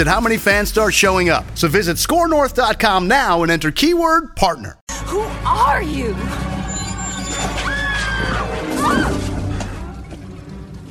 at 0.00 0.06
how 0.06 0.20
many 0.20 0.36
fans 0.36 0.68
start 0.68 0.94
showing 0.94 1.28
up. 1.28 1.44
So 1.54 1.68
visit 1.68 1.96
scorenorth.com 1.96 3.08
now 3.08 3.42
and 3.42 3.50
enter 3.52 3.70
keyword 3.70 4.36
partner. 4.36 4.78
Who 5.06 5.20
are 5.20 5.82
you? 5.82 6.14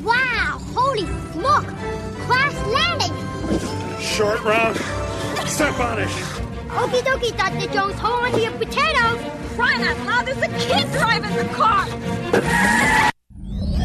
Wow, 0.03 0.59
holy 0.73 1.05
smoke! 1.31 1.65
Crash 2.27 2.53
landing! 2.67 3.99
Short 3.99 4.43
round. 4.43 4.77
Step 5.47 5.79
on 5.79 5.99
it. 5.99 6.07
Okie 6.75 7.01
dokie, 7.01 7.35
Dr. 7.37 7.73
Jones, 7.73 7.95
hold 7.99 8.25
on 8.25 8.31
to 8.31 8.41
your 8.41 8.51
potatoes! 8.51 9.19
Crying 9.55 9.81
out 9.83 9.97
loud, 10.05 10.25
there's 10.25 10.37
a 10.41 10.49
kid 10.59 10.91
driving 10.91 11.33
the 11.35 11.45
car! 11.53 11.87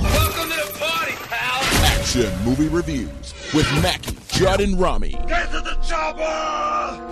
Welcome 0.02 0.50
to 0.50 0.56
the 0.56 0.72
party, 0.78 1.14
pal! 1.28 1.62
Action 1.86 2.32
movie 2.44 2.68
reviews 2.68 3.34
with 3.54 3.70
Mackey, 3.82 4.16
Judd, 4.40 4.62
and 4.62 4.80
Rami. 4.80 5.10
Get 5.28 5.50
to 5.50 5.60
the 5.60 5.76
chopper! 5.86 6.22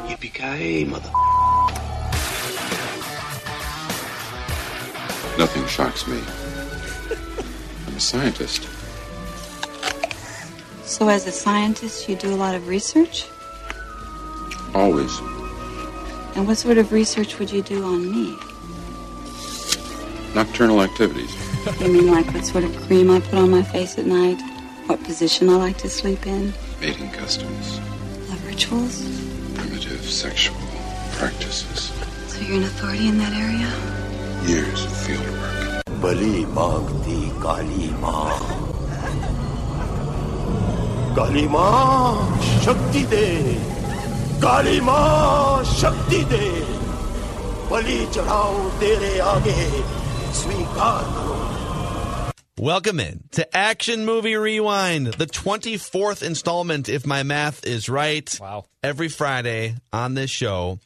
Yippee-ki-yay, 0.09 0.85
mother... 0.85 1.11
Nothing 5.37 5.67
shocks 5.67 6.09
me. 6.09 6.23
I'm 7.87 7.97
a 7.97 8.01
scientist. 8.01 8.67
So, 10.85 11.11
as 11.11 11.27
a 11.27 11.31
scientist, 11.31 12.09
you 12.09 12.17
do 12.17 12.33
a 12.33 12.35
lot 12.35 12.55
of 12.55 12.67
research? 12.67 13.27
Always. 14.75 15.15
And 16.35 16.47
what 16.47 16.57
sort 16.57 16.79
of 16.79 16.93
research 16.93 17.39
would 17.39 17.53
you 17.53 17.61
do 17.61 17.85
on 17.85 18.11
me? 18.11 18.39
Nocturnal 20.35 20.81
activities. 20.81 21.31
You 21.79 21.93
mean 21.93 22.11
like 22.11 22.33
what 22.33 22.47
sort 22.47 22.65
of 22.65 22.75
cream 22.87 23.11
I 23.11 23.21
put 23.21 23.35
on 23.35 23.51
my 23.51 23.65
face 23.65 23.99
at 23.99 24.07
night? 24.07 24.41
What 24.87 25.05
position 25.05 25.51
I 25.51 25.57
like 25.57 25.77
to 25.79 25.91
sleep 25.91 26.27
in? 26.27 26.55
Mating 26.82 27.12
customs. 27.12 27.80
Love 28.30 28.46
rituals? 28.48 29.02
Primitive 29.56 30.04
sexual 30.04 30.58
practices. 31.14 31.92
So, 32.28 32.42
you're 32.42 32.58
an 32.58 32.64
authority 32.64 33.08
in 33.08 33.18
that 33.20 33.34
area? 33.34 33.70
Years 34.48 34.86
of 34.86 34.98
field 35.06 35.30
work. 35.40 35.84
Bali 36.02 36.46
Bhakti 36.46 37.32
Kali 37.40 37.90
Ma. 38.02 38.38
Kali 41.16 41.48
Ma 41.48 41.68
Shakti 42.62 43.06
De. 43.06 43.28
Kali 44.42 44.82
Ma 44.82 45.64
Shakti 45.64 46.24
De. 46.26 46.46
Bali 47.70 48.06
चढ़ाओ 48.14 48.70
तेरे 48.80 49.18
आगे 49.34 49.62
स्वीकार 50.40 51.04
करो 51.16 51.37
Welcome 52.59 52.99
in 52.99 53.23
to 53.33 53.57
Action 53.57 54.05
Movie 54.05 54.35
Rewind, 54.35 55.07
the 55.07 55.27
24th 55.27 56.25
installment, 56.25 56.89
if 56.89 57.07
my 57.07 57.23
math 57.23 57.65
is 57.65 57.89
right. 57.89 58.37
Wow. 58.41 58.65
Every 58.83 59.09
Friday 59.09 59.77
on 59.93 60.15
this 60.15 60.29
show. 60.29 60.81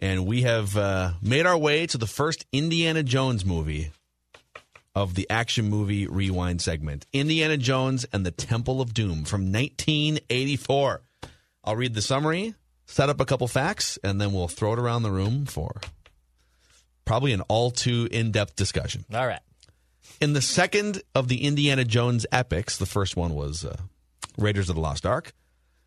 And 0.00 0.26
we 0.26 0.42
have 0.42 0.76
uh, 0.76 1.12
made 1.22 1.46
our 1.46 1.56
way 1.56 1.86
to 1.86 1.98
the 1.98 2.08
first 2.08 2.46
Indiana 2.52 3.04
Jones 3.04 3.44
movie 3.44 3.92
of 4.92 5.14
the 5.14 5.30
Action 5.30 5.70
Movie 5.70 6.08
Rewind 6.08 6.60
segment 6.60 7.06
Indiana 7.12 7.56
Jones 7.56 8.04
and 8.12 8.26
the 8.26 8.32
Temple 8.32 8.80
of 8.80 8.92
Doom 8.92 9.24
from 9.24 9.52
1984. 9.52 11.02
I'll 11.62 11.76
read 11.76 11.94
the 11.94 12.02
summary, 12.02 12.54
set 12.86 13.08
up 13.08 13.20
a 13.20 13.24
couple 13.24 13.46
facts, 13.46 14.00
and 14.02 14.20
then 14.20 14.32
we'll 14.32 14.48
throw 14.48 14.72
it 14.72 14.80
around 14.80 15.04
the 15.04 15.12
room 15.12 15.46
for 15.46 15.80
probably 17.04 17.32
an 17.32 17.42
all 17.42 17.70
too 17.70 18.08
in 18.10 18.32
depth 18.32 18.56
discussion. 18.56 19.04
All 19.14 19.26
right. 19.26 19.40
In 20.20 20.32
the 20.32 20.42
second 20.42 21.02
of 21.14 21.28
the 21.28 21.44
Indiana 21.44 21.84
Jones 21.84 22.26
epics, 22.32 22.76
the 22.76 22.86
first 22.86 23.16
one 23.16 23.34
was 23.34 23.64
uh, 23.64 23.76
Raiders 24.36 24.68
of 24.68 24.74
the 24.74 24.80
Lost 24.80 25.06
Ark. 25.06 25.32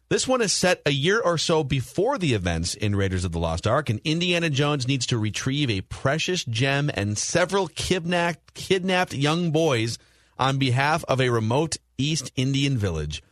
This 0.09 0.27
one 0.27 0.41
is 0.41 0.51
set 0.51 0.81
a 0.85 0.91
year 0.91 1.21
or 1.21 1.37
so 1.37 1.63
before 1.63 2.17
the 2.17 2.33
events 2.33 2.73
in 2.73 2.97
Raiders 2.97 3.23
of 3.23 3.31
the 3.31 3.39
Lost 3.39 3.65
Ark, 3.65 3.89
and 3.89 4.01
Indiana 4.03 4.49
Jones 4.49 4.87
needs 4.87 5.05
to 5.05 5.17
retrieve 5.17 5.69
a 5.69 5.81
precious 5.81 6.43
gem 6.43 6.91
and 6.93 7.17
several 7.17 7.67
kidnapped, 7.67 8.53
kidnapped 8.53 9.13
young 9.13 9.51
boys 9.51 9.97
on 10.37 10.57
behalf 10.57 11.05
of 11.07 11.21
a 11.21 11.29
remote 11.29 11.77
East 11.97 12.31
Indian 12.35 12.77
village. 12.77 13.23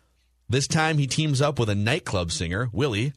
This 0.48 0.68
time 0.68 0.98
he 0.98 1.06
teams 1.06 1.42
up 1.42 1.60
with 1.60 1.70
a 1.70 1.76
nightclub 1.76 2.32
singer, 2.32 2.70
Willie, 2.72 3.14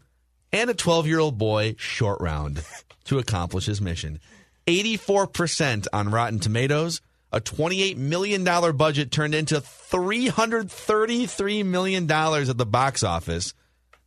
and 0.53 0.69
a 0.69 0.75
12 0.75 1.07
year 1.07 1.21
old 1.21 1.39
boy, 1.39 1.77
Short 1.79 2.21
Round, 2.21 2.65
to 3.05 3.19
accomplish 3.19 3.67
his 3.67 3.81
mission. 3.81 4.19
84% 4.67 5.87
on 5.93 6.11
Rotten 6.11 6.39
Tomatoes. 6.39 7.01
A 7.33 7.41
$28 7.41 7.97
million 7.97 8.45
budget 8.77 9.11
turned 9.11 9.35
into 9.35 9.57
$333 9.57 11.65
million 11.65 12.11
at 12.11 12.59
the 12.59 12.67
box 12.67 13.03
office, 13.03 13.55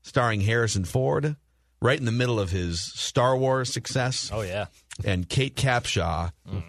starring 0.03 0.41
Harrison 0.41 0.85
Ford, 0.85 1.35
right 1.81 1.97
in 1.97 2.05
the 2.05 2.11
middle 2.11 2.39
of 2.39 2.51
his 2.51 2.79
Star 2.79 3.35
Wars 3.35 3.73
success. 3.73 4.29
Oh, 4.31 4.41
yeah. 4.41 4.67
And 5.03 5.27
Kate 5.27 5.55
Capshaw. 5.55 6.31
Mm. 6.47 6.63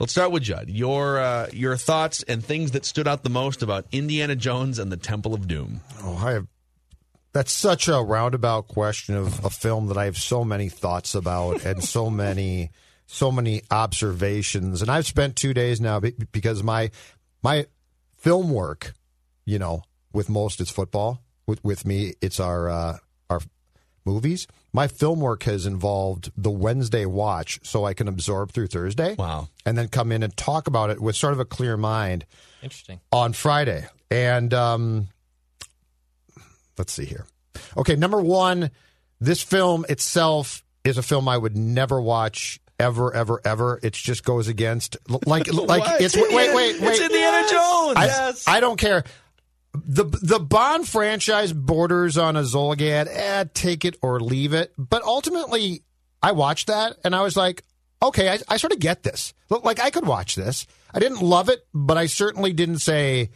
Let's 0.00 0.12
start 0.12 0.32
with 0.32 0.42
Judd. 0.42 0.68
Your 0.68 1.20
uh, 1.20 1.48
your 1.52 1.76
thoughts 1.76 2.24
and 2.24 2.44
things 2.44 2.72
that 2.72 2.84
stood 2.84 3.06
out 3.06 3.22
the 3.22 3.30
most 3.30 3.62
about 3.62 3.86
Indiana 3.92 4.34
Jones 4.34 4.78
and 4.78 4.90
the 4.90 4.96
Temple 4.96 5.34
of 5.34 5.46
Doom. 5.46 5.80
Oh, 6.02 6.16
I 6.16 6.32
have. 6.32 6.46
That's 7.32 7.52
such 7.52 7.88
a 7.88 8.00
roundabout 8.00 8.68
question 8.68 9.14
of 9.14 9.44
a 9.44 9.50
film 9.50 9.86
that 9.86 9.96
I 9.96 10.06
have 10.06 10.16
so 10.16 10.44
many 10.44 10.68
thoughts 10.68 11.14
about 11.14 11.64
and 11.64 11.84
so 11.84 12.10
many 12.10 12.70
so 13.12 13.30
many 13.30 13.62
observations. 13.70 14.80
And 14.80 14.90
I've 14.90 15.06
spent 15.06 15.36
two 15.36 15.52
days 15.52 15.80
now 15.80 16.00
because 16.00 16.62
my 16.62 16.90
my 17.42 17.66
film 18.16 18.50
work, 18.50 18.94
you 19.44 19.58
know, 19.58 19.82
with 20.12 20.30
most 20.30 20.60
it's 20.60 20.70
football. 20.70 21.20
With 21.46 21.62
with 21.62 21.84
me, 21.84 22.14
it's 22.22 22.40
our 22.40 22.70
uh, 22.70 22.98
our 23.28 23.40
movies. 24.06 24.46
My 24.72 24.88
film 24.88 25.20
work 25.20 25.42
has 25.42 25.66
involved 25.66 26.32
the 26.36 26.50
Wednesday 26.50 27.04
watch, 27.04 27.60
so 27.62 27.84
I 27.84 27.92
can 27.92 28.08
absorb 28.08 28.52
through 28.52 28.68
Thursday. 28.68 29.14
Wow, 29.18 29.48
and 29.66 29.76
then 29.76 29.88
come 29.88 30.10
in 30.10 30.22
and 30.22 30.34
talk 30.34 30.66
about 30.66 30.88
it 30.88 31.00
with 31.00 31.14
sort 31.14 31.34
of 31.34 31.40
a 31.40 31.44
clear 31.44 31.76
mind. 31.76 32.24
Interesting 32.62 33.00
on 33.10 33.34
Friday, 33.34 33.86
and 34.10 34.54
um, 34.54 35.08
let's 36.78 36.94
see 36.94 37.04
here. 37.04 37.26
Okay, 37.76 37.96
number 37.96 38.22
one, 38.22 38.70
this 39.20 39.42
film 39.42 39.84
itself 39.90 40.64
is 40.84 40.96
a 40.96 41.02
film 41.02 41.28
I 41.28 41.36
would 41.36 41.56
never 41.56 42.00
watch 42.00 42.61
ever, 42.82 43.14
ever, 43.14 43.40
ever. 43.44 43.80
It 43.82 43.94
just 43.94 44.24
goes 44.24 44.48
against 44.48 44.96
like 45.08 45.46
like 45.52 46.00
it's 46.00 46.16
wait, 46.16 46.32
wait, 46.34 46.54
wait, 46.54 46.80
wait. 46.80 46.90
It's 46.90 47.00
Indiana 47.00 47.46
Jones. 47.48 47.96
I, 47.96 48.06
yes. 48.06 48.48
I 48.48 48.60
don't 48.60 48.78
care. 48.78 49.04
The 49.72 50.04
the 50.04 50.38
Bond 50.38 50.86
franchise 50.86 51.52
borders 51.52 52.18
on 52.18 52.36
a 52.36 52.42
Zulgad. 52.42 53.08
Eh, 53.10 53.44
take 53.54 53.84
it 53.84 53.96
or 54.02 54.20
leave 54.20 54.52
it. 54.52 54.72
But 54.76 55.02
ultimately, 55.02 55.82
I 56.22 56.32
watched 56.32 56.66
that 56.66 56.96
and 57.04 57.14
I 57.14 57.22
was 57.22 57.36
like, 57.36 57.62
okay, 58.02 58.28
I, 58.28 58.38
I 58.48 58.56
sort 58.56 58.72
of 58.72 58.80
get 58.80 59.02
this. 59.02 59.32
Like 59.48 59.80
I 59.80 59.90
could 59.90 60.06
watch 60.06 60.34
this. 60.34 60.66
I 60.92 60.98
didn't 60.98 61.22
love 61.22 61.48
it, 61.48 61.66
but 61.72 61.96
I 61.96 62.06
certainly 62.06 62.52
didn't 62.52 62.78
say 62.78 63.30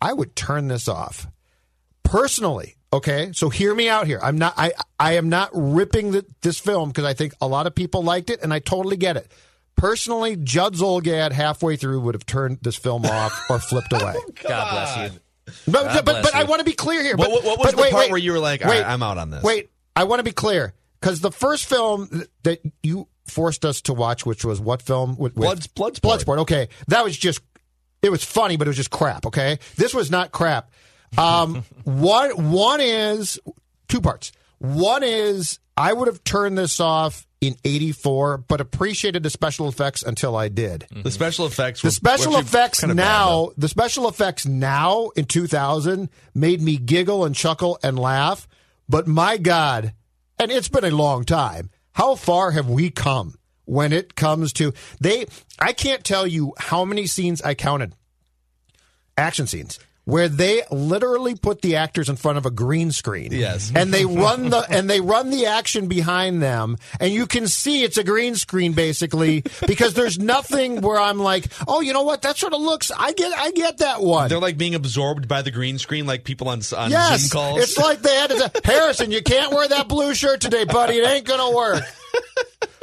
I 0.00 0.12
would 0.12 0.34
turn 0.34 0.68
this 0.68 0.88
off. 0.88 1.28
Personally, 2.02 2.76
Okay, 2.92 3.30
so 3.32 3.48
hear 3.50 3.72
me 3.72 3.88
out 3.88 4.06
here. 4.06 4.18
I'm 4.20 4.36
not. 4.36 4.54
I 4.56 4.72
I 4.98 5.12
am 5.12 5.28
not 5.28 5.50
ripping 5.52 6.10
the, 6.10 6.26
this 6.40 6.58
film 6.58 6.88
because 6.88 7.04
I 7.04 7.14
think 7.14 7.34
a 7.40 7.46
lot 7.46 7.66
of 7.68 7.74
people 7.74 8.02
liked 8.02 8.30
it, 8.30 8.42
and 8.42 8.52
I 8.52 8.58
totally 8.58 8.96
get 8.96 9.16
it. 9.16 9.30
Personally, 9.76 10.36
Judd 10.36 10.74
Zulgad 10.74 11.30
halfway 11.30 11.76
through 11.76 12.00
would 12.00 12.14
have 12.14 12.26
turned 12.26 12.58
this 12.62 12.76
film 12.76 13.06
off 13.06 13.32
or 13.48 13.60
flipped 13.60 13.92
away. 13.92 14.14
oh, 14.16 14.30
God 14.42 14.70
bless 14.72 15.12
you. 15.12 15.20
But 15.68 15.84
God 15.84 16.04
but, 16.04 16.22
but 16.24 16.34
you. 16.34 16.40
I 16.40 16.44
want 16.44 16.60
to 16.60 16.64
be 16.64 16.72
clear 16.72 17.02
here. 17.02 17.16
What, 17.16 17.30
but, 17.30 17.44
what 17.44 17.58
was 17.58 17.66
but 17.68 17.76
the 17.76 17.82
wait, 17.82 17.92
part 17.92 18.02
wait, 18.04 18.10
where 18.10 18.18
you 18.18 18.32
were 18.32 18.40
like, 18.40 18.60
wait, 18.60 18.80
right, 18.80 18.86
I'm 18.86 19.02
out 19.02 19.18
on 19.18 19.30
this? 19.30 19.42
Wait, 19.42 19.70
I 19.94 20.04
want 20.04 20.18
to 20.18 20.24
be 20.24 20.32
clear 20.32 20.74
because 21.00 21.20
the 21.20 21.32
first 21.32 21.66
film 21.66 22.24
that 22.42 22.60
you 22.82 23.06
forced 23.26 23.64
us 23.64 23.80
to 23.82 23.94
watch, 23.94 24.26
which 24.26 24.44
was 24.44 24.60
what 24.60 24.82
film? 24.82 25.10
With, 25.10 25.36
with 25.36 25.44
Bloods- 25.44 25.68
Bloodsport. 25.68 26.24
Bloodsport. 26.24 26.38
Okay, 26.38 26.68
that 26.88 27.04
was 27.04 27.16
just. 27.16 27.40
It 28.02 28.10
was 28.10 28.24
funny, 28.24 28.56
but 28.56 28.66
it 28.66 28.70
was 28.70 28.78
just 28.78 28.90
crap. 28.90 29.26
Okay, 29.26 29.58
this 29.76 29.94
was 29.94 30.10
not 30.10 30.32
crap. 30.32 30.72
Um, 31.18 31.64
one 31.84 32.50
one 32.50 32.80
is 32.80 33.38
two 33.88 34.00
parts. 34.00 34.32
One 34.58 35.02
is 35.02 35.58
I 35.76 35.92
would 35.92 36.06
have 36.08 36.22
turned 36.24 36.56
this 36.58 36.80
off 36.80 37.26
in 37.40 37.56
'84, 37.64 38.38
but 38.38 38.60
appreciated 38.60 39.22
the 39.22 39.30
special 39.30 39.68
effects 39.68 40.02
until 40.02 40.36
I 40.36 40.48
did. 40.48 40.86
The 40.90 41.10
special 41.10 41.46
effects. 41.46 41.80
The 41.82 41.86
were- 41.86 41.92
special 41.92 42.36
effects 42.36 42.80
kinda 42.80 42.94
now, 42.94 43.50
the 43.56 43.68
special 43.68 44.08
effects 44.08 44.46
now 44.46 45.08
in 45.16 45.24
2000 45.24 46.10
made 46.34 46.60
me 46.60 46.76
giggle 46.76 47.24
and 47.24 47.34
chuckle 47.34 47.78
and 47.82 47.98
laugh. 47.98 48.46
But 48.88 49.06
my 49.06 49.36
God, 49.38 49.94
and 50.38 50.50
it's 50.50 50.68
been 50.68 50.84
a 50.84 50.90
long 50.90 51.24
time. 51.24 51.70
How 51.92 52.14
far 52.14 52.50
have 52.52 52.68
we 52.68 52.90
come 52.90 53.34
when 53.64 53.92
it 53.92 54.14
comes 54.14 54.52
to 54.54 54.72
they? 55.00 55.26
I 55.58 55.72
can't 55.72 56.04
tell 56.04 56.26
you 56.26 56.52
how 56.58 56.84
many 56.84 57.06
scenes 57.06 57.40
I 57.42 57.54
counted, 57.54 57.94
action 59.16 59.46
scenes 59.46 59.78
where 60.10 60.28
they 60.28 60.62
literally 60.70 61.34
put 61.34 61.62
the 61.62 61.76
actors 61.76 62.08
in 62.08 62.16
front 62.16 62.38
of 62.38 62.46
a 62.46 62.50
green 62.50 62.92
screen. 62.92 63.32
Yes. 63.32 63.72
And 63.74 63.94
they 63.94 64.04
run 64.04 64.50
the 64.50 64.66
and 64.68 64.90
they 64.90 65.00
run 65.00 65.30
the 65.30 65.46
action 65.46 65.88
behind 65.88 66.42
them 66.42 66.76
and 66.98 67.12
you 67.12 67.26
can 67.26 67.46
see 67.46 67.82
it's 67.82 67.96
a 67.96 68.04
green 68.04 68.34
screen 68.34 68.72
basically 68.72 69.44
because 69.66 69.94
there's 69.94 70.18
nothing 70.18 70.80
where 70.80 70.98
I'm 70.98 71.18
like, 71.18 71.46
"Oh, 71.68 71.80
you 71.80 71.92
know 71.92 72.02
what? 72.02 72.22
That 72.22 72.36
sort 72.36 72.52
of 72.52 72.60
looks 72.60 72.90
I 72.90 73.12
get 73.12 73.32
I 73.32 73.50
get 73.52 73.78
that 73.78 74.00
one." 74.00 74.28
They're 74.28 74.40
like 74.40 74.58
being 74.58 74.74
absorbed 74.74 75.28
by 75.28 75.42
the 75.42 75.50
green 75.50 75.78
screen, 75.78 76.06
like 76.06 76.24
people 76.24 76.48
on 76.48 76.60
on 76.76 76.90
yes. 76.90 77.20
Zoom 77.20 77.30
calls. 77.30 77.62
It's 77.62 77.78
like 77.78 78.02
they 78.02 78.14
had 78.14 78.30
to 78.30 78.38
say, 78.38 78.48
"Harrison, 78.64 79.10
you 79.10 79.22
can't 79.22 79.52
wear 79.52 79.68
that 79.68 79.88
blue 79.88 80.14
shirt 80.14 80.40
today, 80.40 80.64
buddy. 80.64 80.94
It 80.94 81.08
ain't 81.08 81.26
going 81.26 81.40
to 81.50 81.56
work." 81.56 81.84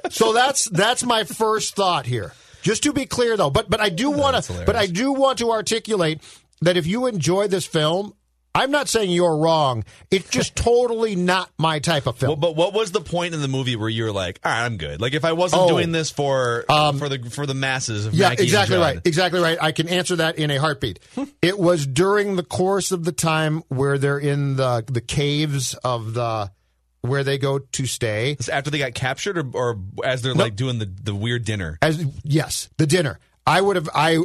so 0.09 0.33
that's 0.33 0.65
that's 0.65 1.03
my 1.03 1.24
first 1.24 1.75
thought 1.75 2.06
here. 2.06 2.33
Just 2.62 2.83
to 2.83 2.94
be 2.94 3.06
clear 3.06 3.38
though, 3.38 3.50
but 3.50 3.69
but 3.69 3.79
I 3.79 3.89
do 3.89 4.12
want 4.12 4.44
to 4.44 4.63
but 4.65 4.75
I 4.75 4.88
do 4.88 5.13
want 5.13 5.39
to 5.39 5.51
articulate 5.51 6.21
that 6.62 6.77
if 6.77 6.88
you 6.88 7.06
enjoy 7.07 7.48
this 7.48 7.65
film, 7.65 8.13
I'm 8.56 8.71
not 8.71 8.89
saying 8.89 9.12
you're 9.12 9.38
wrong. 9.38 9.83
It's 10.09 10.30
just 10.31 10.56
totally 10.56 11.15
not 11.15 11.51
my 11.59 11.77
type 11.77 12.07
of 12.07 12.18
film. 12.18 12.30
Well, 12.31 12.36
but 12.38 12.56
what 12.56 12.74
was 12.74 12.92
the 12.92 13.01
point 13.01 13.36
in 13.36 13.42
the 13.42 13.48
movie 13.48 13.75
where 13.75 13.88
you 13.89 14.06
were 14.06 14.12
like, 14.12 14.39
"All 14.44 14.51
right, 14.51 14.65
I'm 14.65 14.77
good"? 14.77 15.00
Like 15.00 15.13
if 15.13 15.24
I 15.24 15.33
wasn't 15.33 15.62
Oh. 15.63 15.68
doing 15.68 15.92
this 15.92 16.09
for 16.09 16.65
Um, 16.68 16.98
for 16.98 17.07
the 17.07 17.19
for 17.30 17.45
the 17.45 17.54
masses 17.54 18.07
of 18.07 18.15
Yeah, 18.15 18.30
Mackey 18.30 18.44
exactly 18.44 18.77
right. 18.77 19.00
Exactly 19.06 19.39
right. 19.39 19.59
I 19.62 19.71
can 19.74 19.88
answer 19.88 20.15
that 20.15 20.39
in 20.39 20.50
a 20.50 20.57
heartbeat. 20.57 21.00
it 21.44 21.59
was 21.59 21.86
during 21.86 22.36
the 22.36 22.42
course 22.44 22.92
of 22.92 23.03
the 23.03 23.12
time 23.12 23.62
where 23.68 24.00
they're 24.00 24.18
in 24.18 24.56
the 24.56 24.83
the 24.88 25.01
caves 25.01 25.75
of 25.83 26.15
the 26.15 26.50
where 27.01 27.24
they 27.24 27.38
go 27.38 27.60
to 27.60 27.86
stay. 27.86 28.36
Is 28.39 28.50
after 28.50 28.71
they 28.71 28.80
got 28.80 28.95
captured, 28.95 29.38
or, 29.38 29.45
or 29.53 29.80
as 30.03 30.24
they're 30.24 30.33
like 30.33 30.56
doing 30.56 30.80
the, 30.80 30.86
the 31.03 31.13
weird 31.13 31.45
dinner. 31.45 31.77
As 31.80 32.03
yes, 32.24 32.69
the 32.77 32.88
dinner. 32.88 33.19
I 33.45 33.62
would 33.62 33.75
have 33.75 33.88
I 33.94 34.18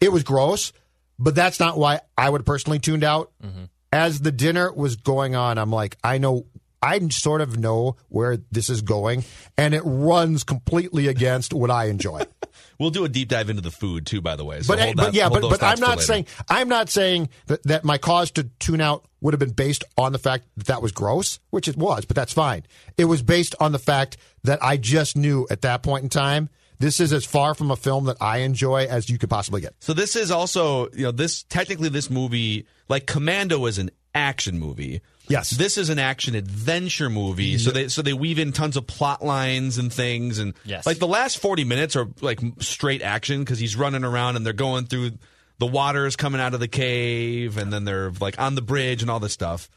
it 0.00 0.10
was 0.10 0.22
gross, 0.22 0.72
but 1.18 1.34
that's 1.34 1.60
not 1.60 1.78
why 1.78 2.00
I 2.16 2.30
would 2.30 2.46
personally 2.46 2.78
tuned 2.78 3.04
out. 3.04 3.32
Mm-hmm. 3.42 3.64
As 3.90 4.20
the 4.20 4.32
dinner 4.32 4.70
was 4.72 4.96
going 4.96 5.34
on, 5.34 5.56
I'm 5.56 5.70
like, 5.70 5.96
I 6.04 6.18
know 6.18 6.46
I 6.82 6.98
sort 7.08 7.40
of 7.40 7.58
know 7.58 7.96
where 8.08 8.38
this 8.52 8.70
is 8.70 8.82
going, 8.82 9.24
and 9.56 9.74
it 9.74 9.82
runs 9.84 10.44
completely 10.44 11.08
against 11.08 11.52
what 11.52 11.70
I 11.70 11.86
enjoy. 11.86 12.22
We'll 12.78 12.90
do 12.90 13.04
a 13.04 13.08
deep 13.08 13.28
dive 13.28 13.50
into 13.50 13.62
the 13.62 13.72
food 13.72 14.06
too, 14.06 14.20
by 14.20 14.36
the 14.36 14.44
way. 14.44 14.60
So 14.60 14.74
but 14.74 14.82
hold 14.82 14.96
but 14.96 15.14
yeah, 15.14 15.28
but 15.28 15.42
but 15.42 15.62
I'm 15.62 15.80
not 15.80 16.00
saying 16.00 16.26
I'm 16.48 16.68
not 16.68 16.88
saying 16.88 17.28
that, 17.46 17.62
that 17.64 17.84
my 17.84 17.98
cause 17.98 18.30
to 18.32 18.44
tune 18.60 18.80
out 18.80 19.04
would 19.20 19.34
have 19.34 19.40
been 19.40 19.50
based 19.50 19.82
on 19.96 20.12
the 20.12 20.18
fact 20.18 20.44
that 20.56 20.68
that 20.68 20.80
was 20.80 20.92
gross, 20.92 21.40
which 21.50 21.66
it 21.66 21.76
was, 21.76 22.04
but 22.04 22.14
that's 22.14 22.32
fine. 22.32 22.64
It 22.96 23.06
was 23.06 23.20
based 23.20 23.56
on 23.58 23.72
the 23.72 23.80
fact 23.80 24.16
that 24.44 24.62
I 24.62 24.76
just 24.76 25.16
knew 25.16 25.46
at 25.50 25.62
that 25.62 25.82
point 25.82 26.04
in 26.04 26.08
time 26.08 26.50
this 26.78 27.00
is 27.00 27.12
as 27.12 27.24
far 27.24 27.54
from 27.54 27.70
a 27.70 27.76
film 27.76 28.04
that 28.06 28.16
I 28.20 28.38
enjoy 28.38 28.84
as 28.86 29.08
you 29.10 29.18
could 29.18 29.30
possibly 29.30 29.60
get. 29.60 29.74
So 29.80 29.92
this 29.92 30.14
is 30.16 30.30
also, 30.30 30.88
you 30.90 31.04
know, 31.04 31.10
this 31.12 31.42
technically 31.44 31.88
this 31.88 32.08
movie, 32.10 32.66
like 32.88 33.06
Commando, 33.06 33.66
is 33.66 33.78
an 33.78 33.90
action 34.14 34.58
movie. 34.58 35.00
Yes. 35.28 35.50
This 35.50 35.76
is 35.76 35.90
an 35.90 35.98
action 35.98 36.34
adventure 36.34 37.10
movie. 37.10 37.58
So 37.58 37.70
they 37.70 37.88
so 37.88 38.00
they 38.02 38.14
weave 38.14 38.38
in 38.38 38.52
tons 38.52 38.76
of 38.76 38.86
plot 38.86 39.22
lines 39.24 39.76
and 39.78 39.92
things, 39.92 40.38
and 40.38 40.54
Yes. 40.64 40.86
like 40.86 40.98
the 40.98 41.06
last 41.06 41.38
forty 41.38 41.64
minutes 41.64 41.96
are 41.96 42.06
like 42.22 42.40
straight 42.60 43.02
action 43.02 43.40
because 43.40 43.58
he's 43.58 43.76
running 43.76 44.04
around 44.04 44.36
and 44.36 44.46
they're 44.46 44.52
going 44.54 44.86
through 44.86 45.12
the 45.58 45.66
waters 45.66 46.16
coming 46.16 46.40
out 46.40 46.54
of 46.54 46.60
the 46.60 46.68
cave, 46.68 47.58
and 47.58 47.70
then 47.72 47.84
they're 47.84 48.10
like 48.20 48.38
on 48.38 48.54
the 48.54 48.62
bridge 48.62 49.02
and 49.02 49.10
all 49.10 49.20
this 49.20 49.32
stuff. 49.34 49.68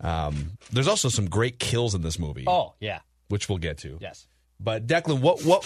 Um, 0.00 0.58
there's 0.72 0.88
also 0.88 1.08
some 1.08 1.28
great 1.28 1.58
kills 1.58 1.94
in 1.94 2.02
this 2.02 2.18
movie, 2.18 2.44
Oh 2.46 2.74
yeah, 2.80 3.00
which 3.28 3.48
we'll 3.48 3.58
get 3.58 3.78
to. 3.78 3.98
yes. 4.00 4.26
But 4.62 4.86
Declan, 4.86 5.20
what 5.20 5.42
what 5.44 5.64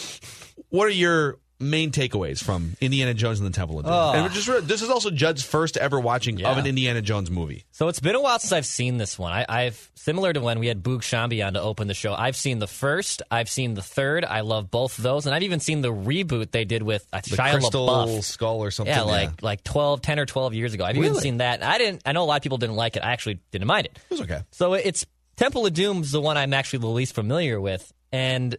what 0.70 0.86
are 0.86 0.90
your 0.90 1.38
main 1.58 1.90
takeaways 1.90 2.42
from 2.42 2.76
Indiana 2.82 3.14
Jones 3.14 3.40
and 3.40 3.48
the 3.48 3.52
Temple 3.52 3.78
of 3.78 3.86
Doom? 3.86 3.94
Oh. 3.94 4.12
And 4.12 4.32
just 4.32 4.68
this 4.68 4.82
is 4.82 4.90
also 4.90 5.10
Judd's 5.10 5.42
first 5.42 5.76
ever 5.76 5.98
watching 5.98 6.44
of 6.44 6.58
an 6.58 6.66
Indiana 6.66 7.00
Jones 7.00 7.30
movie. 7.30 7.64
So 7.70 7.88
it's 7.88 8.00
been 8.00 8.14
a 8.14 8.20
while 8.20 8.38
since 8.38 8.52
I've 8.52 8.66
seen 8.66 8.98
this 8.98 9.18
one. 9.18 9.32
I, 9.32 9.46
I've 9.48 9.90
similar 9.94 10.32
to 10.32 10.40
when 10.40 10.58
we 10.58 10.66
had 10.66 10.82
Boog 10.82 10.98
Sciambi 10.98 11.44
on 11.44 11.54
to 11.54 11.62
open 11.62 11.88
the 11.88 11.94
show. 11.94 12.14
I've 12.14 12.36
seen 12.36 12.58
the 12.58 12.66
first, 12.66 13.22
I've 13.30 13.48
seen 13.48 13.74
the 13.74 13.82
third. 13.82 14.24
I 14.24 14.40
love 14.40 14.70
both 14.70 14.98
of 14.98 15.04
those, 15.04 15.26
and 15.26 15.34
I've 15.34 15.42
even 15.42 15.60
seen 15.60 15.80
the 15.80 15.92
reboot 15.92 16.50
they 16.50 16.64
did 16.64 16.82
with 16.82 17.06
uh, 17.12 17.20
The 17.22 17.36
Shia 17.36 17.52
Crystal 17.52 17.86
LaBeouf. 17.86 18.22
Skull 18.22 18.62
or 18.62 18.70
something. 18.70 18.94
Yeah, 18.94 19.02
like 19.02 19.42
like 19.42 19.64
12, 19.64 20.02
10 20.02 20.18
or 20.18 20.26
twelve 20.26 20.52
years 20.54 20.74
ago. 20.74 20.84
I've 20.84 20.96
even 20.96 21.14
seen 21.14 21.38
that. 21.38 21.62
I 21.62 21.78
didn't. 21.78 22.02
I 22.04 22.12
know 22.12 22.22
a 22.22 22.26
lot 22.26 22.36
of 22.36 22.42
people 22.42 22.58
didn't 22.58 22.76
like 22.76 22.96
it. 22.96 23.00
I 23.02 23.12
actually 23.12 23.40
didn't 23.50 23.66
mind 23.66 23.86
it. 23.86 23.98
it 24.10 24.10
was 24.10 24.20
okay. 24.22 24.42
So 24.50 24.74
it's 24.74 25.06
Temple 25.36 25.66
of 25.66 25.72
Doom's 25.72 26.12
the 26.12 26.20
one 26.20 26.36
I'm 26.36 26.52
actually 26.52 26.80
the 26.80 26.86
least 26.88 27.14
familiar 27.14 27.60
with, 27.60 27.92
and 28.12 28.56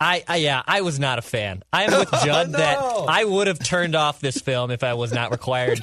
I, 0.00 0.22
I 0.28 0.36
yeah, 0.36 0.62
I 0.66 0.82
was 0.82 0.98
not 1.00 1.18
a 1.18 1.22
fan. 1.22 1.62
I 1.72 1.84
am 1.84 1.98
with 1.98 2.10
Judd 2.24 2.50
No. 2.50 2.58
that 2.58 2.78
I 3.08 3.24
would 3.24 3.46
have 3.48 3.58
turned 3.58 3.94
off 3.96 4.20
this 4.20 4.38
film 4.40 4.70
if 4.70 4.84
I 4.84 4.94
was 4.94 5.12
not 5.12 5.30
required 5.32 5.82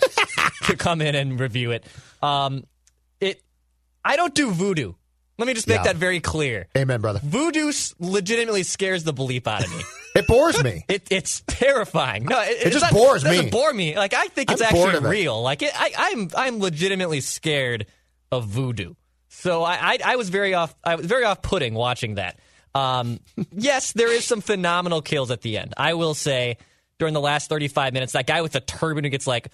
to 0.64 0.76
come 0.78 1.02
in 1.02 1.16
and 1.16 1.40
review 1.40 1.72
it. 1.72 1.86
Um, 2.24 2.64
it, 3.20 3.42
I 4.04 4.16
don't 4.16 4.34
do 4.34 4.52
voodoo. 4.52 4.94
Let 5.38 5.48
me 5.48 5.54
just 5.54 5.68
make 5.68 5.80
Yeah. 5.80 5.84
that 5.84 5.96
very 5.98 6.22
clear. 6.22 6.68
Amen, 6.78 7.02
brother. 7.02 7.20
Voodoo 7.22 7.74
legitimately 8.00 8.64
scares 8.64 9.04
the 9.04 9.14
bleep 9.14 9.48
out 9.48 9.66
of 9.66 9.76
me. 9.76 9.84
It 10.16 10.28
bores 10.28 10.64
me. 10.64 10.86
It, 10.88 11.10
it's 11.12 11.44
terrifying. 11.46 12.24
No, 12.24 12.40
it, 12.40 12.52
it's 12.52 12.70
just 12.70 12.84
not- 12.84 12.94
bores 12.94 13.26
it 13.26 13.28
doesn't 13.28 13.46
me. 13.48 13.52
bore 13.52 13.74
me. 13.74 13.98
Like 13.98 14.14
I 14.14 14.28
think 14.28 14.50
it's 14.50 14.62
I'm 14.62 14.68
actually 14.68 14.96
it. 15.06 15.10
real. 15.10 15.42
Like 15.42 15.62
it, 15.62 15.72
I, 15.76 15.92
I'm 15.98 16.30
I'm 16.38 16.60
legitimately 16.62 17.20
scared 17.20 17.86
of 18.32 18.46
voodoo. 18.48 18.94
So 19.28 19.62
I, 19.62 19.74
I 19.76 19.98
I 20.06 20.16
was 20.16 20.30
very 20.30 20.54
off. 20.54 20.74
I 20.86 20.96
was 20.96 21.06
very 21.06 21.26
off 21.26 21.42
putting 21.42 21.74
watching 21.74 22.16
that. 22.16 22.40
Um, 22.76 23.22
yes, 23.54 23.94
there 23.94 24.12
is 24.12 24.26
some 24.26 24.42
phenomenal 24.42 25.02
kills 25.02 25.32
at 25.32 25.42
the 25.42 25.58
end. 25.58 25.74
I 25.78 25.94
will 25.94 26.14
say 26.14 26.58
during 27.00 27.14
the 27.14 27.22
last 27.22 27.50
35 27.50 27.94
minutes, 27.94 28.14
that 28.14 28.28
guy 28.28 28.42
with 28.42 28.52
the 28.52 28.60
turban 28.60 29.06
who 29.06 29.10
gets 29.10 29.26
like 29.26 29.48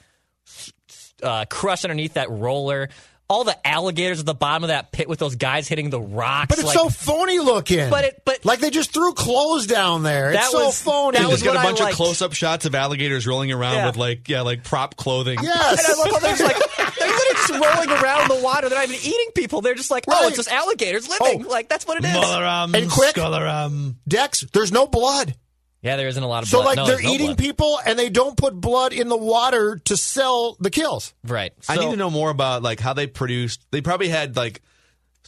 uh, 1.21 1.45
crushed 1.45 1.85
underneath 1.85 2.15
that 2.15 2.29
roller. 2.29 2.89
All 3.31 3.45
the 3.45 3.55
alligators 3.67 4.19
at 4.19 4.25
the 4.25 4.33
bottom 4.33 4.65
of 4.65 4.67
that 4.67 4.91
pit 4.91 5.07
with 5.07 5.17
those 5.19 5.35
guys 5.35 5.67
hitting 5.67 5.89
the 5.89 6.01
rocks. 6.01 6.47
But 6.49 6.57
it's 6.59 6.67
like, 6.67 6.77
so 6.77 6.89
phony 6.89 7.39
looking. 7.39 7.89
But 7.89 8.03
it- 8.03 8.21
but- 8.25 8.43
like 8.43 8.59
they 8.59 8.69
just 8.69 8.93
threw 8.93 9.13
clothes 9.13 9.67
down 9.67 10.03
there. 10.03 10.33
That 10.33 10.41
It's 10.43 10.51
so 10.51 10.65
was- 10.65 10.81
phony. 10.81 11.17
that 11.17 11.29
was 11.29 11.39
He's 11.39 11.43
got 11.43 11.51
a 11.55 11.59
what 11.59 11.65
I 11.65 11.69
bunch 11.69 11.79
of 11.81 11.95
close-up 11.95 12.33
shots 12.33 12.65
of 12.65 12.75
alligators 12.75 13.25
rolling 13.25 13.51
around 13.51 13.75
Yeah. 13.75 13.85
with 13.85 13.95
like 13.95 14.27
yeah, 14.27 14.41
like 14.41 14.63
prop 14.65 14.97
clothing. 14.97 15.39
Yes, 15.41 15.55
And 15.55 15.63
I 15.63 15.71
yes. 15.71 15.97
love 15.99 16.11
how 16.11 16.19
they're 16.19 16.35
just 16.35 16.43
like 16.43 16.77
they're 16.99 17.07
literally 17.07 17.33
just 17.35 17.51
rolling 17.51 17.89
around 18.03 18.21
in 18.31 18.37
the 18.37 18.43
water. 18.43 18.67
They're 18.67 18.77
not 18.79 18.89
even 18.89 18.99
eating 19.01 19.29
people. 19.33 19.61
They're 19.61 19.75
just 19.75 19.91
like, 19.91 20.03
oh, 20.09 20.27
it's 20.27 20.35
just 20.35 20.51
alligators 20.51 21.07
living. 21.07 21.45
Oh. 21.45 21.49
Like 21.49 21.69
that's 21.69 21.87
what 21.87 21.97
it 21.99 22.05
is. 22.05 22.13
Mola 22.13 22.41
Ram, 22.41 22.75
And 22.75 22.91
quick- 22.91 23.15
Scholaram. 23.15 23.95
Dex, 24.07 24.45
there's 24.51 24.71
no 24.73 24.87
blood. 24.87 25.35
Yeah, 25.81 25.95
there 25.95 26.07
isn't 26.07 26.21
a 26.21 26.27
lot 26.27 26.43
of 26.43 26.49
blood. 26.51 26.59
So 26.59 26.63
blood. 26.63 26.77
like 26.77 26.77
No, 26.77 26.85
they're 26.85 27.03
no 27.03 27.13
eating 27.13 27.27
blood. 27.27 27.37
people 27.39 27.79
and 27.85 27.97
they 27.97 28.09
don't 28.09 28.37
put 28.37 28.53
blood 28.53 28.93
in 28.93 29.09
the 29.09 29.17
water 29.17 29.77
to 29.85 29.97
sell 29.97 30.55
the 30.59 30.69
kills. 30.69 31.13
Right. 31.23 31.53
I 31.67 31.77
need 31.77 31.89
to 31.91 31.97
know 31.97 32.09
more 32.11 32.29
about 32.29 32.61
like 32.61 32.79
how 32.79 32.93
they 32.93 33.07
produced. 33.07 33.65
They 33.71 33.81
probably 33.81 34.09
had 34.09 34.35
like. 34.35 34.61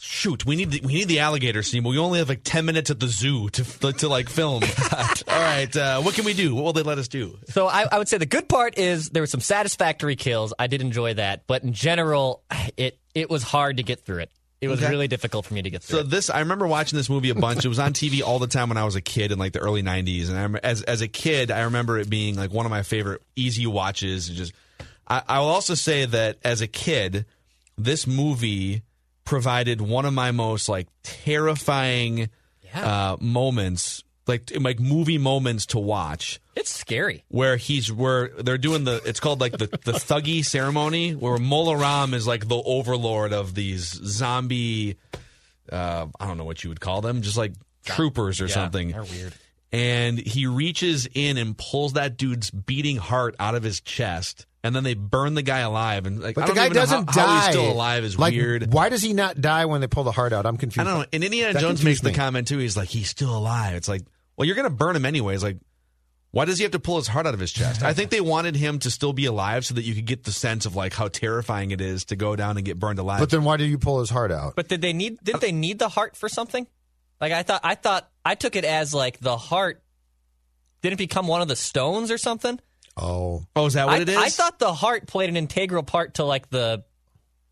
Shoot, 0.00 0.44
we 0.44 0.56
need 0.56 0.72
the, 0.72 0.80
we 0.84 0.92
need 0.92 1.06
the 1.08 1.20
alligator 1.20 1.62
scene. 1.62 1.84
but 1.84 1.90
We 1.90 1.98
only 1.98 2.18
have 2.18 2.28
like 2.28 2.40
ten 2.42 2.64
minutes 2.64 2.90
at 2.90 2.98
the 2.98 3.06
zoo 3.06 3.48
to 3.50 3.92
to 3.92 4.08
like 4.08 4.28
film. 4.28 4.64
All 4.92 5.40
right, 5.40 5.74
uh, 5.74 6.02
what 6.02 6.14
can 6.16 6.24
we 6.24 6.34
do? 6.34 6.52
What 6.52 6.64
will 6.64 6.72
they 6.72 6.82
let 6.82 6.98
us 6.98 7.06
do? 7.06 7.38
So 7.50 7.68
I, 7.68 7.86
I 7.90 7.98
would 7.98 8.08
say 8.08 8.18
the 8.18 8.26
good 8.26 8.48
part 8.48 8.76
is 8.76 9.10
there 9.10 9.22
were 9.22 9.28
some 9.28 9.40
satisfactory 9.40 10.16
kills. 10.16 10.52
I 10.58 10.66
did 10.66 10.82
enjoy 10.82 11.14
that, 11.14 11.46
but 11.46 11.62
in 11.62 11.72
general, 11.72 12.42
it 12.76 12.98
it 13.14 13.30
was 13.30 13.44
hard 13.44 13.76
to 13.76 13.84
get 13.84 14.04
through 14.04 14.18
it. 14.18 14.32
It 14.64 14.68
was 14.68 14.80
Okay. 14.80 14.90
really 14.90 15.08
difficult 15.08 15.46
for 15.46 15.54
me 15.54 15.62
to 15.62 15.70
get 15.70 15.82
through. 15.82 15.98
So 16.00 16.02
this, 16.02 16.30
I 16.30 16.40
remember 16.40 16.66
watching 16.66 16.96
this 16.96 17.08
movie 17.08 17.30
a 17.30 17.34
bunch. 17.34 17.64
It 17.64 17.68
was 17.68 17.78
on 17.78 17.92
TV 17.92 18.22
all 18.22 18.38
the 18.38 18.46
time 18.46 18.68
when 18.68 18.78
I 18.78 18.84
was 18.84 18.96
a 18.96 19.00
kid 19.00 19.30
in 19.32 19.38
like 19.38 19.52
the 19.52 19.60
early 19.60 19.82
'90s, 19.82 20.28
and 20.30 20.56
I, 20.56 20.60
as 20.62 20.82
as 20.82 21.00
a 21.00 21.08
kid, 21.08 21.50
I 21.50 21.62
remember 21.62 21.98
it 21.98 22.10
being 22.10 22.36
like 22.36 22.52
one 22.52 22.66
of 22.66 22.70
my 22.70 22.82
favorite 22.82 23.22
easy 23.36 23.66
watches. 23.66 24.28
It 24.30 24.34
Just, 24.34 24.52
I, 25.06 25.22
I 25.28 25.38
will 25.40 25.48
also 25.48 25.74
say 25.74 26.04
that 26.06 26.38
as 26.42 26.60
a 26.60 26.66
kid, 26.66 27.26
this 27.78 28.06
movie 28.06 28.82
provided 29.24 29.80
one 29.80 30.04
of 30.04 30.12
my 30.12 30.30
most 30.32 30.68
like 30.68 30.88
terrifying 31.02 32.28
uh, 32.74 33.16
moments, 33.20 34.02
like 34.26 34.50
like 34.60 34.80
movie 34.80 35.18
moments 35.18 35.66
to 35.66 35.78
watch 35.78 36.40
It's 36.56 36.70
scary. 36.70 37.24
where 37.28 37.56
he's 37.56 37.92
where 37.92 38.28
they're 38.38 38.58
doing 38.58 38.84
the 38.84 39.02
it's 39.04 39.20
called 39.20 39.40
like 39.40 39.52
the 39.52 39.66
the 39.84 39.92
Thuggee 39.92 40.44
ceremony 40.44 41.14
where 41.14 41.36
Mola 41.38 41.76
Ram 41.76 42.14
is 42.14 42.26
like 42.26 42.48
the 42.48 42.56
overlord 42.64 43.32
of 43.32 43.54
these 43.54 43.84
zombie 43.84 44.96
uh 45.70 46.06
I 46.18 46.26
don't 46.26 46.38
know 46.38 46.44
what 46.44 46.62
you 46.64 46.70
would 46.70 46.80
call 46.80 47.00
them 47.00 47.22
just 47.22 47.36
like 47.36 47.52
troopers 47.84 48.40
or 48.40 48.46
Yeah, 48.46 48.54
something. 48.54 48.92
they're 48.92 49.02
weird. 49.04 49.34
And 49.72 50.18
he 50.18 50.46
reaches 50.46 51.08
in 51.12 51.36
and 51.36 51.58
pulls 51.58 51.94
that 51.94 52.16
dude's 52.16 52.48
beating 52.50 52.96
heart 52.96 53.34
out 53.40 53.56
of 53.56 53.64
his 53.64 53.80
chest, 53.80 54.46
and 54.62 54.72
then 54.72 54.84
they 54.84 54.94
burn 54.94 55.34
the 55.34 55.42
guy 55.42 55.58
alive. 55.60 56.06
And 56.06 56.22
like, 56.22 56.36
But 56.36 56.44
I 56.44 56.46
the 56.46 56.48
don't 56.50 56.56
guy 56.56 56.64
even 56.66 56.76
doesn't 56.76 57.10
how, 57.10 57.12
die. 57.12 57.26
how 57.26 57.34
he's 57.46 57.54
still 57.56 57.72
alive 57.72 58.04
is 58.04 58.16
like, 58.16 58.34
weird. 58.34 58.72
Why 58.72 58.88
does 58.88 59.02
he 59.02 59.14
not 59.14 59.40
die 59.40 59.64
when 59.64 59.80
they 59.80 59.88
pull 59.88 60.04
the 60.04 60.12
heart 60.12 60.32
out? 60.32 60.46
I'm 60.46 60.58
confused. 60.58 60.86
I 60.86 60.90
don't 60.92 61.00
know. 61.00 61.06
And 61.12 61.24
Indiana 61.24 61.54
That 61.54 61.60
Jones 61.60 61.80
confused 61.80 62.04
makes 62.04 62.14
the 62.14 62.20
comment 62.20 62.46
too. 62.46 62.58
He's 62.58 62.76
like, 62.76 62.88
he's 62.88 63.08
still 63.08 63.36
alive. 63.36 63.74
It's 63.74 63.88
like, 63.88 64.02
well, 64.36 64.46
you're 64.46 64.56
going 64.56 64.68
to 64.68 64.74
burn 64.74 64.96
him 64.96 65.04
anyways. 65.04 65.42
Like, 65.42 65.58
why 66.30 66.44
does 66.44 66.58
he 66.58 66.64
have 66.64 66.72
to 66.72 66.80
pull 66.80 66.96
his 66.96 67.06
heart 67.06 67.26
out 67.26 67.34
of 67.34 67.40
his 67.40 67.52
chest? 67.52 67.82
I 67.82 67.92
think 67.94 68.10
they 68.10 68.20
wanted 68.20 68.56
him 68.56 68.78
to 68.80 68.90
still 68.90 69.12
be 69.12 69.26
alive 69.26 69.64
so 69.64 69.74
that 69.74 69.82
you 69.82 69.94
could 69.94 70.06
get 70.06 70.24
the 70.24 70.32
sense 70.32 70.66
of 70.66 70.74
like 70.74 70.92
how 70.92 71.06
terrifying 71.08 71.70
it 71.70 71.80
is 71.80 72.06
to 72.06 72.16
go 72.16 72.34
down 72.34 72.56
and 72.56 72.66
get 72.66 72.78
burned 72.78 72.98
alive. 72.98 73.20
But 73.20 73.30
then 73.30 73.44
why 73.44 73.56
did 73.56 73.70
you 73.70 73.78
pull 73.78 74.00
his 74.00 74.10
heart 74.10 74.32
out? 74.32 74.56
But 74.56 74.68
did 74.68 74.80
they 74.80 74.92
need? 74.92 75.18
Did 75.22 75.40
they 75.40 75.52
need 75.52 75.78
the 75.78 75.88
heart 75.88 76.16
for 76.16 76.28
something? 76.28 76.66
Like 77.20 77.32
I 77.32 77.44
thought. 77.44 77.60
I 77.62 77.76
thought 77.76 78.10
I 78.24 78.34
took 78.34 78.56
it 78.56 78.64
as 78.64 78.92
like 78.92 79.20
the 79.20 79.36
heart 79.36 79.80
didn't 80.82 80.98
become 80.98 81.28
one 81.28 81.40
of 81.40 81.48
the 81.48 81.56
stones 81.56 82.10
or 82.10 82.18
something. 82.18 82.58
Oh, 82.96 83.44
oh, 83.56 83.66
is 83.66 83.74
that 83.74 83.86
what 83.86 83.98
I, 83.98 84.02
it 84.02 84.08
is? 84.08 84.16
I 84.16 84.28
thought 84.28 84.58
the 84.58 84.72
heart 84.74 85.06
played 85.06 85.28
an 85.28 85.36
integral 85.36 85.82
part 85.84 86.14
to 86.14 86.24
like 86.24 86.50
the 86.50 86.84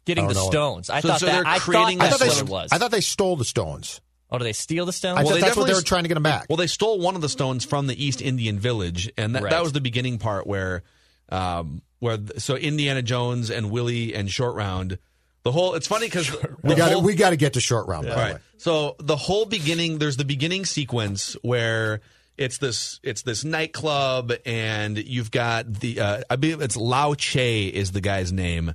getting 0.05 0.27
the 0.27 0.35
know. 0.35 0.47
stones. 0.51 0.91
I 0.91 1.01
So- 1.01 1.09
thought 1.09 1.21
so 1.21 1.27
that. 1.27 1.33
they're 1.33 1.47
I 1.47 1.59
creating 1.61 1.99
thought 1.99 2.05
I 2.07 2.09
that's 2.11 2.19
thought, 2.21 2.29
what 2.29 2.35
they, 2.35 2.41
it 2.41 2.49
was. 2.53 2.73
I 2.73 2.79
thought 2.79 2.91
they 2.91 3.01
stole 3.01 3.37
the 3.37 3.45
stones. 3.45 4.01
Oh, 4.33 4.39
do 4.39 4.45
they 4.45 4.53
steal 4.53 4.87
the 4.87 4.93
stones? 4.93 5.19
I 5.19 5.23
thought 5.23 5.29
that's 5.29 5.41
what 5.41 5.41
they 5.41 5.47
definitely 5.49 5.75
were 5.75 5.83
trying 5.83 6.03
to 6.05 6.09
get 6.09 6.17
him 6.17 6.23
back. 6.25 6.47
Well, 6.49 6.57
they 6.57 6.67
stole 6.67 6.99
one 6.99 7.15
of 7.15 7.21
the 7.21 7.29
stones 7.29 7.65
from 7.65 7.87
the 7.87 8.05
East 8.05 8.21
Indian 8.21 8.59
village, 8.59 9.09
and 9.17 9.37
that, 9.37 9.45
Right. 9.45 9.51
that 9.51 9.62
was 9.62 9.73
the 9.73 9.81
beginning 9.81 10.19
part 10.19 10.47
where, 10.47 10.83
um, 11.29 11.83
where 12.01 12.19
so 12.39 12.57
Indiana 12.57 13.03
Jones 13.03 13.51
and 13.51 13.71
Willie 13.71 14.15
and 14.15 14.29
Short 14.31 14.57
Round, 14.57 14.99
the 15.45 15.53
whole. 15.53 15.75
It's 15.75 15.87
funny 15.87 16.07
because 16.07 16.35
we 16.62 16.75
got 16.75 17.03
we 17.03 17.15
got 17.15 17.31
to 17.31 17.37
get 17.37 17.53
to 17.55 17.61
short 17.61 17.87
round. 17.89 18.07
By 18.09 18.15
Right. 18.15 18.35
way. 18.35 18.41
So 18.59 18.97
the 18.99 19.17
whole 19.17 19.45
beginning, 19.45 19.99
there's 19.99 20.17
the 20.17 20.25
beginning 20.25 20.65
sequence 20.67 21.37
where 21.43 22.01
it's 22.39 22.59
this 22.59 23.01
it's 23.03 23.23
this 23.23 23.43
nightclub, 23.45 24.33
and 24.47 24.97
you've 24.99 25.31
got 25.33 25.81
the 25.81 26.01
uh, 26.01 26.23
I 26.31 26.37
believe 26.37 26.61
it's 26.61 26.77
Lao 26.77 27.15
Che 27.15 27.67
is 27.67 27.91
the 27.93 28.01
guy's 28.01 28.33
name, 28.33 28.75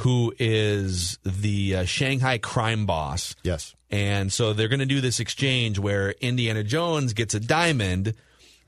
who 0.00 0.32
is 0.38 1.18
the 1.24 1.76
uh, 1.76 1.84
Shanghai 1.84 2.38
crime 2.38 2.86
boss. 2.86 3.34
Yes. 3.42 3.74
And 3.90 4.32
so 4.32 4.52
they're 4.52 4.68
going 4.68 4.80
to 4.80 4.86
do 4.86 5.00
this 5.00 5.18
exchange 5.20 5.78
where 5.78 6.10
Indiana 6.20 6.62
Jones 6.62 7.12
gets 7.14 7.34
a 7.34 7.40
diamond 7.40 8.14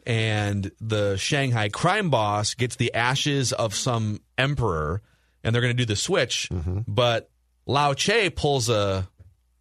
and 0.07 0.71
the 0.81 1.17
Shanghai 1.17 1.69
crime 1.69 2.11
boss 2.11 2.55
gets 2.55 2.77
the 2.77 2.95
ashes 2.95 3.53
of 3.53 3.75
some 3.75 4.21
emperor 4.39 5.03
and 5.45 5.55
they're 5.55 5.63
going 5.63 5.77
to 5.77 5.83
do 5.83 5.87
the 5.87 5.97
switch. 5.97 6.49
But 6.87 7.31
Lao 7.67 7.95
Che 7.95 8.31
pulls 8.31 8.69
a 8.69 9.09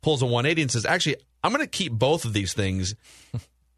pulls 0.01 0.21
a 0.21 0.25
180 0.25 0.61
and 0.61 0.71
says, 0.71 0.85
"Actually, 0.85 1.17
I'm 1.43 1.51
going 1.51 1.63
to 1.63 1.69
keep 1.69 1.91
both 1.91 2.23
of 2.25 2.33
these 2.33 2.53
things 2.53 2.95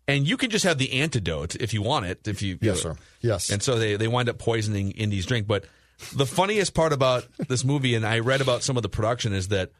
and 0.07 0.27
you 0.27 0.37
can 0.37 0.49
just 0.49 0.65
have 0.65 0.77
the 0.77 1.01
antidote 1.01 1.55
if 1.55 1.73
you 1.73 1.81
want 1.81 2.05
it 2.05 2.27
if 2.27 2.41
you 2.41 2.57
Yes, 2.61 2.81
sir. 2.81 2.95
Yes. 3.21 3.49
and 3.49 3.61
so 3.61 3.77
they, 3.79 3.95
they 3.95 4.07
wind 4.07 4.29
up 4.29 4.37
poisoning 4.37 4.91
Indy's 4.91 5.25
drink. 5.25 5.47
But 5.47 5.65
the 6.15 6.25
funniest 6.25 6.73
part 6.73 6.93
about 6.93 7.25
this 7.47 7.63
movie, 7.63 7.95
and 7.95 8.05
I 8.05 8.19
read 8.19 8.41
about 8.41 8.63
some 8.63 8.77
of 8.77 8.83
the 8.83 8.89
production, 8.89 9.33
is 9.33 9.49
that 9.49 9.71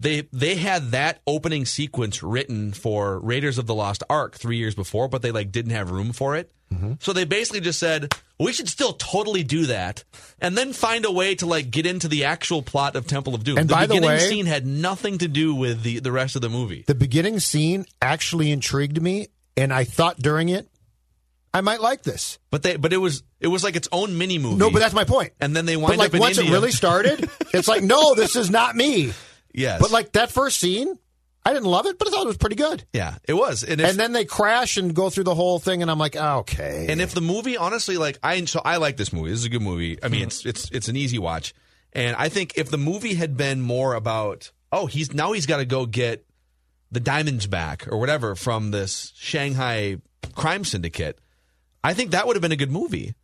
they 0.00 0.28
they 0.32 0.54
had 0.54 0.90
that 0.92 1.20
opening 1.26 1.64
sequence 1.66 2.22
written 2.22 2.72
for 2.72 3.18
Raiders 3.20 3.58
of 3.58 3.66
the 3.66 3.74
Lost 3.74 4.02
Ark 4.08 4.36
three 4.36 4.56
years 4.56 4.74
before, 4.74 5.08
but 5.08 5.22
they 5.22 5.32
like 5.32 5.50
didn't 5.50 5.72
have 5.72 5.90
room 5.90 6.12
for 6.12 6.36
it. 6.36 6.52
Mm-hmm. 6.72 6.94
So 7.00 7.12
they 7.12 7.24
basically 7.24 7.60
just 7.60 7.78
said 7.78 8.14
we 8.38 8.52
should 8.52 8.68
still 8.68 8.92
totally 8.92 9.42
do 9.42 9.66
that, 9.66 10.04
and 10.40 10.56
then 10.56 10.72
find 10.72 11.04
a 11.04 11.10
way 11.10 11.34
to 11.36 11.46
like 11.46 11.70
get 11.70 11.86
into 11.86 12.08
the 12.08 12.24
actual 12.24 12.62
plot 12.62 12.94
of 12.94 13.06
Temple 13.06 13.34
of 13.34 13.42
Doom. 13.42 13.58
And 13.58 13.68
the 13.68 13.74
by 13.74 13.86
the 13.86 13.94
beginning 13.94 14.10
way- 14.10 14.18
scene 14.18 14.46
had 14.46 14.66
nothing 14.66 15.18
to 15.18 15.28
do 15.28 15.54
with 15.54 15.82
the 15.82 15.98
the 16.00 16.12
rest 16.12 16.36
of 16.36 16.42
the 16.42 16.48
movie. 16.48 16.84
The 16.86 16.94
beginning 16.94 17.40
scene 17.40 17.84
actually 18.00 18.52
intrigued 18.52 19.02
me, 19.02 19.28
and 19.56 19.72
I 19.72 19.84
thought 19.84 20.18
during 20.18 20.48
it, 20.48 20.68
I 21.54 21.60
might 21.62 21.80
like 21.80 22.02
this. 22.02 22.38
But 22.50 22.62
they 22.62 22.76
but 22.76 22.92
it 22.92 22.98
was 22.98 23.22
it 23.40 23.48
was 23.48 23.64
like 23.64 23.76
its 23.76 23.88
own 23.92 24.18
mini 24.18 24.38
movie. 24.38 24.56
No, 24.56 24.70
but 24.70 24.78
that's 24.80 24.94
my 24.94 25.04
point. 25.04 25.32
and 25.40 25.54
then 25.56 25.66
they 25.66 25.76
But 25.76 25.82
wind 25.84 25.98
like 25.98 26.08
up 26.10 26.14
in 26.14 26.20
once 26.20 26.38
India. 26.38 26.52
it 26.52 26.56
really 26.56 26.72
started, 26.72 27.30
it's 27.54 27.68
like, 27.68 27.82
no, 27.82 28.14
this 28.14 28.36
is 28.36 28.50
not 28.50 28.76
me. 28.76 29.12
yes, 29.54 29.80
But 29.80 29.90
like 29.90 30.12
that 30.12 30.30
first 30.30 30.58
scene, 30.60 30.98
I 31.46 31.52
didn't 31.54 31.68
love 31.70 31.86
it, 31.86 31.98
but 31.98 32.06
I 32.06 32.10
thought 32.10 32.24
it 32.24 32.26
was 32.26 32.36
pretty 32.36 32.56
good. 32.56 32.84
yeah, 32.92 33.16
it 33.24 33.32
was. 33.32 33.62
And, 33.64 33.80
if, 33.80 33.88
And 33.88 33.98
then 33.98 34.12
they 34.12 34.26
crash 34.26 34.76
and 34.76 34.94
go 34.94 35.08
through 35.08 35.24
the 35.24 35.34
whole 35.34 35.58
thing, 35.58 35.80
and 35.80 35.90
I'm 35.90 35.98
like, 35.98 36.16
ah, 36.20 36.38
okay. 36.38 36.86
And 36.90 37.00
if 37.00 37.12
the 37.14 37.22
movie, 37.22 37.56
honestly, 37.56 37.96
like 37.96 38.18
I 38.22 38.44
so 38.44 38.60
I 38.64 38.76
like 38.76 38.96
this 38.98 39.12
movie. 39.12 39.30
This 39.30 39.38
is 39.40 39.46
a 39.46 39.50
good 39.50 39.62
movie. 39.62 39.98
I 40.02 40.08
mean, 40.08 40.20
Mm-hmm. 40.20 40.26
it's 40.28 40.44
it's 40.46 40.70
it's 40.70 40.88
an 40.88 40.96
easy 40.96 41.18
watch. 41.18 41.54
And 41.94 42.14
I 42.16 42.28
think 42.28 42.52
if 42.58 42.70
the 42.70 42.76
movie 42.76 43.14
had 43.14 43.36
been 43.38 43.62
more 43.62 43.94
about, 43.94 44.52
oh, 44.70 44.84
he's 44.86 45.14
now 45.14 45.32
he's 45.32 45.46
got 45.46 45.56
to 45.56 45.64
go 45.64 45.86
get 45.86 46.26
the 46.92 47.00
diamonds 47.00 47.46
back 47.46 47.86
or 47.90 47.96
whatever 47.98 48.34
from 48.34 48.70
this 48.70 49.12
Shanghai 49.16 49.96
crime 50.34 50.64
syndicate, 50.64 51.18
I 51.84 51.94
think 51.94 52.10
that 52.12 52.26
would 52.26 52.36
have 52.36 52.42
been 52.42 52.52
a 52.52 52.56
good 52.56 52.70
movie. 52.70 53.14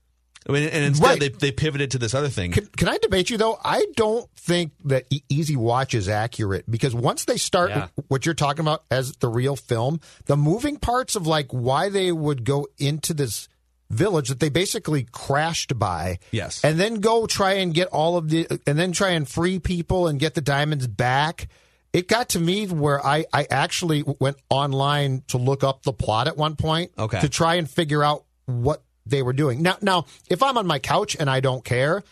I 0.48 0.52
mean, 0.52 0.64
and 0.68 0.84
instead 0.84 1.06
Right. 1.06 1.20
they 1.20 1.28
they 1.30 1.52
pivoted 1.52 1.92
to 1.92 1.98
this 1.98 2.12
other 2.14 2.28
thing. 2.28 2.52
Can, 2.52 2.66
can 2.76 2.88
I 2.88 2.98
debate 2.98 3.30
you 3.30 3.38
though? 3.38 3.58
I 3.64 3.86
don't 3.96 4.28
think 4.36 4.72
that 4.84 5.06
e- 5.10 5.22
Easy 5.30 5.56
Watch 5.56 5.94
is 5.94 6.06
accurate 6.08 6.70
because 6.70 6.94
once 6.94 7.24
they 7.24 7.38
start 7.38 7.70
Yeah. 7.70 7.88
what 8.08 8.26
you're 8.26 8.34
talking 8.34 8.60
about 8.60 8.84
as 8.90 9.12
the 9.20 9.28
real 9.28 9.56
film, 9.56 10.00
the 10.26 10.36
moving 10.36 10.76
parts 10.76 11.16
of 11.16 11.26
like 11.26 11.50
why 11.50 11.88
they 11.88 12.12
would 12.12 12.44
go 12.44 12.66
into 12.78 13.14
this 13.14 13.48
village 13.90 14.28
that 14.28 14.40
they 14.40 14.50
basically 14.50 15.06
crashed 15.12 15.78
by, 15.78 16.18
Yes. 16.30 16.62
and 16.62 16.78
then 16.78 16.96
go 16.96 17.26
try 17.26 17.54
and 17.54 17.72
get 17.72 17.88
all 17.88 18.16
of 18.18 18.28
the, 18.28 18.46
and 18.66 18.78
then 18.78 18.92
try 18.92 19.10
and 19.10 19.26
free 19.26 19.58
people 19.58 20.08
and 20.08 20.18
get 20.20 20.34
the 20.34 20.40
diamonds 20.42 20.86
back. 20.86 21.48
It 21.94 22.06
got 22.08 22.30
to 22.30 22.40
me 22.40 22.66
where 22.66 23.04
I, 23.06 23.24
I 23.32 23.46
actually 23.50 24.02
went 24.20 24.36
online 24.50 25.22
to 25.28 25.38
look 25.38 25.62
up 25.64 25.84
the 25.84 25.92
plot 25.92 26.26
at 26.28 26.36
one 26.36 26.56
point 26.56 26.90
Okay. 26.98 27.20
to 27.20 27.28
try 27.30 27.54
and 27.54 27.70
figure 27.70 28.02
out 28.02 28.24
what 28.46 28.82
they 29.06 29.22
were 29.22 29.32
doing. 29.32 29.62
Now, 29.62 29.76
now, 29.82 30.06
if 30.28 30.42
I'm 30.42 30.56
on 30.58 30.66
my 30.66 30.78
couch 30.78 31.16
and 31.18 31.28
I 31.28 31.40
don't 31.40 31.64
care, 31.64 32.02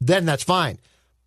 then 0.00 0.24
that's 0.26 0.42
fine. 0.42 0.78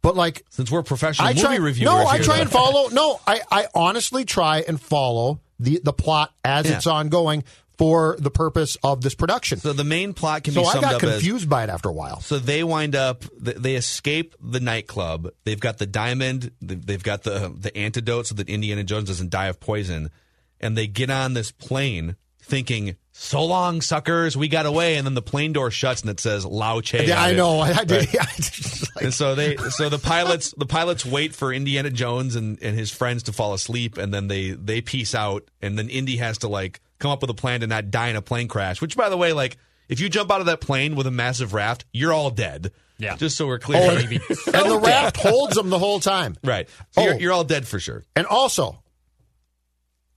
But 0.01 0.15
like, 0.15 0.43
Since 0.49 0.69
we're 0.69 0.83
professional 0.83 1.27
I 1.27 1.31
movie 1.31 1.41
try. 1.41 1.55
reviewers, 1.55 1.93
No, 1.93 2.05
I 2.05 2.19
try 2.19 2.35
though. 2.35 2.41
and 2.41 2.51
follow. 2.51 2.89
No, 2.91 3.19
I, 3.25 3.41
I 3.49 3.67
honestly 3.73 4.25
try 4.25 4.59
and 4.67 4.79
follow 4.79 5.39
the 5.59 5.79
the 5.83 5.93
plot 5.93 6.33
as 6.43 6.65
Yeah. 6.69 6.75
it's 6.77 6.87
ongoing 6.87 7.43
for 7.77 8.17
the 8.19 8.29
purpose 8.29 8.75
of 8.83 9.01
this 9.01 9.15
production. 9.15 9.59
So 9.59 9.71
the 9.73 9.83
main 9.83 10.13
plot 10.13 10.43
can 10.43 10.53
So 10.53 10.61
be 10.61 10.67
I 10.67 10.71
summed 10.73 10.83
got 10.83 10.93
up 10.95 11.03
as 11.03 11.11
confused 11.13 11.49
by 11.49 11.63
it 11.63 11.69
after 11.69 11.89
a 11.89 11.93
while. 11.93 12.19
So 12.21 12.37
they 12.37 12.63
wind 12.63 12.95
up, 12.95 13.23
they 13.39 13.75
escape 13.75 14.35
the 14.41 14.59
nightclub. 14.59 15.29
They've 15.45 15.59
got 15.59 15.77
the 15.79 15.85
diamond. 15.87 16.51
They've 16.61 17.01
got 17.01 17.23
the 17.23 17.53
the 17.57 17.75
antidote 17.75 18.27
so 18.27 18.35
that 18.35 18.49
Indiana 18.49 18.83
Jones 18.83 19.07
doesn't 19.07 19.29
die 19.31 19.47
of 19.47 19.59
poison. 19.59 20.11
And 20.59 20.77
they 20.77 20.85
get 20.87 21.09
on 21.09 21.33
this 21.33 21.51
plane 21.51 22.15
thinking, 22.41 22.95
"So 23.13 23.46
long, 23.46 23.79
suckers, 23.82 24.36
we 24.36 24.48
got 24.50 24.65
away." 24.65 24.96
And 24.98 25.05
then 25.08 25.13
the 25.13 25.22
plane 25.22 25.53
door 25.53 25.72
shuts 25.72 26.01
and 26.01 26.10
it 26.10 26.20
says 26.20 26.46
"Lao 26.46 26.82
Che." 26.82 27.05
Yeah, 27.08 27.22
I 27.22 27.34
know. 27.34 27.60
I, 27.60 27.70
I 27.79 27.84
did. 27.86 28.13
Right. 28.13 28.22
I 28.22 28.25
just, 28.36 28.96
like, 28.96 29.05
And 29.05 29.13
so 29.13 29.36
they, 29.36 29.55
so 29.58 29.88
the 29.89 30.00
pilots, 30.00 30.53
the 30.58 30.65
pilots 30.65 31.05
wait 31.05 31.34
for 31.34 31.53
Indiana 31.53 31.89
Jones 31.89 32.36
and, 32.36 32.62
and 32.62 32.77
his 32.77 32.91
friends 32.91 33.24
to 33.24 33.32
fall 33.34 33.53
asleep, 33.53 33.98
and 33.98 34.13
then 34.13 34.27
they 34.27 34.51
they 34.51 34.82
peace 34.82 35.15
out, 35.15 35.48
and 35.62 35.77
then 35.79 35.89
Indy 35.89 36.17
has 36.17 36.39
to 36.39 36.48
like 36.48 36.82
come 37.00 37.12
up 37.12 37.22
with 37.22 37.29
a 37.29 37.34
plan 37.36 37.62
to 37.62 37.67
not 37.67 37.91
die 37.91 38.08
in 38.10 38.15
a 38.15 38.22
plane 38.22 38.48
crash. 38.48 38.82
Which, 38.82 38.98
by 38.98 39.10
the 39.10 39.17
way, 39.17 39.32
like 39.34 39.58
if 39.89 40.00
you 40.00 40.10
jump 40.10 40.32
out 40.32 40.39
of 40.41 40.48
that 40.48 40.62
plane 40.62 40.96
with 40.96 41.08
a 41.08 41.12
massive 41.12 41.53
raft, 41.53 41.86
you're 41.93 42.13
all 42.13 42.29
dead. 42.32 42.72
Yeah. 43.00 43.15
just 43.17 43.36
so 43.36 43.48
we're 43.48 43.60
clear. 43.60 43.82
Oh, 43.82 43.89
and 43.98 44.72
the 44.72 44.79
raft 44.84 45.17
holds 45.17 45.55
them 45.55 45.70
the 45.70 45.79
whole 45.79 46.00
time. 46.00 46.38
right? 46.43 46.70
So 46.91 47.01
Oh. 47.01 47.05
you're, 47.05 47.15
you're 47.20 47.32
all 47.34 47.43
dead 47.43 47.67
for 47.67 47.77
sure. 47.79 48.03
And 48.15 48.25
also, 48.27 48.82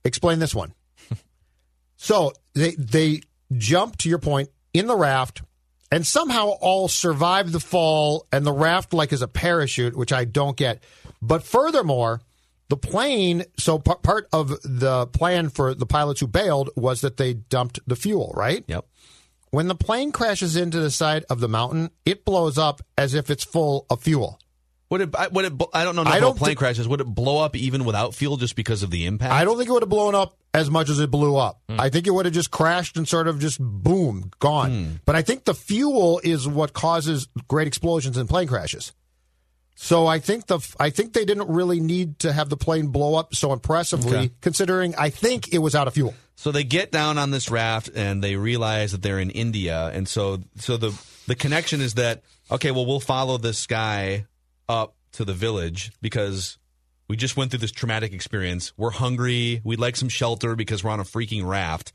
explain 0.05 0.39
this 0.39 0.55
one. 0.55 0.73
So 1.97 2.31
they 2.53 2.71
they 2.71 3.21
jump 3.55 3.97
to 3.97 4.09
your 4.09 4.19
point 4.19 4.49
in 4.73 4.87
the 4.87 4.95
raft, 4.95 5.41
and 5.91 6.05
somehow 6.05 6.49
all 6.61 6.87
survive 6.87 7.51
the 7.51 7.59
fall, 7.59 8.27
and 8.31 8.45
the 8.45 8.53
raft 8.53 8.93
like 8.93 9.11
is 9.11 9.21
a 9.21 9.27
parachute, 9.27 9.97
which 9.97 10.13
I 10.13 10.25
don't 10.25 10.55
get. 10.55 10.83
But 11.21 11.43
furthermore, 11.43 12.21
the 12.69 12.77
plane. 12.77 13.43
So 13.57 13.79
p- 13.79 13.93
part 14.03 14.27
of 14.31 14.49
the 14.63 15.07
plan 15.07 15.49
for 15.49 15.73
the 15.73 15.85
pilots 15.85 16.19
who 16.19 16.27
bailed 16.27 16.69
was 16.75 17.01
that 17.01 17.17
they 17.17 17.33
dumped 17.33 17.79
the 17.87 17.95
fuel, 17.95 18.33
right? 18.35 18.63
Yep. 18.67 18.85
When 19.49 19.67
the 19.67 19.75
plane 19.75 20.11
crashes 20.11 20.55
into 20.55 20.79
the 20.79 20.91
side 20.91 21.25
of 21.29 21.39
the 21.39 21.47
mountain, 21.47 21.91
it 22.05 22.25
blows 22.25 22.57
up 22.57 22.81
as 22.97 23.13
if 23.13 23.29
it's 23.29 23.45
full 23.45 23.85
of 23.89 24.01
fuel. 24.01 24.39
Would 24.89 25.01
it? 25.01 25.15
Would 25.33 25.45
it? 25.45 25.53
I 25.73 25.83
don't 25.83 25.95
know 25.95 26.03
I 26.03 26.17
about 26.17 26.19
don't 26.21 26.37
plane 26.37 26.51
thi- 26.51 26.55
crashes. 26.55 26.87
Would 26.87 27.01
it 27.01 27.07
blow 27.07 27.39
up 27.39 27.55
even 27.55 27.83
without 27.83 28.15
fuel 28.15 28.37
just 28.37 28.55
because 28.55 28.83
of 28.83 28.89
the 28.89 29.05
impact? 29.05 29.33
I 29.33 29.43
don't 29.43 29.57
think 29.57 29.69
it 29.69 29.73
would 29.73 29.81
have 29.83 29.89
blown 29.89 30.15
up 30.15 30.37
as 30.53 30.69
much 30.71 30.89
as 30.89 30.99
it 30.99 31.11
blew 31.11 31.35
up. 31.35 31.59
Hmm. 31.69 31.79
I 31.79 31.89
think 31.89 32.07
it 32.07 32.11
would 32.11 32.25
have 32.25 32.33
just 32.33 32.51
crashed 32.51 32.95
and 32.97 33.05
sort 33.07 33.27
of 33.27 33.39
just 33.39 33.59
boom, 33.59 34.31
gone. 34.39 34.71
Hmm. 34.71 34.91
But 35.05 35.15
I 35.17 35.21
think 35.23 35.43
the 35.43 35.53
fuel 35.53 36.21
is 36.23 36.47
what 36.47 36.71
causes 36.73 37.27
great 37.49 37.67
explosions 37.67 38.17
in 38.17 38.27
plane 38.27 38.47
crashes. 38.47 38.93
So 39.75 40.07
I 40.07 40.19
think 40.19 40.47
the 40.47 40.59
I 40.79 40.89
think 40.89 41.13
they 41.13 41.25
didn't 41.25 41.49
really 41.49 41.79
need 41.79 42.19
to 42.19 42.33
have 42.33 42.49
the 42.49 42.57
plane 42.57 42.87
blow 42.87 43.15
up 43.15 43.35
so 43.35 43.53
impressively, 43.53 44.17
Okay. 44.17 44.31
considering 44.41 44.95
I 44.97 45.09
think 45.11 45.53
it 45.53 45.59
was 45.59 45.75
out 45.75 45.87
of 45.87 45.93
fuel. 45.93 46.15
So 46.35 46.51
they 46.51 46.63
get 46.63 46.91
down 46.91 47.17
on 47.17 47.31
this 47.31 47.49
raft 47.51 47.89
and 47.95 48.23
they 48.23 48.35
realize 48.37 48.91
that 48.93 49.01
they're 49.01 49.19
in 49.19 49.29
India, 49.31 49.91
and 49.93 50.07
so 50.07 50.39
so 50.57 50.77
the 50.77 50.97
the 51.27 51.35
connection 51.35 51.81
is 51.81 51.93
that 51.95 52.23
okay, 52.49 52.71
well 52.71 52.85
we'll 52.87 52.99
follow 52.99 53.37
this 53.37 53.67
guy 53.67 54.25
up 54.69 54.95
to 55.13 55.25
the 55.25 55.33
village 55.33 55.91
because 56.01 56.57
We 57.09 57.15
just 57.15 57.37
went 57.37 57.51
through 57.51 57.59
this 57.61 57.71
traumatic 57.71 58.11
experience. 58.11 58.73
We're 58.75 58.91
hungry. 58.91 59.61
We'd 59.63 59.79
like 59.79 59.95
some 59.95 60.09
shelter 60.09 60.55
because 60.55 60.83
we're 60.83 60.91
on 60.91 60.99
a 60.99 61.05
freaking 61.05 61.45
raft. 61.45 61.93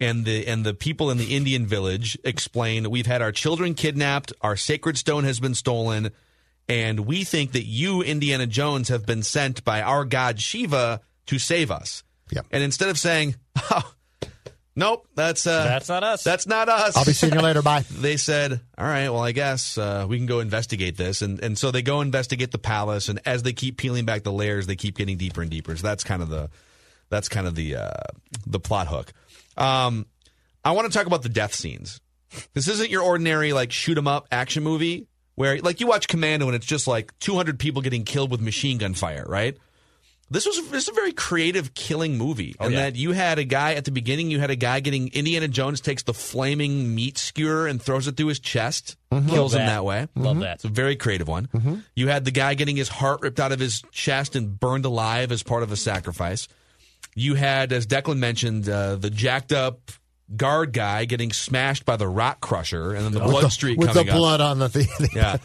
And 0.00 0.24
the 0.24 0.46
and 0.48 0.66
the 0.66 0.74
people 0.74 1.10
in 1.10 1.18
the 1.18 1.36
Indian 1.36 1.66
village 1.66 2.18
explain 2.24 2.90
we've 2.90 3.06
had 3.06 3.22
our 3.22 3.30
children 3.30 3.74
kidnapped, 3.74 4.32
our 4.40 4.56
sacred 4.56 4.98
stone 4.98 5.22
has 5.24 5.38
been 5.38 5.54
stolen, 5.54 6.10
and 6.68 7.00
we 7.00 7.22
think 7.22 7.52
that 7.52 7.64
you, 7.66 8.02
Indiana 8.02 8.46
Jones, 8.46 8.88
have 8.88 9.06
been 9.06 9.22
sent 9.22 9.62
by 9.64 9.82
our 9.82 10.04
god 10.04 10.40
Shiva 10.40 11.00
to 11.26 11.38
save 11.38 11.70
us. 11.70 12.02
Yep. 12.32 12.46
And 12.50 12.62
instead 12.64 12.88
of 12.88 12.98
saying, 12.98 13.36
oh, 13.70 13.94
nope, 14.76 15.06
that's 15.14 15.46
uh, 15.46 15.64
That's 15.64 15.88
not 15.88 16.02
us. 16.04 16.22
that's 16.24 16.46
not 16.46 16.68
us. 16.68 16.96
I'll 16.96 17.04
be 17.04 17.12
seeing 17.12 17.32
you 17.34 17.40
later. 17.40 17.62
Bye. 17.62 17.80
they 17.90 18.16
said, 18.16 18.60
"All 18.78 18.86
right, 18.86 19.08
well, 19.08 19.22
I 19.22 19.32
guess 19.32 19.76
uh, 19.78 20.06
we 20.08 20.16
can 20.18 20.26
go 20.26 20.40
investigate 20.40 20.96
this." 20.96 21.22
And 21.22 21.40
and 21.42 21.56
so 21.58 21.70
they 21.70 21.82
go 21.82 22.00
investigate 22.00 22.50
the 22.52 22.58
palace, 22.58 23.08
and 23.08 23.20
as 23.26 23.42
they 23.42 23.52
keep 23.52 23.76
peeling 23.76 24.04
back 24.04 24.22
the 24.22 24.32
layers, 24.32 24.66
they 24.66 24.76
keep 24.76 24.96
getting 24.96 25.16
deeper 25.16 25.42
and 25.42 25.50
deeper. 25.50 25.76
So 25.76 25.86
that's 25.86 26.04
kind 26.04 26.22
of 26.22 26.28
the 26.28 26.50
that's 27.08 27.28
kind 27.28 27.46
of 27.46 27.54
the 27.54 27.76
uh, 27.76 27.90
the 28.46 28.60
plot 28.60 28.88
hook. 28.88 29.12
Um, 29.56 30.06
I 30.64 30.72
want 30.72 30.90
to 30.90 30.96
talk 30.96 31.06
about 31.06 31.22
the 31.22 31.28
death 31.28 31.54
scenes. 31.54 32.00
This 32.54 32.68
isn't 32.68 32.90
your 32.90 33.02
ordinary 33.02 33.52
like 33.52 33.72
shoot 33.72 33.98
'em 33.98 34.06
up 34.06 34.28
action 34.30 34.62
movie 34.62 35.08
where 35.34 35.58
like 35.58 35.80
you 35.80 35.86
watch 35.86 36.06
Commando 36.06 36.46
and 36.46 36.54
it's 36.54 36.66
just 36.66 36.86
like 36.86 37.18
200 37.18 37.58
people 37.58 37.82
getting 37.82 38.04
killed 38.04 38.30
with 38.30 38.40
machine 38.40 38.78
gun 38.78 38.94
fire, 38.94 39.24
right? 39.26 39.56
This 40.32 40.46
was 40.46 40.70
this 40.70 40.84
is 40.84 40.88
a 40.90 40.92
very 40.92 41.12
creative 41.12 41.74
killing 41.74 42.16
movie, 42.16 42.54
oh, 42.60 42.66
and 42.66 42.74
yeah. 42.74 42.84
that 42.84 42.96
you 42.96 43.10
had 43.10 43.40
a 43.40 43.44
guy 43.44 43.74
at 43.74 43.84
the 43.84 43.90
beginning. 43.90 44.30
You 44.30 44.38
had 44.38 44.50
a 44.50 44.56
guy 44.56 44.78
getting 44.78 45.08
Indiana 45.08 45.48
Jones 45.48 45.80
takes 45.80 46.04
the 46.04 46.14
flaming 46.14 46.94
meat 46.94 47.18
skewer 47.18 47.66
and 47.66 47.82
throws 47.82 48.06
it 48.06 48.16
through 48.16 48.28
his 48.28 48.38
chest, 48.38 48.96
mm-hmm. 49.10 49.28
kills 49.28 49.54
him 49.54 49.60
that. 49.60 49.66
that 49.66 49.84
way. 49.84 50.06
Love 50.14 50.34
mm-hmm. 50.34 50.40
that. 50.42 50.54
It's 50.54 50.64
a 50.64 50.68
very 50.68 50.94
creative 50.94 51.26
one. 51.26 51.48
Mm-hmm. 51.48 51.74
You 51.96 52.08
had 52.08 52.24
the 52.24 52.30
guy 52.30 52.54
getting 52.54 52.76
his 52.76 52.88
heart 52.88 53.22
ripped 53.22 53.40
out 53.40 53.50
of 53.50 53.58
his 53.58 53.82
chest 53.90 54.36
and 54.36 54.58
burned 54.58 54.84
alive 54.84 55.32
as 55.32 55.42
part 55.42 55.64
of 55.64 55.72
a 55.72 55.76
sacrifice. 55.76 56.46
You 57.16 57.34
had, 57.34 57.72
as 57.72 57.88
Declan 57.88 58.18
mentioned, 58.18 58.68
uh, 58.68 58.94
the 58.96 59.10
jacked 59.10 59.50
up 59.50 59.90
guard 60.36 60.72
guy 60.72 61.04
getting 61.06 61.32
smashed 61.32 61.84
by 61.84 61.96
the 61.96 62.06
rock 62.08 62.40
crusher, 62.40 62.94
and 62.94 63.04
then 63.04 63.12
the 63.12 63.20
blood 63.20 63.50
streak 63.52 63.78
with 63.78 63.88
the 63.88 63.94
coming 64.00 64.10
up. 64.10 64.16
blood 64.16 64.40
on 64.40 64.58
the 64.58 64.68
thing. 64.68 64.86
Yeah. 65.14 65.38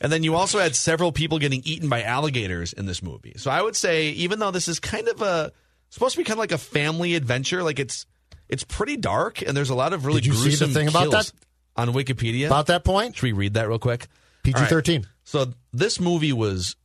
And 0.00 0.10
then 0.12 0.22
you 0.22 0.34
also 0.34 0.58
had 0.58 0.74
several 0.74 1.12
people 1.12 1.38
getting 1.38 1.62
eaten 1.64 1.88
by 1.88 2.02
alligators 2.02 2.72
in 2.72 2.86
this 2.86 3.02
movie. 3.02 3.34
So 3.36 3.50
I 3.50 3.60
would 3.60 3.76
say, 3.76 4.10
even 4.10 4.38
though 4.38 4.50
this 4.50 4.66
is 4.68 4.80
kind 4.80 5.08
of 5.08 5.20
a 5.22 5.52
supposed 5.90 6.12
to 6.14 6.18
be 6.18 6.24
kind 6.24 6.34
of 6.34 6.38
like 6.40 6.52
a 6.52 6.58
family 6.58 7.14
adventure, 7.14 7.62
like 7.62 7.78
it's 7.78 8.06
it's 8.48 8.64
pretty 8.64 8.96
dark 8.96 9.42
and 9.42 9.56
there's 9.56 9.70
a 9.70 9.74
lot 9.74 9.92
of 9.92 10.06
really 10.06 10.20
Did 10.20 10.26
you 10.28 10.32
see 10.34 10.42
the 10.42 10.48
gruesome 10.48 10.70
thing 10.72 10.88
about 10.88 11.10
that? 11.10 11.32
on 11.76 11.88
Wikipedia. 11.90 12.46
About 12.46 12.66
that 12.66 12.84
point, 12.84 13.16
Should 13.16 13.22
we 13.24 13.32
read 13.32 13.54
that 13.54 13.68
real 13.68 13.78
quick? 13.78 14.06
PG 14.42 14.64
thirteen. 14.66 15.06
So 15.24 15.52
this 15.72 16.00
movie 16.00 16.32
was 16.32 16.76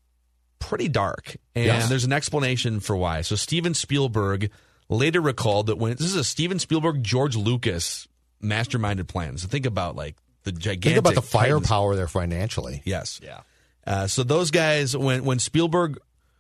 pretty 0.60 0.88
dark, 0.90 1.38
and 1.56 1.66
Yes. 1.66 1.90
there's 1.90 2.04
an 2.04 2.14
explanation 2.14 2.80
for 2.82 2.96
why. 2.96 3.22
So 3.22 3.36
Steven 3.36 3.74
Spielberg 3.74 4.52
later 4.90 5.22
recalled 5.22 5.68
that 5.68 5.78
when 5.78 5.92
this 5.92 6.02
is 6.08 6.16
a 6.16 6.24
Steven 6.24 6.60
Spielberg 6.60 7.04
George 7.04 7.36
Lucas 7.36 8.08
masterminded 8.44 9.08
plan. 9.08 9.38
So 9.38 9.48
think 9.48 9.66
about 9.66 9.96
like 9.96 10.16
the 10.44 10.52
gigantic 10.52 10.84
Think 10.84 10.98
about 10.98 11.16
the 11.16 11.22
titans- 11.22 11.68
firepower 11.68 11.96
there 11.96 12.08
financially. 12.08 12.82
Yes. 12.86 13.20
Yeah. 13.24 13.42
Uh, 13.86 14.08
so 14.08 14.24
those 14.24 14.52
guys, 14.52 14.96
when 14.98 15.26
when 15.26 15.40
Spielberg, 15.40 16.00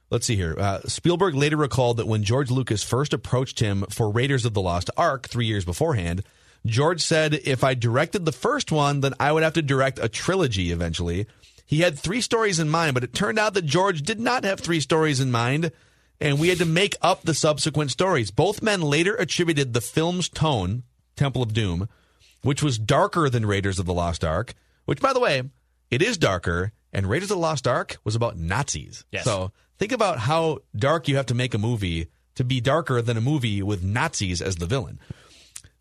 let's 0.09 0.25
see 0.25 0.35
here, 0.35 0.55
uh, 0.57 0.81
Spielberg 0.87 1.35
later 1.35 1.57
recalled 1.57 1.97
that 1.97 2.07
when 2.07 2.23
George 2.23 2.49
Lucas 2.51 2.83
first 2.83 3.13
approached 3.13 3.59
him 3.59 3.85
for 3.89 4.09
Raiders 4.09 4.45
of 4.45 4.53
the 4.53 4.61
Lost 4.61 4.89
Ark 4.97 5.27
three 5.27 5.45
years 5.45 5.63
beforehand, 5.65 6.23
George 6.65 7.01
said, 7.01 7.39
"If 7.45 7.63
I 7.63 7.75
directed 7.75 8.25
the 8.25 8.31
first 8.31 8.71
one, 8.71 9.01
then 9.01 9.13
I 9.19 9.31
would 9.31 9.43
have 9.43 9.53
to 9.53 9.61
direct 9.61 9.99
a 9.99 10.09
trilogy 10.09 10.71
eventually." 10.71 11.27
He 11.67 11.79
had 11.79 11.97
three 11.97 12.21
stories 12.21 12.59
in 12.59 12.69
mind, 12.69 12.93
but 12.95 13.03
it 13.03 13.13
turned 13.13 13.39
out 13.39 13.55
that 13.55 13.65
George 13.65 14.01
did 14.03 14.19
not 14.19 14.43
have 14.43 14.59
three 14.59 14.79
stories 14.79 15.19
in 15.19 15.31
mind, 15.31 15.71
and 16.19 16.39
we 16.39 16.49
had 16.49 16.57
to 16.59 16.65
make 16.65 16.95
up 17.01 17.23
the 17.23 17.33
subsequent 17.33 17.91
stories. 17.91 18.31
Both 18.31 18.61
men 18.61 18.81
later 18.81 19.15
attributed 19.15 19.73
the 19.73 19.81
film's 19.81 20.29
tone, 20.29 20.83
Temple 21.15 21.41
of 21.41 21.53
Doom, 21.53 21.89
which 22.41 22.63
was 22.63 22.77
darker 22.77 23.29
than 23.29 23.45
Raiders 23.45 23.79
of 23.79 23.85
the 23.85 23.93
Lost 23.93 24.23
Ark, 24.23 24.53
which, 24.85 25.01
by 25.01 25.13
the 25.13 25.19
way, 25.19 25.43
it 25.89 26.01
is 26.01 26.17
darker, 26.17 26.71
and 26.93 27.07
Raiders 27.07 27.31
of 27.31 27.37
the 27.37 27.41
Lost 27.41 27.67
Ark 27.67 27.97
was 28.03 28.15
about 28.15 28.37
Nazis. 28.37 29.03
Yes. 29.11 29.23
So 29.23 29.51
think 29.77 29.91
about 29.91 30.19
how 30.19 30.59
dark 30.75 31.07
you 31.07 31.17
have 31.17 31.25
to 31.27 31.35
make 31.35 31.53
a 31.53 31.59
movie 31.59 32.07
to 32.35 32.43
be 32.43 32.61
darker 32.61 33.01
than 33.01 33.17
a 33.17 33.21
movie 33.21 33.61
with 33.61 33.83
Nazis 33.83 34.41
as 34.41 34.57
the 34.57 34.65
villain. 34.65 34.99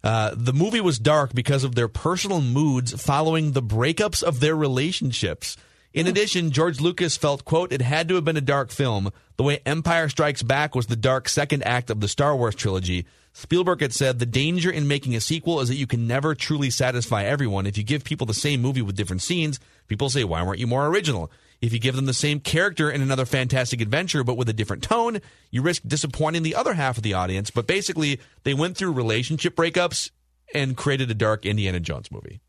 Uh, 0.03 0.35
the 0.37 0.53
movie 0.53 0.81
was 0.81 0.99
dark 0.99 1.33
because 1.35 1.65
of 1.65 1.75
their 1.75 1.89
personal 1.89 2.41
moods 2.41 3.01
following 3.03 3.53
the 3.53 3.63
breakups 3.63 4.23
of 4.23 4.41
their 4.41 4.55
relationships. 4.55 5.57
In 5.95 6.07
hmm. 6.07 6.11
addition, 6.11 6.51
George 6.51 6.81
Lucas 6.81 7.17
felt, 7.17 7.45
quote, 7.45 7.73
it 7.73 7.81
had 7.81 8.09
to 8.09 8.17
have 8.17 8.25
been 8.25 8.37
a 8.37 8.43
dark 8.43 8.71
film, 8.71 9.11
the 9.37 9.45
way 9.45 9.61
Empire 9.65 10.09
Strikes 10.09 10.43
Back 10.43 10.75
was 10.75 10.87
the 10.87 10.97
dark 10.97 11.29
second 11.29 11.63
act 11.63 11.89
of 11.89 12.01
the 12.01 12.09
Star 12.09 12.37
Wars 12.37 12.55
trilogy. 12.55 13.07
Spielberg 13.33 13.81
had 13.81 13.93
said, 13.93 14.19
the 14.19 14.27
danger 14.27 14.71
in 14.71 14.87
making 14.87 15.17
a 15.17 15.21
sequel 15.21 15.61
is 15.61 15.69
that 15.69 15.77
you 15.77 15.87
can 15.87 16.07
never 16.07 16.35
truly 16.35 16.71
satisfy 16.71 17.25
everyone. 17.25 17.67
If 17.67 17.79
you 17.79 17.83
give 17.83 18.05
people 18.05 18.27
the 18.27 18.35
same 18.35 18.61
movie 18.61 18.83
with 18.83 18.97
different 18.97 19.23
scenes, 19.23 19.59
people 19.89 20.11
say, 20.11 20.23
why 20.23 20.43
weren't 20.43 20.61
you 20.61 20.67
more 20.67 20.87
original? 20.87 21.31
If 21.61 21.73
you 21.73 21.79
give 21.79 21.97
them 21.97 22.07
the 22.07 22.15
same 22.15 22.41
character 22.41 22.91
in 22.91 23.01
another 23.01 23.25
fantastic 23.25 23.81
adventure 23.81 24.23
but 24.23 24.37
with 24.37 24.49
a 24.49 24.53
different 24.53 24.83
tone, 24.83 25.21
you 25.51 25.63
risk 25.63 25.83
disappointing 25.87 26.43
the 26.43 26.55
other 26.55 26.75
half 26.75 26.97
of 26.97 27.03
the 27.03 27.15
audience. 27.15 27.51
But 27.51 27.67
basically, 27.67 28.21
they 28.43 28.55
went 28.55 28.77
through 28.77 28.93
relationship 28.93 29.57
breakups 29.57 30.11
and 30.53 30.77
created 30.77 31.11
a 31.11 31.15
dark 31.15 31.47
Indiana 31.47 31.81
Jones 31.81 32.13
movie, 32.13 32.41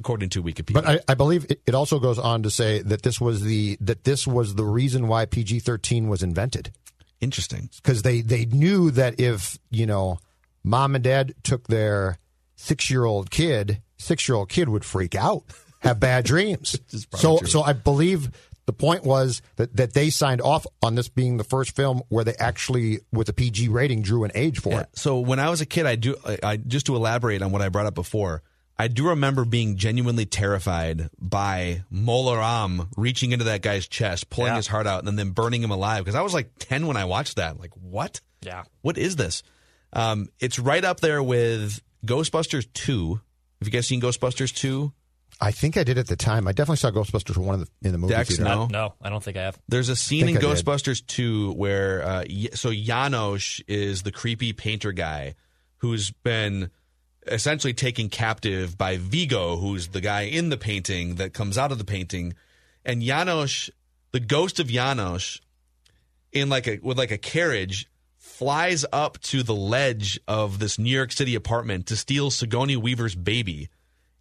according 0.00 0.30
to 0.30 0.42
Wikipedia. 0.42 0.74
But 0.74 0.88
I, 0.88 1.00
I 1.08 1.14
believe 1.14 1.46
it, 1.48 1.60
it 1.66 1.74
also 1.74 2.00
goes 2.00 2.18
on 2.18 2.42
to 2.42 2.50
say 2.50 2.80
that 2.82 3.02
this 3.02 3.20
was 3.20 3.42
the 3.42 3.76
that 3.80 4.02
this 4.04 4.26
was 4.26 4.54
the 4.56 4.64
reason 4.64 5.06
why 5.06 5.26
PG 5.26 5.60
thirteen 5.60 6.08
was 6.08 6.22
invented 6.22 6.72
Interesting. 7.20 7.68
because 7.76 8.02
they 8.02 8.22
they 8.22 8.46
knew 8.46 8.90
that 8.92 9.20
if 9.20 9.58
you 9.70 9.86
know 9.86 10.18
mom 10.64 10.94
and 10.94 11.04
dad 11.04 11.34
took 11.42 11.68
their 11.68 12.18
six 12.56 12.90
year 12.90 13.04
old 13.04 13.30
kid, 13.30 13.80
six 13.98 14.28
year 14.28 14.36
old 14.36 14.48
kid 14.48 14.68
would 14.68 14.84
freak 14.84 15.14
out, 15.14 15.44
have 15.80 16.00
bad 16.00 16.24
dreams. 16.24 16.78
so 17.14 17.38
true. 17.38 17.46
so 17.46 17.62
I 17.62 17.74
believe 17.74 18.30
the 18.66 18.72
point 18.72 19.04
was 19.04 19.42
that 19.56 19.74
that 19.76 19.94
they 19.94 20.10
signed 20.10 20.40
off 20.40 20.66
on 20.82 20.94
this 20.94 21.08
being 21.08 21.36
the 21.38 21.44
first 21.44 21.74
film 21.76 22.02
where 22.08 22.24
they 22.24 22.34
actually 22.38 23.00
with 23.12 23.28
a 23.28 23.32
PG 23.32 23.68
rating 23.68 24.00
drew 24.02 24.24
an 24.24 24.30
age 24.34 24.60
for 24.60 24.70
Yeah. 24.72 24.80
it. 24.80 24.88
So 24.94 25.18
when 25.20 25.38
I 25.40 25.50
was 25.50 25.60
a 25.60 25.66
kid, 25.66 25.86
I 25.86 25.96
do. 25.96 26.16
I, 26.24 26.38
I 26.42 26.56
just 26.56 26.86
to 26.86 26.96
elaborate 26.96 27.42
on 27.42 27.50
what 27.52 27.62
I 27.62 27.68
brought 27.68 27.86
up 27.86 27.94
before. 27.94 28.42
I 28.80 28.88
do 28.88 29.08
remember 29.08 29.44
being 29.44 29.76
genuinely 29.76 30.24
terrified 30.26 31.10
by 31.20 31.84
Mola 31.90 32.38
Ram 32.38 32.88
reaching 32.96 33.32
into 33.32 33.44
that 33.44 33.62
guy's 33.62 33.86
chest, 33.86 34.30
pulling 34.30 34.52
Yeah. 34.52 34.56
his 34.56 34.66
heart 34.66 34.86
out, 34.86 35.06
and 35.06 35.18
then 35.18 35.30
burning 35.30 35.62
him 35.62 35.70
alive. 35.70 36.04
Because 36.04 36.14
I 36.14 36.22
was 36.22 36.32
like 36.34 36.50
ten 36.58 36.86
when 36.86 36.96
I 36.96 37.04
watched 37.04 37.36
that. 37.36 37.60
Like, 37.60 37.72
what? 37.74 38.20
Yeah. 38.42 38.64
What 38.82 38.96
is 38.98 39.16
this? 39.16 39.42
Um, 39.92 40.28
it's 40.40 40.58
right 40.58 40.84
up 40.84 41.00
there 41.00 41.22
with 41.22 41.80
Ghostbusters 42.06 42.66
two. 42.72 43.20
Have 43.60 43.68
you 43.68 43.72
guys 43.72 43.86
seen 43.86 44.00
Ghostbusters 44.00 44.54
two? 44.54 44.92
I 45.42 45.52
think 45.52 45.76
I 45.76 45.84
did 45.84 45.96
at 45.98 46.06
the 46.06 46.16
time. 46.16 46.46
I 46.48 46.52
definitely 46.52 46.76
saw 46.76 46.90
Ghostbusters 46.90 47.36
one 47.36 47.54
in 47.54 47.60
the, 47.60 47.68
in 47.88 47.92
the 47.92 47.98
movie 47.98 48.12
Dex, 48.14 48.28
theater. 48.30 48.44
no. 48.44 48.62
Uh, 48.62 48.66
no, 48.68 48.94
I 49.00 49.08
don't 49.10 49.22
think 49.22 49.36
I 49.36 49.42
have. 49.42 49.58
There's 49.68 49.88
a 49.88 49.96
scene 49.96 50.28
in 50.28 50.34
Think 50.34 50.38
I 50.38 50.54
did. 50.54 50.64
Ghostbusters 50.64 51.06
2 51.06 51.52
where 51.52 52.02
uh, 52.02 52.24
so 52.54 52.70
Janosz 52.70 53.62
is 53.66 54.02
the 54.02 54.12
creepy 54.12 54.52
painter 54.52 54.92
guy 54.92 55.34
who's 55.78 56.10
been 56.10 56.70
essentially 57.26 57.72
taken 57.74 58.08
captive 58.08 58.76
by 58.78 58.96
Vigo, 58.96 59.56
who's 59.56 59.88
the 59.88 60.00
guy 60.00 60.22
in 60.22 60.48
the 60.48 60.56
painting 60.56 61.16
that 61.16 61.32
comes 61.32 61.58
out 61.58 61.72
of 61.72 61.78
the 61.78 61.84
painting, 61.84 62.34
and 62.84 63.02
Janosz, 63.02 63.70
the 64.12 64.20
ghost 64.20 64.58
of 64.58 64.68
Janosz, 64.68 65.40
in 66.32 66.48
like 66.48 66.66
a 66.66 66.78
with 66.82 66.98
like 66.98 67.10
a 67.10 67.18
carriage 67.18 67.86
flies 68.16 68.84
up 68.92 69.20
to 69.20 69.42
the 69.42 69.54
ledge 69.54 70.18
of 70.26 70.58
this 70.58 70.78
New 70.78 70.90
York 70.94 71.12
City 71.12 71.34
apartment 71.34 71.86
to 71.86 71.96
steal 71.96 72.30
Sigourney 72.30 72.76
Weaver's 72.76 73.14
baby. 73.14 73.68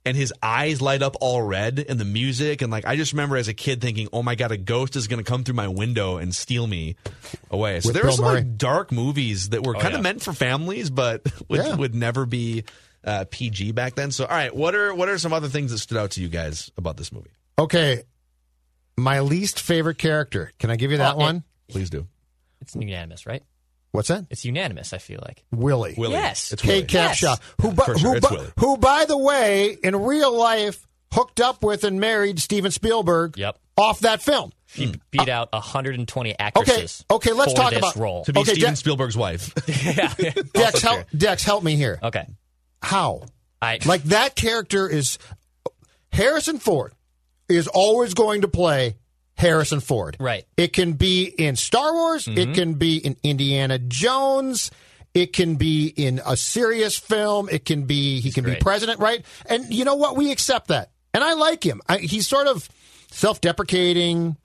And 0.06 0.16
his 0.16 0.34
eyes 0.42 0.82
light 0.82 1.02
up 1.04 1.16
all 1.22 1.42
red 1.42 1.86
and 1.88 2.00
the 2.00 2.06
music. 2.06 2.62
And 2.62 2.72
like, 2.72 2.86
I 2.86 2.96
just 2.96 3.12
remember 3.12 3.36
as 3.36 3.48
a 3.50 3.54
kid 3.54 3.82
thinking, 3.82 4.08
oh 4.12 4.24
my 4.24 4.34
God, 4.36 4.52
a 4.52 4.58
ghost 4.58 4.96
is 4.96 5.08
going 5.08 5.24
to 5.24 5.30
come 5.30 5.44
through 5.44 5.56
my 5.56 5.68
window 5.68 6.18
and 6.18 6.34
steal 6.34 6.66
me 6.66 6.96
away. 7.52 7.82
So 7.82 7.90
With 7.90 7.96
there 7.96 8.04
were 8.04 8.10
Bill 8.10 8.16
some 8.16 8.26
Murray. 8.26 8.36
like 8.36 8.58
dark 8.58 8.92
movies 8.92 9.50
that 9.50 9.64
were 9.64 9.76
oh, 9.76 9.80
kind 9.80 9.94
of 9.94 10.00
yeah. 10.00 10.04
meant 10.04 10.24
for 10.24 10.34
families, 10.34 10.90
but 10.90 11.22
would, 11.50 11.60
Yeah. 11.60 11.76
would 11.76 11.94
never 11.94 12.26
be 12.26 12.64
uh, 13.04 13.26
PG 13.30 13.72
back 13.74 13.96
then. 13.96 14.12
So, 14.12 14.26
all 14.26 14.32
right, 14.36 14.56
what 14.56 14.76
are, 14.76 14.94
what 14.94 15.10
are 15.10 15.18
some 15.18 15.34
other 15.34 15.48
things 15.48 15.72
that 15.72 15.78
stood 15.80 15.98
out 15.98 16.12
to 16.12 16.22
you 16.22 16.28
guys 16.30 16.72
about 16.78 16.98
this 16.98 17.12
movie? 17.12 17.32
Okay, 17.58 18.04
my 18.98 19.20
least 19.22 19.60
favorite 19.60 19.98
character. 19.98 20.52
Can 20.60 20.70
I 20.72 20.76
give 20.76 20.92
you 20.92 20.98
that 20.98 21.18
Well, 21.18 21.26
one? 21.28 21.44
Please 21.70 21.90
do. 21.90 22.08
It's 22.62 22.76
unanimous, 22.76 23.26
right? 23.26 23.44
What's 23.92 24.10
that? 24.10 24.26
It's 24.30 24.46
unanimous. 24.46 24.94
I 24.94 24.98
feel 25.00 25.20
like. 25.26 25.44
Willie. 25.52 25.96
Willie. 25.98 26.14
Yes. 26.14 26.52
It's 26.52 26.62
Kate 26.62 26.92
Willie. 26.94 27.08
Capshaw, 27.08 27.22
Yes. 27.22 27.40
who, 27.62 27.72
bu- 27.72 27.84
For 27.84 27.98
sure, 27.98 28.12
who, 28.12 28.18
it's 28.18 28.28
bu- 28.28 28.36
Willie. 28.36 28.48
who, 28.60 28.78
by 28.78 29.06
the 29.06 29.18
way, 29.18 29.78
in 29.84 29.96
real 29.96 30.38
life, 30.38 30.86
hooked 31.14 31.40
up 31.42 31.64
with 31.64 31.84
and 31.84 32.00
married 32.00 32.40
Steven 32.40 32.70
Spielberg 32.72 33.36
Yep. 33.38 33.58
off 33.78 34.02
that 34.02 34.22
film. 34.22 34.52
She 34.68 34.94
beat 35.10 35.28
out 35.30 35.50
120 35.54 36.30
Hmm. 36.30 36.34
Okay, 36.34 36.36
actresses. 36.46 37.04
okay, 37.10 37.32
let's 37.32 37.54
for 37.54 37.58
talk 37.58 37.70
this 37.72 37.80
about 37.80 37.96
role. 37.96 38.24
To 38.26 38.34
be 38.34 38.42
Okay, 38.42 38.52
Steven 38.52 38.72
De- 38.72 38.76
Spielberg's 38.76 39.18
wife. 39.18 39.54
yeah. 39.84 40.14
Dex, 40.54 40.82
help, 40.84 41.06
Dex, 41.18 41.44
help 41.44 41.64
me 41.64 41.76
here. 41.76 41.98
Okay. 42.04 42.28
How? 42.82 43.24
I 43.62 43.80
Like 43.86 44.04
that 44.04 44.36
character 44.36 44.88
is 44.88 45.18
Harrison 46.12 46.60
Ford 46.60 46.94
is 47.48 47.68
always 47.68 48.14
going 48.14 48.42
to 48.42 48.48
play 48.48 48.96
Harrison 49.36 49.80
Ford. 49.80 50.18
Right. 50.20 50.46
It 50.58 50.74
can 50.74 50.94
be 50.94 51.24
in 51.26 51.56
Star 51.56 51.94
Wars. 51.94 52.28
It 52.28 52.36
mm-hmm. 52.36 52.54
can 52.54 52.74
be 52.74 52.98
in 52.98 53.16
Indiana 53.24 53.80
Jones. 53.80 54.72
It 55.14 55.34
can 55.34 55.56
be 55.56 55.88
in 55.88 56.22
a 56.26 56.38
serious 56.38 56.98
film. 56.98 57.50
It 57.50 57.66
can 57.66 57.84
be 57.84 58.22
he 58.22 58.32
can 58.32 58.46
be 58.46 58.56
president, 58.56 59.00
right? 59.00 59.26
And 59.48 59.74
you 59.74 59.84
know 59.84 59.96
what? 59.96 60.16
We 60.16 60.32
accept 60.32 60.68
that, 60.68 60.92
and 61.14 61.24
I 61.24 61.34
like 61.34 61.64
him. 61.64 61.82
I, 61.90 61.98
he's 61.98 62.28
sort 62.28 62.48
of 62.48 62.70
self-deprecating. 63.12 64.38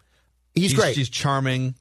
He's, 0.54 0.70
She's, 0.70 0.74
great. 0.74 0.94
She's 0.94 1.10
charming. 1.10 1.74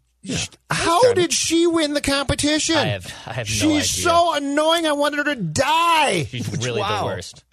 How 0.70 1.14
did 1.14 1.34
she 1.34 1.68
win 1.68 1.94
the 1.94 2.02
competition? 2.02 2.76
I 2.78 2.86
have, 2.86 3.06
I 3.26 3.34
have 3.34 3.48
no 3.48 3.52
She's 3.54 3.66
idea. 3.68 3.84
so 3.84 4.34
annoying. 4.36 4.86
I 4.86 4.94
wanted 4.94 5.18
her 5.26 5.36
to 5.36 5.42
die. 5.42 6.24
She's 6.26 6.50
really 6.66 6.82
Wow. 6.82 7.00
the 7.02 7.06
worst. 7.06 7.44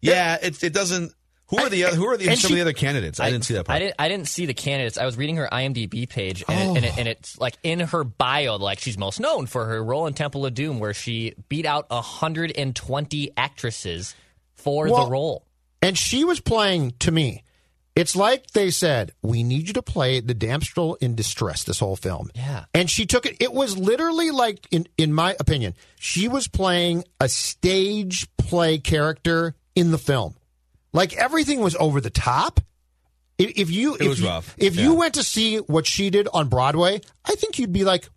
Yeah, 0.00 0.36
it, 0.42 0.62
it 0.62 0.72
doesn't. 0.72 1.12
Who 1.50 1.58
are 1.58 1.68
the 1.68 1.84
other, 1.84 1.96
who 1.96 2.06
are 2.08 2.16
the 2.16 2.28
and 2.28 2.36
some 2.38 2.48
she- 2.48 2.54
of 2.54 2.56
the 2.56 2.60
other 2.62 2.72
candidates? 2.72 3.20
I, 3.20 3.30
didn't 3.30 3.44
see 3.44 3.54
that 3.54 3.66
part. 3.66 3.76
I 3.76 3.78
didn't. 3.78 3.94
I 4.00 4.08
didn't 4.08 4.26
see 4.26 4.46
the 4.46 4.54
candidates. 4.54 4.98
I 4.98 5.04
was 5.06 5.16
reading 5.16 5.36
her 5.36 5.48
IMDb 5.50 6.08
page, 6.08 6.42
and, 6.48 6.76
it, 6.76 6.76
and, 6.76 6.84
it, 6.84 6.92
oh. 6.92 6.98
and 6.98 7.08
it's 7.08 7.38
like 7.38 7.54
in 7.62 7.78
her 7.78 8.02
bio, 8.02 8.56
like 8.56 8.80
she's 8.80 8.98
most 8.98 9.20
known 9.20 9.46
for 9.46 9.64
her 9.66 9.82
role 9.82 10.08
in 10.08 10.14
Temple 10.14 10.44
of 10.44 10.54
Doom, 10.54 10.80
where 10.80 10.92
she 10.92 11.34
beat 11.48 11.64
out 11.64 11.88
120 11.90 13.30
actresses 13.36 14.16
for 14.54 14.88
Well, 14.90 15.04
the 15.04 15.10
role. 15.10 15.44
And 15.82 15.96
she 15.96 16.24
was 16.24 16.40
playing 16.40 16.94
to 17.00 17.12
me. 17.12 17.44
It's 17.96 18.14
like 18.14 18.48
they 18.52 18.70
said, 18.70 19.12
we 19.22 19.42
need 19.42 19.68
you 19.68 19.72
to 19.74 19.82
play 19.82 20.20
the 20.20 20.34
damsel 20.34 20.96
in 21.00 21.14
distress 21.14 21.64
this 21.64 21.78
whole 21.80 21.96
film. 21.96 22.30
Yeah. 22.34 22.66
And 22.74 22.90
she 22.90 23.06
took 23.06 23.24
it. 23.24 23.38
It 23.40 23.54
was 23.54 23.78
literally 23.78 24.30
like, 24.30 24.66
in, 24.70 24.86
in 24.98 25.14
my 25.14 25.34
opinion, 25.40 25.74
she 25.98 26.28
was 26.28 26.46
playing 26.46 27.04
a 27.20 27.28
stage 27.30 28.26
play 28.36 28.76
character 28.78 29.54
in 29.74 29.92
the 29.92 29.98
film. 29.98 30.34
Like 30.92 31.14
everything 31.14 31.60
was 31.60 31.74
over 31.76 32.02
the 32.02 32.10
top. 32.10 32.60
If, 33.38 33.52
if 33.56 33.70
you, 33.70 33.94
if 33.94 34.06
was 34.08 34.20
you, 34.20 34.26
rough. 34.28 34.54
If 34.58 34.76
Yeah. 34.76 34.82
you 34.84 34.94
went 34.94 35.14
to 35.14 35.22
see 35.22 35.56
what 35.58 35.86
she 35.86 36.10
did 36.10 36.28
on 36.34 36.48
Broadway, 36.48 37.00
I 37.24 37.34
think 37.34 37.58
you'd 37.58 37.72
be 37.72 37.84
like, 37.84 38.08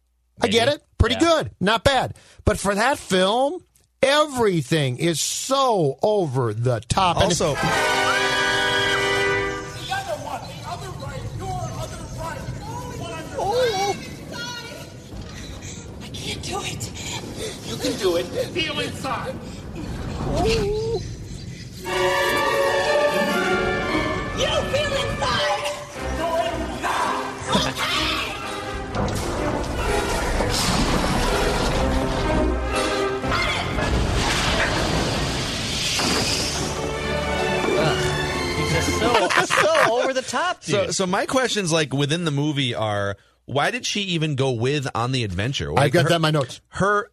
I 0.42 0.48
get 0.48 0.68
it, 0.68 0.82
pretty 0.98 1.16
Yeah. 1.16 1.20
good, 1.44 1.52
not 1.62 1.84
bad. 1.86 2.16
But 2.46 2.60
for 2.60 2.76
that 2.76 2.98
film, 2.98 3.64
everything 4.02 4.98
is 4.98 5.20
so 5.22 5.98
over 6.02 6.54
the 6.54 6.82
top. 6.82 7.18
And 7.18 7.26
also, 7.26 7.54
I 7.58 8.29
do 16.50 16.60
it. 16.64 16.92
You 17.68 17.76
can 17.78 17.98
do 18.00 18.16
it. 18.18 18.26
Feel 18.26 18.80
inside. 18.80 19.36
You 20.46 21.00
feel 24.74 24.94
inside. 25.04 25.64
Do 26.18 26.28
it 26.42 26.54
now. 26.82 27.12
Okay. 27.56 28.20
He's 38.58 38.72
just 38.74 38.90
so 39.00 39.10
so 39.46 40.02
over 40.02 40.14
the 40.14 40.22
top, 40.24 40.64
dude. 40.64 40.72
so 40.72 40.92
so 40.92 41.06
my 41.06 41.26
questions 41.28 41.72
like 41.72 41.94
within 41.94 42.26
the 42.26 42.32
movie 42.32 42.74
are 42.74 43.18
why 43.50 43.72
did 43.72 43.86
she 43.86 44.02
even 44.02 44.36
go 44.36 44.52
with 44.52 44.88
on 44.94 45.12
the 45.12 45.24
adventure? 45.24 45.74
Like, 45.74 45.86
I 45.86 45.90
got 45.90 46.04
her, 46.04 46.10
that 46.10 46.16
in 46.18 46.22
my 46.22 46.32
notes. 46.32 46.62
Her 46.70 47.10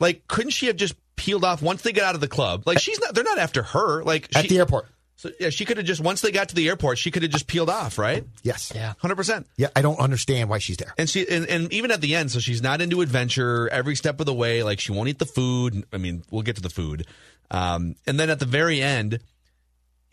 like 0.00 0.26
couldn't 0.26 0.50
she 0.50 0.66
have 0.66 0.76
just 0.76 0.96
peeled 1.14 1.44
off 1.44 1.62
once 1.62 1.82
they 1.82 1.92
get 1.92 2.04
out 2.04 2.14
of 2.16 2.20
the 2.20 2.28
club? 2.28 2.64
Like 2.66 2.80
she's 2.80 2.98
not. 3.00 3.14
They're 3.14 3.24
not 3.24 3.38
after 3.38 3.62
her. 3.62 4.02
Like 4.02 4.28
At 4.34 4.42
she, 4.42 4.48
the 4.48 4.58
airport. 4.58 4.86
So 5.14 5.30
yeah, 5.38 5.50
she 5.50 5.64
could 5.64 5.76
have 5.76 5.86
just 5.86 6.00
once 6.00 6.20
they 6.20 6.32
got 6.32 6.48
to 6.48 6.56
the 6.56 6.68
airport, 6.68 6.98
she 6.98 7.10
could 7.10 7.22
have 7.22 7.30
just 7.30 7.46
peeled 7.46 7.70
off, 7.70 7.98
right? 7.98 8.24
Yes. 8.42 8.72
Yeah. 8.74 8.94
hundred 8.98 9.14
percent. 9.14 9.46
Yeah, 9.56 9.68
I 9.76 9.82
don't 9.82 10.00
understand 10.00 10.50
why 10.50 10.58
she's 10.58 10.76
there. 10.76 10.92
And 10.98 11.08
she 11.08 11.26
and, 11.28 11.46
and 11.46 11.72
even 11.72 11.92
at 11.92 12.00
the 12.00 12.16
end, 12.16 12.32
so 12.32 12.40
she's 12.40 12.62
not 12.62 12.80
into 12.80 13.00
adventure 13.00 13.68
every 13.68 13.94
step 13.94 14.18
of 14.18 14.26
the 14.26 14.34
way. 14.34 14.64
Like 14.64 14.80
she 14.80 14.90
won't 14.92 15.08
eat 15.08 15.20
the 15.20 15.24
food. 15.24 15.84
I 15.92 15.98
mean, 15.98 16.24
we'll 16.30 16.42
get 16.42 16.56
to 16.56 16.62
the 16.62 16.70
food. 16.70 17.06
Um, 17.50 17.94
and 18.06 18.18
then 18.18 18.28
at 18.28 18.40
the 18.40 18.46
very 18.46 18.82
end, 18.82 19.20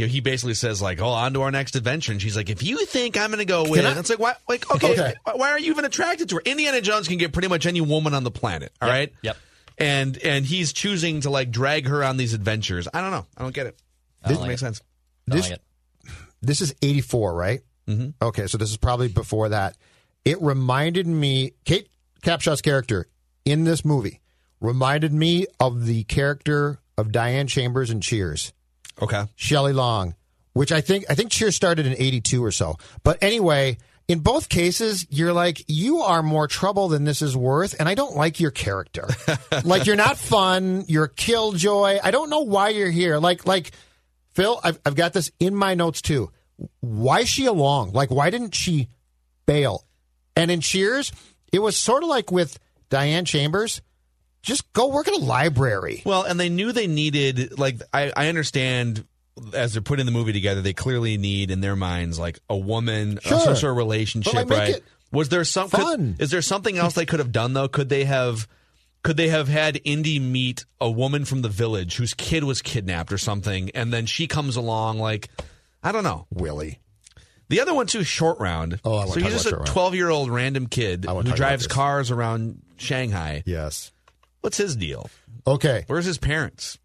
you 0.03 0.07
know, 0.07 0.11
he 0.11 0.19
basically 0.19 0.53
says 0.53 0.81
like, 0.81 1.01
"Oh, 1.01 1.07
on 1.09 1.33
to 1.33 1.41
our 1.41 1.51
next 1.51 1.75
adventure." 1.75 2.11
And 2.11 2.21
she's 2.21 2.35
like, 2.35 2.49
"If 2.49 2.63
you 2.63 2.85
think 2.85 3.17
I'm 3.17 3.29
going 3.29 3.39
to 3.39 3.45
go 3.45 3.63
with," 3.69 3.85
I- 3.85 3.97
it's 3.99 4.09
like, 4.09 4.19
"Why? 4.19 4.35
Like, 4.47 4.69
okay, 4.75 4.91
Okay. 4.93 5.13
why 5.35 5.49
are 5.51 5.59
you 5.59 5.71
even 5.71 5.85
attracted 5.85 6.29
to 6.29 6.35
her?" 6.35 6.41
Indiana 6.45 6.81
Jones 6.81 7.07
can 7.07 7.17
get 7.17 7.33
pretty 7.33 7.47
much 7.47 7.65
any 7.65 7.81
woman 7.81 8.13
on 8.13 8.23
the 8.23 8.31
planet. 8.31 8.71
All 8.81 8.87
Yep, 8.87 8.95
right. 8.97 9.13
yep. 9.21 9.37
And 9.77 10.17
and 10.19 10.45
he's 10.45 10.71
choosing 10.73 11.21
to 11.21 11.29
like 11.29 11.49
drag 11.51 11.87
her 11.87 12.03
on 12.03 12.17
these 12.17 12.33
adventures. 12.33 12.87
I 12.93 13.01
don't 13.01 13.11
know. 13.11 13.25
I 13.37 13.41
don't 13.43 13.53
get 13.55 13.65
it. 13.67 13.77
Doesn't 14.23 14.39
like 14.39 14.47
make 14.49 14.55
it. 14.55 14.59
sense. 14.59 14.81
This, 15.25 15.49
like 15.49 15.59
this 16.41 16.61
is 16.61 16.75
84, 16.81 17.33
right? 17.33 17.61
Mm-hmm. 17.87 18.09
Okay, 18.21 18.47
so 18.47 18.57
this 18.57 18.69
is 18.69 18.77
probably 18.77 19.07
before 19.07 19.49
that. 19.49 19.75
It 20.25 20.41
reminded 20.41 21.07
me, 21.07 21.53
Kate 21.65 21.87
Capshaw's 22.21 22.61
character 22.61 23.07
in 23.45 23.63
this 23.65 23.83
movie 23.83 24.21
reminded 24.61 25.11
me 25.11 25.45
of 25.59 25.85
the 25.85 26.03
character 26.05 26.79
of 26.97 27.11
Diane 27.11 27.47
Chambers 27.47 27.89
in 27.89 27.99
Cheers, 27.99 28.53
Okay. 29.01 29.25
Shelley 29.35 29.73
Long, 29.73 30.15
which 30.53 30.71
I 30.71 30.81
think 30.81 31.05
I 31.09 31.15
think 31.15 31.31
Cheers 31.31 31.55
started 31.55 31.85
in 31.85 31.93
82 31.93 32.43
or 32.43 32.51
so. 32.51 32.77
But 33.03 33.17
anyway, 33.21 33.77
in 34.07 34.19
both 34.19 34.49
cases, 34.49 35.07
you're 35.09 35.33
like, 35.33 35.63
you 35.67 35.99
are 35.99 36.21
more 36.21 36.47
trouble 36.47 36.89
than 36.89 37.05
this 37.05 37.21
is 37.21 37.37
worth, 37.37 37.75
and 37.79 37.87
I 37.87 37.95
don't 37.95 38.15
like 38.15 38.39
your 38.39 38.51
character. 38.51 39.07
like 39.63 39.85
you're 39.85 39.95
not 39.95 40.17
fun, 40.17 40.83
you're 40.87 41.05
a 41.05 41.09
killjoy. 41.09 41.99
I 42.03 42.11
don't 42.11 42.29
know 42.29 42.41
why 42.41 42.69
you're 42.69 42.91
here. 42.91 43.17
Like 43.17 43.47
like 43.47 43.71
Phil, 44.31 44.59
I've 44.63 44.79
I've 44.85 44.95
got 44.95 45.13
this 45.13 45.31
in 45.39 45.55
my 45.55 45.73
notes 45.73 46.01
too. 46.01 46.31
Why 46.81 47.21
is 47.21 47.29
she 47.29 47.45
along? 47.45 47.93
Like 47.93 48.11
why 48.11 48.29
didn't 48.29 48.55
she 48.55 48.89
bail? 49.45 49.85
And 50.35 50.51
in 50.51 50.61
Cheers, 50.61 51.11
it 51.51 51.59
was 51.59 51.77
sort 51.77 52.03
of 52.03 52.09
like 52.09 52.31
with 52.31 52.59
Diane 52.89 53.25
Chambers. 53.25 53.81
Just 54.43 54.71
go 54.73 54.89
work 54.89 55.07
at 55.07 55.13
a 55.15 55.19
library. 55.19 56.03
Well, 56.05 56.23
and 56.23 56.39
they 56.39 56.49
knew 56.49 56.71
they 56.71 56.87
needed 56.87 57.57
like 57.57 57.81
I, 57.93 58.11
I 58.15 58.27
understand 58.27 59.05
as 59.55 59.73
they're 59.73 59.81
putting 59.81 60.05
the 60.05 60.11
movie 60.11 60.33
together, 60.33 60.61
they 60.61 60.73
clearly 60.73 61.17
need 61.17 61.49
in 61.49 61.59
their 61.61 61.75
minds 61.75 62.19
like 62.19 62.39
a 62.49 62.55
woman, 62.57 63.19
Sure. 63.23 63.39
some 63.39 63.55
sort 63.55 63.71
of 63.71 63.77
relationship, 63.77 64.33
like, 64.33 64.49
right? 64.49 64.69
it 64.75 64.83
Was 65.11 65.29
there 65.29 65.43
some 65.43 65.69
could- 65.69 66.21
is 66.21 66.29
there 66.29 66.41
something 66.43 66.77
else 66.77 66.93
they 66.93 67.05
could 67.07 67.19
have 67.19 67.31
done 67.31 67.53
though? 67.53 67.67
Could 67.67 67.89
they 67.89 68.03
have 68.03 68.47
could 69.01 69.17
they 69.17 69.29
have 69.29 69.47
had 69.47 69.81
Indy 69.83 70.19
meet 70.19 70.65
a 70.79 70.89
woman 70.89 71.25
from 71.25 71.41
the 71.41 71.49
village 71.49 71.95
whose 71.97 72.13
kid 72.13 72.43
was 72.43 72.61
kidnapped 72.61 73.11
or 73.11 73.17
something, 73.17 73.69
and 73.71 73.91
then 73.91 74.05
she 74.05 74.27
comes 74.27 74.55
along 74.55 74.99
like 74.99 75.29
I 75.81 75.91
don't 75.91 76.03
know. 76.03 76.27
Willie. 76.31 76.79
The 77.49 77.59
other 77.59 77.73
one 77.73 77.87
too, 77.87 78.03
short 78.03 78.39
round. 78.39 78.79
Oh, 78.85 78.93
I 78.93 79.05
wanna 79.05 79.11
so 79.13 79.19
he's 79.21 79.33
just 79.33 79.45
a 79.47 79.57
twelve 79.65 79.95
year 79.95 80.09
old 80.09 80.29
random 80.29 80.67
kid 80.67 81.05
who 81.05 81.13
wanna 81.13 81.29
talk 81.29 81.37
about 81.37 81.47
drives 81.47 81.67
cars 81.67 82.11
around 82.11 82.61
Shanghai. 82.77 83.43
Yes. 83.45 83.91
What's 84.43 84.57
his 84.57 84.75
deal? 84.75 85.09
Okay. 85.47 85.85
Where's 85.87 86.05
his 86.05 86.17
parents? 86.17 86.77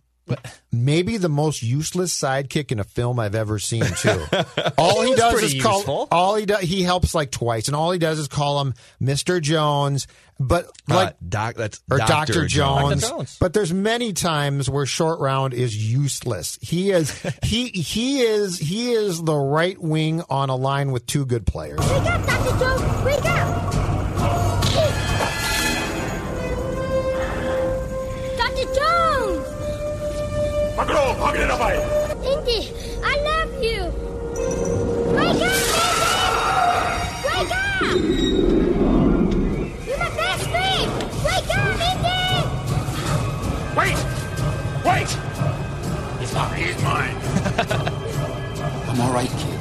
maybe 0.71 1.17
the 1.17 1.29
most 1.29 1.63
useless 1.63 2.15
sidekick 2.15 2.71
in 2.71 2.79
a 2.79 2.85
film 2.85 3.19
I've 3.19 3.35
ever 3.35 3.59
seen 3.59 3.83
too. 3.85 4.23
all 4.79 5.01
he, 5.01 5.11
was 5.11 5.19
does 5.19 5.43
is 5.43 5.63
call 5.63 5.79
useful. 5.79 6.09
all 6.13 6.35
he 6.35 6.45
does 6.45 6.61
he 6.61 6.83
helps 6.83 7.15
like 7.15 7.31
twice 7.31 7.67
and 7.67 7.75
all 7.75 7.91
he 7.93 7.99
does 7.99 8.19
is 8.19 8.29
call 8.29 8.61
him 8.61 8.75
Mr. 9.01 9.41
Jones 9.41 10.07
but 10.41 10.71
like 10.87 11.09
uh, 11.09 11.13
doc, 11.27 11.55
that's 11.57 11.81
or 11.91 11.99
Dr. 11.99 12.47
Jones. 12.47 13.01
Dr. 13.01 13.17
Jones. 13.17 13.37
But 13.41 13.55
there's 13.55 13.73
many 13.73 14.13
times 14.13 14.71
where 14.71 14.87
short 14.87 15.19
round 15.19 15.53
is 15.53 15.77
useless. 15.77 16.59
He 16.61 16.91
is 16.93 17.11
he 17.43 17.69
he 17.69 18.21
is 18.21 18.59
he 18.59 18.93
is 18.93 19.21
the 19.23 19.35
right 19.35 19.81
wing 19.81 20.23
on 20.31 20.49
a 20.49 20.57
line 20.57 20.93
with 20.93 21.07
two 21.07 21.27
good 21.27 21.45
players. 21.45 21.81
Wake 21.81 21.89
up, 21.89 22.27
Dr. 22.27 22.59
Jones! 22.59 23.05
Wake 23.05 23.25
up! 23.25 23.38
Magro, 31.19 31.35
pagin 31.35 31.51
na 31.51 31.57
ba? 31.59 31.75
Indy, 32.23 32.71
I 33.03 33.15
love 33.27 33.51
you! 33.59 33.91
Wake 35.19 35.43
up, 35.43 35.51
Indy! 35.75 36.15
Wake 37.27 37.51
up! 37.59 37.99
You're 39.83 39.99
my 39.99 40.11
best 40.15 40.47
friend! 40.47 40.89
Wake 41.27 41.51
up, 41.59 41.75
Indy! 41.91 42.23
Wait! 43.75 43.99
Wait! 44.87 45.11
He's 46.21 46.31
fine. 46.31 46.55
He's 46.55 46.83
mine. 46.83 47.17
I'm 48.89 49.01
all 49.01 49.13
right, 49.13 49.31
kid. 49.31 49.58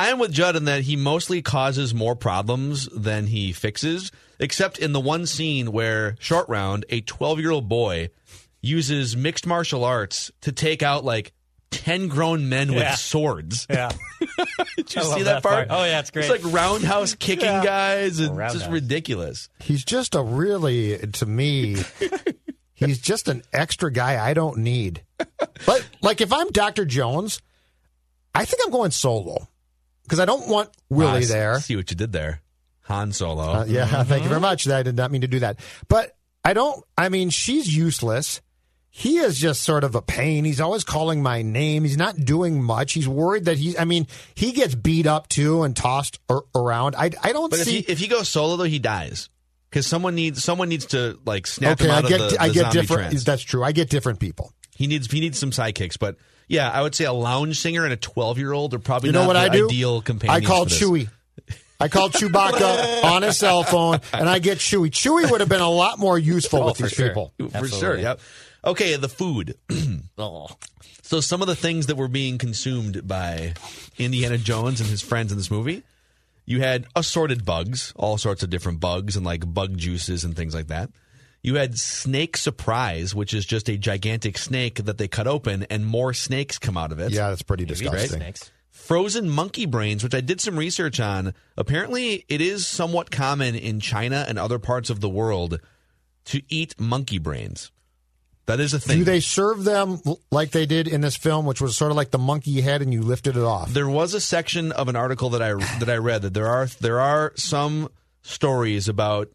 I, 0.00 0.06
I 0.06 0.10
am 0.10 0.18
with 0.18 0.32
Judd 0.32 0.56
in 0.56 0.64
that 0.64 0.82
he 0.82 0.96
mostly 0.96 1.42
causes 1.42 1.94
more 1.94 2.14
problems 2.16 2.86
than 2.88 3.26
he 3.26 3.52
fixes, 3.52 4.10
except 4.38 4.78
in 4.78 4.92
the 4.92 5.00
one 5.00 5.26
scene 5.26 5.72
where 5.72 6.16
Short 6.20 6.48
Round, 6.48 6.84
a 6.88 7.00
12 7.02 7.40
year 7.40 7.50
old 7.50 7.68
boy, 7.68 8.08
uses 8.62 9.16
mixed 9.16 9.46
martial 9.46 9.84
arts 9.84 10.30
to 10.42 10.52
take 10.52 10.82
out 10.82 11.04
like 11.04 11.32
10 11.70 12.08
grown 12.08 12.48
men 12.48 12.68
with 12.70 12.82
Yeah. 12.82 12.94
swords. 12.96 13.66
Yeah. 13.70 13.90
Did 14.76 14.94
you 14.94 15.00
I 15.02 15.04
see 15.04 15.22
that, 15.22 15.24
that 15.24 15.42
part? 15.42 15.68
part. 15.68 15.80
Oh, 15.80 15.84
yeah, 15.84 16.00
it's 16.00 16.10
great. 16.10 16.28
It's 16.30 16.44
like 16.44 16.52
roundhouse 16.52 17.14
kicking 17.14 17.44
Yeah. 17.46 17.64
guys 17.64 18.18
and 18.18 18.36
Roundhouse. 18.36 18.58
just 18.60 18.70
ridiculous. 18.70 19.48
He's 19.60 19.84
just 19.84 20.14
a 20.14 20.22
really 20.22 20.98
to 20.98 21.26
me 21.26 21.76
He's 22.74 22.98
just 22.98 23.28
an 23.28 23.42
extra 23.52 23.92
guy 23.92 24.22
I 24.26 24.32
don't 24.34 24.58
need. 24.58 25.02
But 25.66 25.86
like 26.02 26.20
if 26.22 26.32
I'm 26.32 26.48
Dr. 26.48 26.86
Jones, 26.86 27.40
I 28.34 28.44
think 28.46 28.62
I'm 28.64 28.72
going 28.72 28.90
solo 28.90 29.48
because 30.10 30.18
I 30.18 30.24
don't 30.24 30.48
want 30.48 30.70
Willie 30.88 31.22
I 31.22 31.24
there. 31.24 31.60
See 31.60 31.76
what 31.76 31.88
you 31.88 31.96
did 31.96 32.10
there. 32.10 32.42
Han 32.80 33.12
Solo. 33.12 33.44
Uh, 33.44 33.64
yeah, 33.68 33.86
thank 34.02 34.24
you 34.24 34.28
very 34.28 34.40
much. 34.40 34.68
I 34.68 34.82
did 34.82 34.96
not 34.96 35.12
mean 35.12 35.20
to 35.20 35.28
do 35.28 35.38
that. 35.38 35.60
But 35.86 36.16
I 36.44 36.52
don't, 36.52 36.84
I 36.98 37.10
mean, 37.10 37.30
she's 37.30 37.72
useless. 37.74 38.40
He 38.88 39.18
is 39.18 39.38
just 39.38 39.62
sort 39.62 39.84
of 39.84 39.94
a 39.94 40.02
pain. 40.02 40.44
He's 40.44 40.60
always 40.60 40.82
calling 40.82 41.22
my 41.22 41.42
name. 41.42 41.84
He's 41.84 41.96
not 41.96 42.16
doing 42.24 42.60
much. 42.60 42.92
He's 42.92 43.06
worried 43.06 43.44
that 43.44 43.56
he, 43.56 43.78
I 43.78 43.84
mean, 43.84 44.08
he 44.34 44.50
gets 44.50 44.74
beat 44.74 45.06
up 45.06 45.28
too 45.28 45.62
and 45.62 45.76
tossed 45.76 46.18
ar- 46.28 46.42
around. 46.56 46.96
I, 46.96 47.12
I 47.22 47.32
don't 47.32 47.50
But 47.50 47.60
if 47.60 47.66
see. 47.66 47.82
he, 47.82 47.92
if 47.92 48.00
he 48.00 48.08
goes 48.08 48.28
solo 48.28 48.56
though, 48.56 48.64
he 48.64 48.80
dies 48.80 49.28
because 49.70 49.86
someone 49.86 50.16
needs 50.16 50.42
someone 50.42 50.68
needs 50.68 50.86
to 50.86 51.20
like 51.24 51.46
snap 51.46 51.80
okay, 51.80 51.84
him 51.84 51.90
out 51.92 52.04
I 52.04 52.08
get, 52.08 52.20
of 52.20 52.30
the, 52.30 52.42
I 52.42 52.48
the 52.48 52.54
get 52.54 52.60
zombie 52.62 52.80
different. 52.80 53.02
trance. 53.10 53.24
That's 53.24 53.42
true. 53.42 53.62
I 53.62 53.70
get 53.70 53.90
different 53.90 54.18
people. 54.18 54.52
He 54.74 54.88
needs 54.88 55.08
he 55.08 55.20
needs 55.20 55.38
some 55.38 55.52
sidekicks, 55.52 55.96
but 56.00 56.16
yeah, 56.50 56.68
I 56.68 56.82
would 56.82 56.94
say 56.96 57.04
a 57.04 57.12
lounge 57.12 57.58
singer 57.60 57.84
and 57.84 57.92
a 57.92 57.96
twelve 57.96 58.36
year 58.36 58.52
old 58.52 58.74
are 58.74 58.78
probably 58.80 59.08
You 59.08 59.12
know 59.12 59.20
not 59.20 59.26
what 59.28 59.32
the 59.34 59.38
I 59.40 59.48
do? 59.48 59.66
ideal 59.68 60.02
companions. 60.02 60.44
I 60.44 60.46
call 60.46 60.64
for 60.64 60.70
this. 60.70 60.82
Chewy. 60.82 61.08
I 61.78 61.88
called 61.88 62.12
Chewbacca 62.18 63.04
on 63.04 63.22
his 63.22 63.38
cell 63.38 63.62
phone, 63.62 64.00
and 64.12 64.28
I 64.28 64.40
get 64.40 64.58
Chewy. 64.58 64.90
Chewy 64.90 65.30
would 65.30 65.40
have 65.40 65.48
been 65.48 65.60
a 65.62 65.70
lot 65.70 65.98
more 65.98 66.18
useful 66.18 66.58
Oh, 66.62 66.66
with 66.66 66.76
for 66.76 66.82
these 66.82 66.92
sure. 66.92 67.08
people. 67.08 67.32
for 67.52 67.68
sure. 67.68 67.96
Yep. 67.96 68.20
Okay, 68.66 68.96
the 68.96 69.08
food. 69.08 69.56
Oh. 70.18 70.48
So 71.02 71.20
some 71.20 71.40
of 71.40 71.48
the 71.48 71.56
things 71.56 71.86
that 71.86 71.96
were 71.96 72.08
being 72.08 72.36
consumed 72.38 73.08
by 73.08 73.54
Indiana 73.98 74.36
Jones 74.38 74.80
and 74.80 74.88
his 74.90 75.00
friends 75.02 75.32
in 75.32 75.38
this 75.38 75.50
movie, 75.50 75.82
you 76.46 76.60
had 76.60 76.86
assorted 76.94 77.44
bugs, 77.44 77.92
all 77.96 78.18
sorts 78.18 78.42
of 78.42 78.50
different 78.50 78.78
bugs 78.80 79.16
and 79.16 79.24
like 79.24 79.42
bug 79.54 79.76
juices 79.78 80.22
and 80.24 80.36
things 80.36 80.54
like 80.54 80.66
that. 80.68 80.90
You 81.42 81.56
had 81.56 81.78
snake 81.78 82.36
surprise, 82.36 83.14
which 83.14 83.32
is 83.32 83.46
just 83.46 83.68
a 83.70 83.78
gigantic 83.78 84.36
snake 84.36 84.84
that 84.84 84.98
they 84.98 85.08
cut 85.08 85.26
open 85.26 85.64
and 85.70 85.86
more 85.86 86.12
snakes 86.12 86.58
come 86.58 86.76
out 86.76 86.92
of 86.92 86.98
it. 87.00 87.12
Yeah, 87.12 87.30
that's 87.30 87.42
pretty 87.42 87.64
Maybe 87.64 87.74
disgusting. 87.74 88.20
snakes. 88.20 88.50
Frozen 88.70 89.28
monkey 89.30 89.66
brains, 89.66 90.02
which 90.02 90.14
I 90.14 90.20
did 90.20 90.40
some 90.40 90.56
research 90.56 91.00
on. 91.00 91.34
Apparently, 91.56 92.24
it 92.28 92.40
is 92.40 92.66
somewhat 92.66 93.10
common 93.10 93.54
in 93.54 93.80
China 93.80 94.24
and 94.28 94.38
other 94.38 94.58
parts 94.58 94.90
of 94.90 95.00
the 95.00 95.08
world 95.08 95.60
to 96.26 96.42
eat 96.48 96.78
monkey 96.78 97.18
brains. 97.18 97.70
That 98.46 98.58
is 98.58 98.74
a 98.74 98.80
thing. 98.80 98.98
Do 98.98 99.04
they 99.04 99.20
serve 99.20 99.64
them 99.64 100.00
like 100.32 100.50
they 100.50 100.66
did 100.66 100.88
in 100.88 101.02
this 101.02 101.16
film, 101.16 101.46
which 101.46 101.60
was 101.60 101.76
sort 101.76 101.92
of 101.92 101.96
like 101.96 102.10
the 102.10 102.18
monkey 102.18 102.60
head, 102.60 102.82
and 102.82 102.92
you 102.92 103.02
lifted 103.02 103.36
it 103.36 103.42
off? 103.42 103.72
There 103.72 103.88
was 103.88 104.12
a 104.12 104.20
section 104.20 104.72
of 104.72 104.88
an 104.88 104.96
article 104.96 105.30
that 105.30 105.42
I 105.42 105.54
that 105.78 105.88
I 105.88 105.96
read 105.96 106.22
that 106.22 106.34
there 106.34 106.48
are 106.48 106.66
there 106.80 107.00
are 107.00 107.32
some 107.36 107.90
stories 108.22 108.88
about 108.88 109.28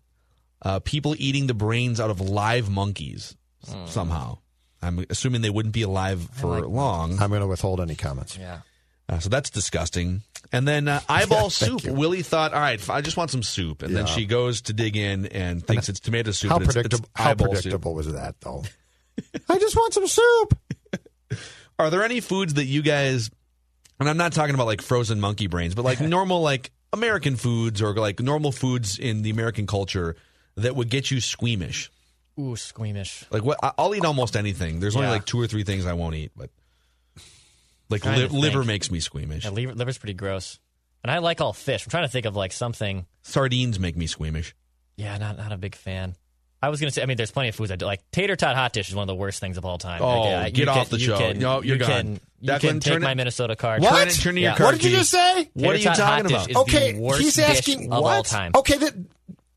uh, 0.65 0.80
people 0.80 1.15
eating 1.17 1.47
the 1.47 1.54
brains 1.54 1.99
out 2.01 2.10
of 2.10 2.19
live 2.19 2.69
monkeys 2.69 3.38
s- 3.65 3.75
somehow. 3.93 4.39
I'm 4.82 5.06
assuming 5.10 5.41
they 5.41 5.49
wouldn't 5.49 5.73
be 5.73 5.84
alive 5.84 6.28
for 6.34 6.60
long. 6.62 7.17
I'm 7.21 7.30
going 7.30 7.39
to 7.41 7.47
withhold 7.47 7.80
any 7.80 7.95
comments. 7.95 8.38
Yeah. 8.38 8.60
Uh, 9.08 9.19
so 9.19 9.30
that's 9.30 9.49
disgusting. 9.49 10.21
And 10.51 10.67
then 10.67 10.88
uh, 10.88 10.99
eyeball 11.10 11.49
Thank 11.49 11.82
soup. 11.82 11.84
you. 11.86 11.93
Willie 11.93 12.21
thought, 12.23 12.54
all 12.54 12.60
right, 12.60 12.89
I 12.89 13.01
just 13.01 13.15
want 13.17 13.32
some 13.32 13.41
soup. 13.43 13.82
And 13.84 13.95
then 13.95 14.06
she 14.08 14.25
goes 14.25 14.62
to 14.63 14.73
dig 14.73 14.95
in 14.97 15.28
and 15.28 15.65
thinks 15.65 15.88
it's 15.89 15.99
tomato 15.99 16.32
soup. 16.32 16.49
How 16.49 16.58
and 16.58 16.63
it's- 16.63 16.75
it's 16.75 16.84
predictable? 16.84 17.10
How 17.15 17.32
eyeball 17.32 17.47
soup. 17.47 17.56
predictable 17.63 17.93
was 17.95 18.12
that, 18.13 18.36
though? 18.41 18.63
I 19.49 19.58
just 19.60 19.75
want 19.75 19.93
some 19.93 20.08
soup. 20.08 20.58
Are 21.80 21.89
there 21.89 22.04
any 22.04 22.19
foods 22.21 22.56
that 22.56 22.65
you 22.65 22.82
guys, 22.82 23.30
and 23.99 24.08
I'm 24.10 24.17
not 24.17 24.34
talking 24.34 24.56
about 24.56 24.65
like 24.67 24.82
frozen 24.82 25.19
monkey 25.19 25.47
brains, 25.47 25.75
but 25.75 25.84
like 25.86 25.99
normal, 25.99 26.41
like 26.41 26.71
American 26.93 27.36
foods 27.36 27.82
or 27.82 27.93
like 27.95 28.19
normal 28.19 28.51
foods 28.51 28.97
in 28.97 29.21
the 29.23 29.30
American 29.30 29.67
culture 29.67 30.15
that 30.57 30.75
would 30.75 30.89
get 30.89 31.11
you 31.11 31.19
squeamish? 31.21 31.91
Ooh, 32.39 32.55
squeamish. 32.55 33.23
Like 33.31 33.43
what? 33.43 33.57
I- 33.63 33.71
I'll 33.77 33.95
eat 33.95 34.03
almost 34.05 34.35
anything. 34.35 34.79
There's 34.79 34.95
only 34.95 35.07
Yeah. 35.07 35.13
like 35.13 35.25
two 35.25 35.39
or 35.39 35.47
three 35.47 35.63
things 35.63 35.85
I 35.85 35.93
won't 35.93 36.15
eat, 36.15 36.31
but 36.35 36.49
like 37.89 38.01
Trying 38.01 38.19
li- 38.19 38.27
to 38.27 38.33
liver 38.33 38.63
makes 38.63 38.89
me 38.91 38.99
squeamish. 38.99 39.43
Yeah, 39.45 39.51
liver, 39.51 39.73
liver's 39.73 39.97
pretty 39.97 40.13
gross. 40.15 40.59
And 41.03 41.11
I 41.11 41.19
like 41.19 41.39
all 41.39 41.53
fish. 41.53 41.85
I'm 41.85 41.91
trying 41.91 42.03
to 42.05 42.09
think 42.11 42.25
of 42.25 42.35
like 42.35 42.51
something. 42.51 43.05
Sardines 43.21 43.79
make 43.79 43.95
me 43.95 44.07
squeamish. 44.07 44.55
Yeah, 44.97 45.17
not 45.17 45.37
not 45.37 45.51
a 45.51 45.57
big 45.57 45.75
fan. 45.75 46.15
I 46.63 46.69
was 46.69 46.79
gonna 46.79 46.89
say. 46.91 47.03
I 47.03 47.05
mean, 47.05 47.17
there's 47.17 47.29
plenty 47.31 47.49
of 47.49 47.55
foods 47.55 47.69
I 47.71 47.75
do. 47.75 47.85
Like 47.85 48.01
tater 48.11 48.35
tot 48.35 48.55
hot 48.55 48.73
dish 48.73 48.89
is 48.89 48.95
one 48.95 49.03
of 49.03 49.07
the 49.07 49.15
worst 49.15 49.39
things 49.39 49.57
of 49.57 49.65
all 49.65 49.77
time. 49.77 50.01
Oh, 50.01 50.21
Like, 50.21 50.53
get 50.55 50.67
off 50.67 50.89
can- 50.89 50.97
the 50.97 50.99
you 50.99 51.05
show. 51.05 51.17
Can, 51.19 51.37
No, 51.39 51.61
you're 51.61 51.75
you 51.75 51.79
gone. 51.79 51.89
Can, 51.89 52.19
you 52.41 52.49
Declan, 52.49 52.59
can 52.59 52.79
take 52.79 52.93
turn 52.93 53.01
my 53.03 53.11
it- 53.11 53.15
Minnesota 53.15 53.55
card. 53.55 53.81
What? 53.83 53.91
Turn, 53.99 54.07
it- 54.07 54.13
turn 54.15 54.35
to 54.35 54.41
your 54.41 54.51
Yeah. 54.51 54.57
car 54.57 54.65
What 54.67 54.71
did 54.75 54.83
you 54.83 54.89
keys. 54.89 54.99
just 54.99 55.11
say? 55.11 55.49
What 55.53 55.75
are 55.75 55.77
Tater 55.77 55.77
you 55.77 55.83
tot 55.85 55.97
hot 55.99 56.05
talking 56.23 56.23
dish 56.23 56.35
about? 56.37 56.49
is 56.49 56.55
Okay, 56.57 56.91
the 56.93 56.99
worst 56.99 57.21
he's 57.21 57.35
dish 57.35 57.45
asking 57.45 57.93
of 57.93 58.01
what? 58.03 58.15
all 58.15 58.23
time. 58.23 58.51
Okay, 58.55 58.77
that, 58.77 58.93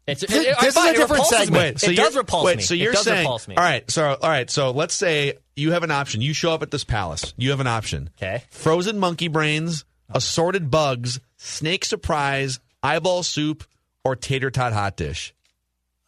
It's, 0.08 0.22
it, 0.22 0.30
it, 0.30 0.56
this 0.60 0.76
is 0.76 0.84
a 0.84 0.88
it 0.88 0.92
different 0.96 1.10
repulses 1.10 1.38
segment. 1.38 1.52
Me. 1.62 1.68
Wait, 1.70 1.80
so 1.80 1.90
it 1.90 1.96
does 1.96 2.16
repulse 2.16 2.44
wait, 2.46 2.56
me. 2.56 2.62
so 2.62 2.74
It 2.74 2.78
you're 2.78 2.92
does 2.92 3.04
saying, 3.04 3.18
repulse 3.20 3.46
me. 3.46 3.56
all 3.56 3.62
right, 3.62 3.90
so 3.90 4.08
all 4.20 4.28
right, 4.30 4.48
so 4.50 4.70
let's 4.70 4.94
say 4.94 5.34
you 5.54 5.72
have 5.72 5.82
an 5.82 5.90
option. 5.90 6.20
You 6.22 6.32
show 6.32 6.52
up 6.52 6.62
at 6.62 6.70
this 6.70 6.82
palace. 6.84 7.34
You 7.36 7.50
have 7.50 7.60
an 7.60 7.66
option. 7.66 8.08
Okay. 8.16 8.42
Frozen 8.50 8.98
monkey 8.98 9.28
brains, 9.28 9.84
assorted 10.08 10.70
bugs, 10.70 11.20
snake 11.36 11.84
surprise, 11.84 12.58
eyeball 12.82 13.22
soup, 13.22 13.64
or 14.02 14.16
tater 14.16 14.50
tot 14.50 14.72
hot 14.72 14.96
dish. 14.96 15.34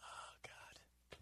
Oh 0.03 0.07
God. 0.43 1.17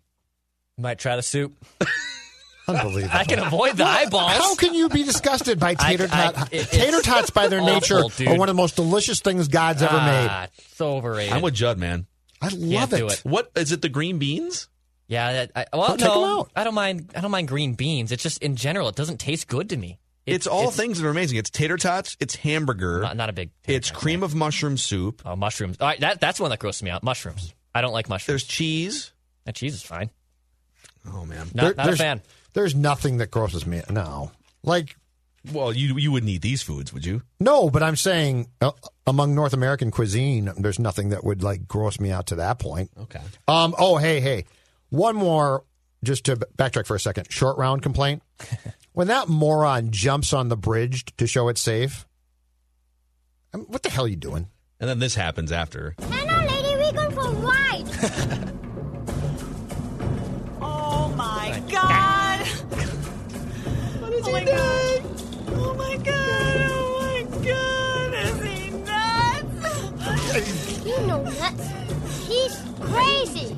Might 0.84 1.00
try 1.00 1.16
the 1.18 1.22
soup. 1.22 1.54
unbelievable. 2.68 3.10
I 3.18 3.24
can 3.26 3.40
avoid 3.40 3.78
the 3.78 3.84
eyeballs. 3.86 4.32
How 4.32 4.56
can 4.56 4.74
you 4.76 4.90
be 4.90 5.04
disgusted 5.04 5.60
by 5.60 5.74
tater 5.76 6.08
I- 6.12 6.32
tot? 6.32 6.54
it- 6.54 6.68
tater 6.70 7.02
tots, 7.02 7.30
by 7.32 7.48
their 7.48 7.62
nature, 7.66 8.04
dude. 8.16 8.28
are 8.30 8.38
one 8.38 8.48
of 8.48 8.56
the 8.56 8.62
most 8.62 8.76
delicious 8.76 9.20
things 9.20 9.48
God's 9.50 9.82
ever 9.82 9.98
made. 9.98 10.28
Ah, 10.30 10.48
so 10.76 10.96
overrated. 10.98 11.34
I'm 11.34 11.42
with 11.42 11.56
Judd, 11.56 11.78
man. 11.78 12.06
I 12.42 12.50
love 12.50 12.94
it. 12.94 13.02
it. 13.02 13.20
What 13.24 13.52
is 13.56 13.72
it? 13.72 13.82
The 13.82 13.90
green 13.90 14.18
beans? 14.20 14.70
Yeah, 15.08 15.32
that, 15.34 15.52
I, 15.56 15.66
well, 15.74 15.88
Well, 15.90 15.98
take 15.98 16.08
'em 16.08 16.14
no, 16.14 16.40
out. 16.42 16.52
I 16.56 16.64
don't 16.64 16.76
mind. 16.76 17.12
I 17.16 17.22
don't 17.22 17.32
mind 17.32 17.48
green 17.48 17.74
beans. 17.74 18.12
It's 18.12 18.22
just 18.24 18.42
in 18.44 18.56
general, 18.56 18.88
it 18.90 18.96
doesn't 18.96 19.18
taste 19.20 19.48
good 19.48 19.70
to 19.70 19.78
me. 19.78 19.98
It- 20.26 20.36
It's 20.36 20.48
all 20.48 20.70
things 20.70 21.00
that 21.00 21.08
are 21.08 21.10
amazing. 21.10 21.38
It's 21.40 21.50
tater 21.50 21.78
tots. 21.78 22.16
It's 22.20 22.36
hamburger. 22.36 23.02
Not, 23.02 23.18
not 23.18 23.30
a 23.30 23.34
big. 23.34 23.50
it's 23.66 23.90
cream 23.90 24.22
of 24.22 24.36
mushroom 24.36 24.78
soup. 24.78 25.24
Oh, 25.26 25.36
mushrooms. 25.36 25.78
All 25.82 25.88
right, 25.88 26.00
that 26.02 26.22
that's 26.22 26.40
one 26.40 26.52
that 26.52 26.60
grosses 26.60 26.84
me 26.84 26.92
out. 26.92 27.02
Mushrooms. 27.04 27.54
I 27.74 27.82
don't 27.82 27.94
like 27.94 28.08
mushrooms. 28.08 28.28
There's 28.28 28.44
cheese. 28.44 29.12
that 29.46 29.56
cheese 29.56 29.74
is 29.74 29.82
fine. 29.82 30.12
Oh 31.12 31.26
man. 31.26 31.48
Not, 31.54 31.64
There- 31.64 31.74
not 31.76 31.84
a 31.86 31.88
there's, 31.88 31.98
fan. 31.98 32.22
There's 32.54 32.76
nothing 32.76 33.18
that 33.18 33.32
grosses 33.32 33.66
me. 33.66 33.80
Out. 33.80 33.90
No, 33.90 34.32
like 34.64 34.96
Well, 35.52 35.74
you 35.74 35.96
you 35.98 36.12
wouldn't 36.12 36.30
eat 36.30 36.42
these 36.44 36.62
foods, 36.62 36.94
would 36.94 37.06
you? 37.06 37.24
no, 37.40 37.70
but 37.72 37.82
I'm 37.82 37.96
saying 37.96 38.48
uh, 38.62 38.72
among 39.10 39.36
North 39.36 39.54
American 39.54 39.92
cuisine, 39.92 40.52
there's 40.58 40.80
nothing 40.80 41.10
that 41.10 41.24
would 41.24 41.44
like 41.44 41.68
gross 41.68 42.00
me 42.00 42.12
out 42.12 42.28
to 42.28 42.36
that 42.36 42.60
point. 42.60 42.92
Okay. 42.98 43.22
Um. 43.48 43.76
Oh, 43.78 43.98
hey, 43.98 44.20
hey. 44.20 44.46
One 44.90 45.16
more, 45.16 45.64
just 46.04 46.26
to 46.26 46.36
backtrack 46.36 46.88
for 46.88 46.96
a 46.96 47.00
second. 47.00 47.32
Short 47.32 47.58
round 47.58 47.82
complaint. 47.82 48.24
when 48.94 49.08
that 49.08 49.28
moron 49.28 49.92
jumps 49.92 50.34
on 50.34 50.50
the 50.50 50.58
bridge 50.58 51.06
to 51.18 51.28
show 51.28 51.50
it's 51.50 51.62
safe, 51.62 52.08
I 53.54 53.58
mean, 53.58 53.68
what 53.68 53.84
the 53.84 53.90
hell 53.90 54.06
are 54.06 54.10
you 54.10 54.16
doing? 54.16 54.48
And 54.80 54.90
then 54.90 55.00
this 55.00 55.16
happens 55.16 55.52
after. 55.52 55.96
Hello, 56.00 56.46
lady. 56.48 56.84
We 56.84 56.92
going 56.92 57.12
for 57.12 57.28
a 57.28 57.32
ride. 57.32 58.56
crazy. 73.00 73.56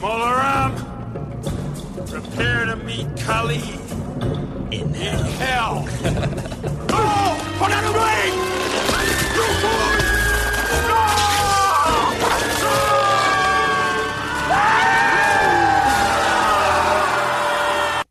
Mola 0.00 0.36
Ram, 0.36 0.72
prepare 2.06 2.64
to 2.66 2.76
meet 2.76 3.06
Kali 3.20 3.62
in 4.70 4.92
hell. 4.94 5.84
oh! 6.90 7.56
Put 7.58 7.70
out 7.72 7.84
the 7.84 7.92
ring! 7.98 8.34
You 9.36 9.44
fool! 9.60 9.88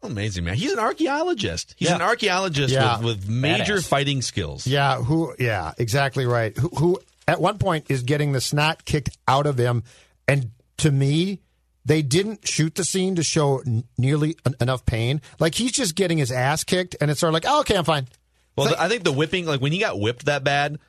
Oh, 0.04 0.08
amazing 0.10 0.44
man. 0.46 0.56
He's 0.56 0.72
an 0.72 0.80
archaeologist. 0.80 1.74
He's 1.78 1.90
Yeah. 1.90 1.96
an 1.96 2.02
archaeologist 2.02 2.74
Yeah. 2.74 2.98
with, 2.98 3.06
with 3.06 3.30
major 3.30 3.78
Badass. 3.78 3.88
fighting 3.88 4.22
skills. 4.22 4.66
Yeah, 4.68 4.98
who? 4.98 5.34
Yeah, 5.40 5.74
exactly 5.78 6.26
right. 6.26 6.56
Who, 6.58 6.70
who 6.70 7.00
at 7.28 7.42
one 7.42 7.58
point 7.58 7.86
is 7.90 8.04
getting 8.04 8.32
the 8.32 8.42
snot 8.42 8.86
kicked 8.86 9.18
out 9.28 9.46
of 9.48 9.58
him, 9.58 9.84
and 10.28 10.52
to 10.78 10.92
me, 10.92 11.42
they 11.86 12.02
didn't 12.02 12.48
shoot 12.48 12.76
the 12.76 12.84
scene 12.84 13.16
to 13.16 13.24
show 13.24 13.60
n- 13.60 13.84
nearly 13.98 14.36
en- 14.46 14.56
enough 14.60 14.86
pain. 14.86 15.22
Like 15.40 15.56
he's 15.56 15.72
just 15.72 15.96
getting 15.96 16.18
his 16.18 16.32
ass 16.32 16.64
kicked, 16.64 16.96
and 17.02 17.10
it's 17.12 17.20
sort 17.20 17.30
of 17.30 17.34
like, 17.34 17.46
oh, 17.48 17.62
okay, 17.62 17.76
I'm 17.76 17.86
fine. 17.86 18.08
Well, 18.56 18.74
I 18.78 18.90
think 18.90 19.04
the 19.04 19.12
whipping, 19.12 19.46
like 19.46 19.62
when 19.62 19.72
he 19.72 19.80
got 19.80 20.00
whipped 20.00 20.26
that 20.26 20.44
bad, 20.44 20.80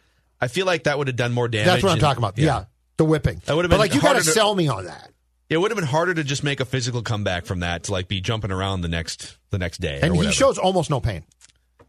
I 0.41 0.49
feel 0.49 0.65
like 0.67 0.85
that 0.85 0.97
would 0.99 1.07
have 1.07 1.17
done 1.17 1.33
more 1.33 1.49
damage. 1.49 1.67
That's 1.67 1.83
what 1.83 1.91
I'm 1.91 1.95
and- 1.95 2.01
talking 2.01 2.19
about. 2.23 2.39
Yeah, 2.39 2.65
the 2.97 3.05
whipping. 3.05 3.43
That 3.45 3.55
would 3.57 3.65
have 3.65 3.71
But 3.71 3.77
been 3.77 3.81
like 3.81 3.95
you 3.95 4.01
got 4.01 4.15
to 4.17 4.25
sell 4.25 4.55
me 4.55 4.69
on 4.69 4.87
that. 4.87 5.11
It 5.51 5.57
would 5.57 5.71
have 5.71 5.77
been 5.79 5.87
harder 5.87 6.13
to 6.13 6.25
just 6.25 6.45
make 6.45 6.61
a 6.61 6.67
physical 6.67 7.01
comeback 7.03 7.47
from 7.47 7.61
that 7.61 7.85
to 7.85 7.93
like 7.93 8.07
be 8.07 8.21
jumping 8.21 8.51
around 8.53 8.83
the 8.83 8.89
next 8.89 9.39
the 9.51 9.59
next 9.59 9.79
day. 9.79 9.99
And 10.03 10.15
he 10.17 10.31
shows 10.31 10.59
almost 10.59 10.91
no 10.91 11.01
pain. 11.01 11.25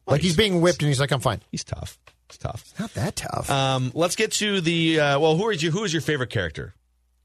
Like 0.07 0.21
he's 0.21 0.37
being 0.37 0.61
whipped, 0.61 0.81
and 0.81 0.87
he's 0.87 0.99
like, 0.99 1.11
I'm 1.11 1.19
fine. 1.19 1.41
he's 1.51 1.63
tough. 1.63 1.97
It's 2.29 2.37
tough. 2.37 2.73
Not 2.79 2.93
that 2.93 3.15
tough. 3.15 3.49
Um, 3.49 3.91
let's 3.95 4.15
get 4.15 4.31
to 4.33 4.61
the 4.61 4.99
uh, 4.99 5.19
well. 5.19 5.35
Who 5.35 5.49
is 5.49 5.61
your 5.63 5.71
who 5.71 5.83
is 5.83 5.91
your 5.93 6.01
favorite 6.01 6.29
character 6.29 6.73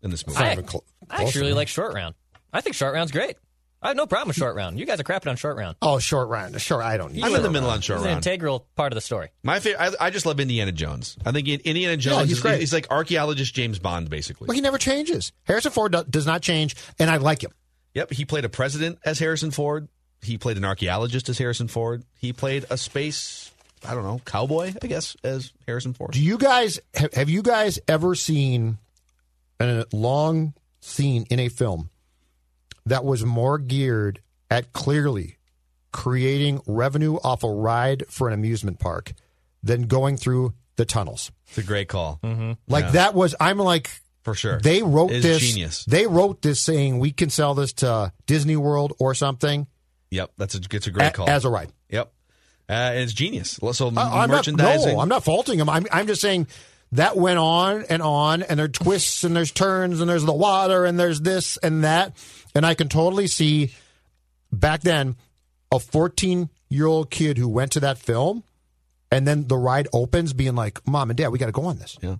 in 0.05 0.11
this 0.11 0.27
movie? 0.27 0.39
I, 0.39 0.53
even 0.53 0.69
cl- 0.69 0.85
I 1.11 1.25
actually 1.25 1.41
really 1.43 1.55
like 1.55 1.69
Short 1.69 1.95
Round. 1.95 2.15
I 2.53 2.61
think 2.61 2.77
Short 2.77 2.95
Round's 2.95 3.11
great. 3.11 3.37
I 3.83 3.89
have 3.89 3.97
no 3.99 4.07
problem 4.07 4.29
with 4.29 4.37
short 4.39 4.57
round. 4.57 4.79
You 4.81 4.87
guys 4.87 4.99
are 4.99 5.03
crapping 5.05 5.29
on 5.29 5.37
short 5.37 5.59
round. 5.59 5.77
Oh, 5.83 5.99
short 5.99 6.31
round. 6.31 6.59
Sure, 6.59 6.83
I 6.83 6.97
don't. 6.97 7.13
Need 7.13 7.23
I'm 7.23 7.35
in 7.35 7.43
the 7.43 7.51
middle 7.51 7.69
round. 7.69 7.79
on 7.79 7.81
short 7.83 7.99
It's 7.99 8.07
an 8.07 8.13
round. 8.15 8.27
integral 8.27 8.67
part 8.77 8.93
of 8.93 8.95
the 8.95 9.03
story. 9.03 9.29
My 9.43 9.61
favorite. 9.61 9.95
I, 10.01 10.07
I 10.07 10.11
just 10.11 10.25
love 10.25 10.41
Indiana 10.41 10.73
Jones. 10.73 11.19
I 11.27 11.33
think 11.33 11.49
Indiana 11.49 11.99
Jones. 11.99 12.17
Yeah, 12.17 12.23
he's 12.25 12.33
is, 12.39 12.41
great. 12.41 12.61
He's 12.61 12.73
like 12.73 12.91
archaeologist 12.91 13.55
James 13.55 13.79
Bond, 13.79 14.09
basically. 14.09 14.47
Well, 14.47 14.55
he 14.55 14.63
never 14.63 14.79
changes. 14.79 15.33
Harrison 15.43 15.71
Ford 15.71 15.93
do- 15.93 16.05
does 16.09 16.25
not 16.25 16.41
change, 16.41 16.77
and 16.99 17.11
I 17.11 17.19
like 17.19 17.45
him. 17.45 17.51
Yep, 17.93 18.13
he 18.13 18.25
played 18.25 18.47
a 18.47 18.49
president 18.49 19.01
as 19.05 19.19
Harrison 19.19 19.51
Ford. 19.51 19.89
He 20.23 20.39
played 20.39 20.57
an 20.57 20.65
archaeologist 20.65 21.29
as 21.29 21.37
Harrison 21.37 21.69
Ford. 21.69 22.05
He 22.19 22.33
played 22.33 22.65
a 22.71 22.79
space, 22.79 23.51
I 23.87 23.93
don't 23.93 24.05
know, 24.05 24.19
cowboy, 24.25 24.73
I 24.83 24.87
guess, 24.87 25.15
as 25.23 25.53
Harrison 25.67 25.93
Ford. 25.93 26.13
Do 26.13 26.23
you 26.23 26.39
guys 26.39 26.81
have, 26.95 27.13
have 27.13 27.29
you 27.29 27.43
guys 27.43 27.79
ever 27.87 28.15
seen 28.15 28.79
a 29.61 29.85
long 29.93 30.55
scene 30.81 31.25
in 31.31 31.39
a 31.41 31.49
film 31.49 31.91
that 32.87 33.05
was 33.05 33.25
more 33.25 33.59
geared 33.59 34.21
at 34.51 34.73
clearly 34.73 35.39
creating 35.93 36.61
revenue 36.67 37.17
off 37.23 37.45
a 37.45 37.51
ride 37.51 38.05
for 38.09 38.29
an 38.29 38.35
amusement 38.35 38.79
park 38.81 39.13
than 39.63 39.83
going 39.83 40.17
through 40.17 40.53
the 40.77 40.85
tunnels? 40.85 41.31
It's 41.49 41.59
a 41.59 41.63
great 41.63 41.89
call. 41.89 42.19
Mm-hmm. 42.23 42.53
Like 42.69 42.87
Yeah. 42.87 42.91
that 42.93 43.15
was 43.15 43.35
I'm 43.41 43.59
like 43.59 43.91
For 44.23 44.35
sure. 44.35 44.59
they 44.61 44.83
wrote 44.83 45.11
this 45.11 45.39
genius. 45.41 45.85
They 45.85 46.07
wrote 46.07 46.43
this 46.43 46.61
saying 46.61 46.99
we 46.99 47.13
can 47.13 47.31
sell 47.31 47.55
this 47.55 47.73
to 47.75 48.13
Disney 48.27 48.57
World 48.57 48.93
or 48.99 49.15
something 49.15 49.67
Yep, 50.11 50.33
that's 50.37 50.55
a, 50.55 50.61
it's 50.71 50.87
a 50.87 50.91
great 50.91 51.09
a- 51.09 51.11
call. 51.13 51.29
as 51.29 51.45
a 51.45 51.49
ride. 51.51 51.71
Yep. 51.91 52.13
Uh, 52.69 52.73
and 52.73 52.99
it's 53.01 53.13
genius. 53.13 53.59
So 53.73 53.93
I- 53.97 54.23
I'm 54.23 54.31
merchandising. 54.31 54.89
Not, 54.89 54.95
no, 54.95 55.01
I'm 55.01 55.09
not 55.09 55.25
faulting 55.25 55.59
them. 55.59 55.69
I'm, 55.69 55.87
I'm 55.93 56.07
just 56.07 56.21
saying 56.21 56.47
that 56.95 57.17
went 57.17 57.39
on 57.39 57.85
and 57.89 58.03
on, 58.03 58.43
and 58.43 58.59
there 58.59 58.67
are 58.67 58.69
twists 58.69 59.25
and 59.25 59.35
there's 59.37 59.53
turns 59.53 60.01
and 60.01 60.09
there's 60.09 60.25
the 60.25 60.33
water 60.33 60.85
and 60.85 60.99
there's 60.99 61.21
this 61.21 61.57
and 61.59 61.85
that, 61.85 62.17
and 62.55 62.65
I 62.65 62.75
can 62.75 62.89
totally 62.89 63.27
see 63.27 63.73
back 64.53 64.83
then 64.83 65.17
a 65.73 65.79
14 65.79 66.49
year 66.69 66.87
old 66.87 67.11
kid 67.11 67.37
who 67.37 67.49
went 67.49 67.73
to 67.73 67.81
that 67.81 67.99
film, 67.99 68.45
and 69.11 69.27
then 69.27 69.49
the 69.49 69.57
ride 69.57 69.89
opens, 69.93 70.33
being 70.33 70.55
like, 70.55 70.87
"Mom 70.87 71.11
and 71.11 71.17
Dad, 71.17 71.29
we 71.29 71.39
got 71.39 71.47
to 71.47 71.53
go 71.53 71.67
on 71.67 71.79
this." 71.79 71.97
Yeah. 72.01 72.17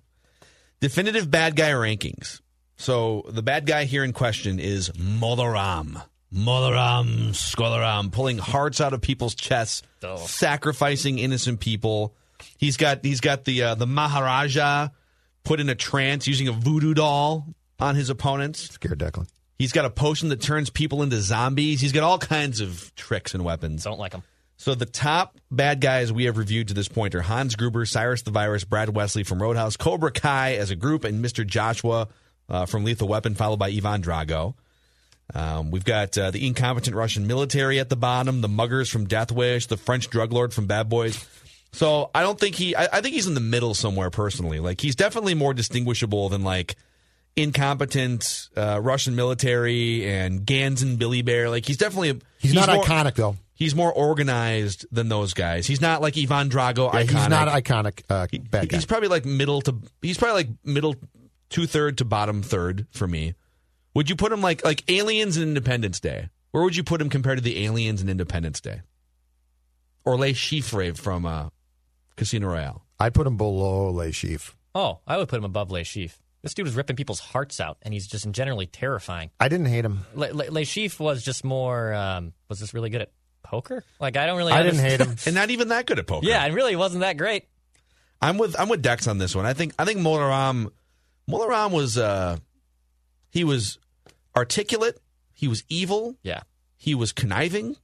Definitive 0.81 1.31
bad 1.31 1.55
guy 1.55 1.71
rankings. 1.71 2.41
So 2.77 3.25
the 3.29 3.41
bad 3.41 3.65
guy 3.65 3.85
here 3.85 4.03
in 4.03 4.11
question 4.11 4.59
is 4.59 4.91
Mola 4.97 5.49
Ram. 5.49 5.99
Molaram, 6.33 7.29
Skolaram, 7.29 8.11
pulling 8.11 8.39
hearts 8.39 8.81
out 8.81 8.91
of 8.93 8.99
people's 8.99 9.35
chests, 9.35 9.83
sacrificing 10.27 11.17
innocent 11.17 11.61
people. 11.61 12.13
He's 12.57 12.77
got 12.77 13.03
he's 13.03 13.21
got 13.21 13.45
the 13.45 13.63
uh, 13.63 13.75
the 13.75 13.87
Maharaja 13.87 14.89
put 15.43 15.59
in 15.59 15.69
a 15.69 15.75
trance 15.75 16.27
using 16.27 16.47
a 16.47 16.51
voodoo 16.51 16.93
doll 16.93 17.47
on 17.79 17.95
his 17.95 18.09
opponents. 18.09 18.71
Scared 18.71 18.99
Declan. 18.99 19.27
He's 19.57 19.71
got 19.71 19.85
a 19.85 19.89
potion 19.89 20.29
that 20.29 20.41
turns 20.41 20.69
people 20.69 21.01
into 21.01 21.21
zombies. 21.21 21.79
He's 21.79 21.93
got 21.93 22.03
all 22.03 22.17
kinds 22.17 22.59
of 22.59 22.93
tricks 22.95 23.33
and 23.33 23.45
weapons. 23.45 23.83
Don't 23.83 23.99
like 23.99 24.13
him. 24.13 24.23
So 24.57 24.73
the 24.75 24.85
top 24.85 25.37
bad 25.51 25.81
guys 25.81 26.11
we 26.11 26.25
have 26.25 26.37
reviewed 26.37 26.69
to 26.69 26.73
this 26.73 26.87
point 26.87 27.13
are 27.15 27.21
Hans 27.21 27.55
Gruber, 27.55 27.85
Cyrus 27.85 28.21
the 28.21 28.31
Virus, 28.31 28.63
Brad 28.63 28.89
Wesley 28.95 29.23
from 29.23 29.41
Roadhouse, 29.41 29.77
Cobra 29.77 30.11
Kai 30.11 30.55
as 30.55 30.71
a 30.71 30.75
group, 30.75 31.03
and 31.03 31.23
Mr. 31.23 31.45
Joshua 31.45 32.07
uh, 32.49 32.65
from 32.65 32.83
Lethal 32.83 33.07
Weapon, 33.07 33.35
followed 33.35 33.59
by 33.59 33.67
Ivan 33.67 34.01
Drago. 34.01 34.55
Um, 35.33 35.71
we've 35.71 35.83
got 35.83 36.17
uh, 36.17 36.31
the 36.31 36.45
incompetent 36.45 36.95
Russian 36.95 37.27
military 37.27 37.79
at 37.79 37.89
the 37.89 37.95
bottom, 37.95 38.41
the 38.41 38.47
muggers 38.47 38.89
from 38.89 39.05
Death 39.05 39.31
Wish, 39.31 39.65
the 39.67 39.77
French 39.77 40.09
drug 40.09 40.31
lord 40.31 40.53
from 40.53 40.67
Bad 40.67 40.87
Boys. 40.87 41.17
So 41.75 42.09
I 42.15 42.21
don't 42.21 42.39
think 42.39 42.55
he. 42.55 42.75
I, 42.75 42.87
I 42.93 43.01
think 43.01 43.15
he's 43.15 43.27
in 43.27 43.33
the 43.33 43.41
middle 43.41 43.73
somewhere. 43.73 44.09
Personally, 44.09 44.59
like 44.61 44.79
he's 44.79 44.95
definitely 44.95 45.33
more 45.33 45.53
distinguishable 45.53 46.29
than 46.29 46.43
like 46.43 46.77
incompetent 47.35 48.49
uh, 48.55 48.79
Russian 48.81 49.15
military 49.15 50.07
and 50.07 50.45
Gans 50.45 50.81
and 50.81 50.97
Billy 50.97 51.21
Bear. 51.21 51.49
Like 51.49 51.65
he's 51.65 51.77
definitely 51.77 52.11
a, 52.11 52.17
He's, 52.39 52.53
not 52.53 52.69
more- 52.69 52.83
iconic 52.83 53.15
though. 53.15 53.35
He's 53.53 53.73
more 53.75 53.91
organized 53.91 54.85
than 54.91 55.07
those 55.09 55.33
guys. 55.33 55.65
He's 55.65 55.79
not 55.81 56.01
like 56.01 56.17
Ivan 56.17 56.49
Drago. 56.49 56.93
Yeah, 56.93 57.03
iconic. 57.03 57.09
he's 57.09 57.29
not 57.29 57.47
iconic. 57.47 58.03
Uh, 58.09 58.27
bad 58.49 58.69
guy. 58.69 58.77
He's 58.77 58.85
probably 58.85 59.07
like 59.07 59.25
middle 59.25 59.61
to. 59.61 59.75
He's 60.01 60.17
probably 60.17 60.43
like 60.43 60.49
middle, 60.63 60.95
two 61.49 61.65
third 61.65 61.97
to 61.99 62.05
bottom 62.05 62.41
third 62.41 62.87
for 62.91 63.07
me. 63.07 63.35
Would 63.93 64.09
you 64.09 64.15
put 64.15 64.31
him 64.31 64.41
like 64.41 64.63
like 64.65 64.89
Aliens 64.89 65.37
and 65.37 65.47
Independence 65.47 65.99
Day? 65.99 66.29
Where 66.51 66.63
would 66.63 66.75
you 66.75 66.83
put 66.83 67.01
him 67.01 67.09
compared 67.09 67.37
to 67.37 67.43
the 67.43 67.65
Aliens 67.65 67.99
and 68.01 68.09
Independence 68.09 68.61
Day? 68.61 68.81
Or 70.05 70.17
Le 70.17 70.29
Chiffre 70.29 70.97
from 70.97 71.25
uh, 71.25 71.49
Casino 72.15 72.47
Royale. 72.47 72.83
I'd 72.99 73.13
put 73.13 73.27
him 73.27 73.37
below 73.37 73.89
Le 73.89 74.07
Chiffre. 74.07 74.53
Oh, 74.73 74.99
I 75.07 75.17
would 75.17 75.27
put 75.29 75.37
him 75.37 75.45
above 75.45 75.71
Le 75.71 75.81
Chiffre. 75.81 76.15
This 76.41 76.53
dude 76.53 76.65
was 76.65 76.75
ripping 76.75 76.95
people's 76.95 77.19
hearts 77.19 77.59
out, 77.59 77.77
and 77.81 77.93
he's 77.93 78.05
just 78.07 78.29
generally 78.31 78.67
terrifying. 78.67 79.31
I 79.39 79.47
didn't 79.49 79.65
hate 79.65 79.83
him. 79.83 80.05
Le, 80.13 80.27
Le, 80.31 80.43
Le 80.51 80.61
Chiffre 80.61 80.99
was 80.99 81.23
just 81.23 81.43
more. 81.43 81.93
Um, 81.93 82.33
was 82.49 82.59
this 82.59 82.73
really 82.73 82.89
good 82.91 83.01
at 83.01 83.11
poker? 83.41 83.83
Like 83.99 84.15
I 84.15 84.25
don't 84.27 84.37
really. 84.37 84.53
I 84.53 84.61
didn't 84.63 84.79
hate 84.79 84.99
him. 85.01 85.15
and 85.25 85.33
not 85.35 85.49
even 85.49 85.69
that 85.69 85.85
good 85.87 85.97
at 85.99 86.05
poker. 86.07 86.25
Yeah, 86.27 86.45
and 86.45 86.53
really 86.53 86.75
wasn't 86.75 87.01
that 87.01 87.17
great. 87.17 87.47
I'm 88.21 88.37
with 88.37 88.59
I'm 88.59 88.69
with 88.69 88.81
Dex 88.81 89.07
on 89.07 89.17
this 89.17 89.35
one. 89.35 89.45
I 89.45 89.53
think 89.53 89.73
I 89.79 89.85
think 89.85 89.99
Mola 89.99 90.27
Ram 90.27 90.71
Molaram 91.29 91.71
was 91.71 91.97
uh 91.97 92.37
he 93.29 93.43
was 93.43 93.79
articulate, 94.35 94.99
he 95.33 95.47
was 95.47 95.63
evil, 95.69 96.15
Yeah. 96.23 96.41
he 96.77 96.95
was 96.95 97.11
conniving, 97.11 97.75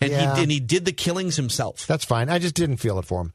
and 0.00 0.10
Yeah. 0.10 0.36
he 0.36 0.42
and 0.42 0.50
he 0.52 0.60
did 0.60 0.84
the 0.84 0.92
killings 0.92 1.36
himself. 1.36 1.86
That's 1.86 2.04
fine. 2.04 2.28
I 2.30 2.38
just 2.38 2.54
didn't 2.54 2.76
feel 2.78 2.98
it 2.98 3.04
for 3.04 3.20
him. 3.22 3.32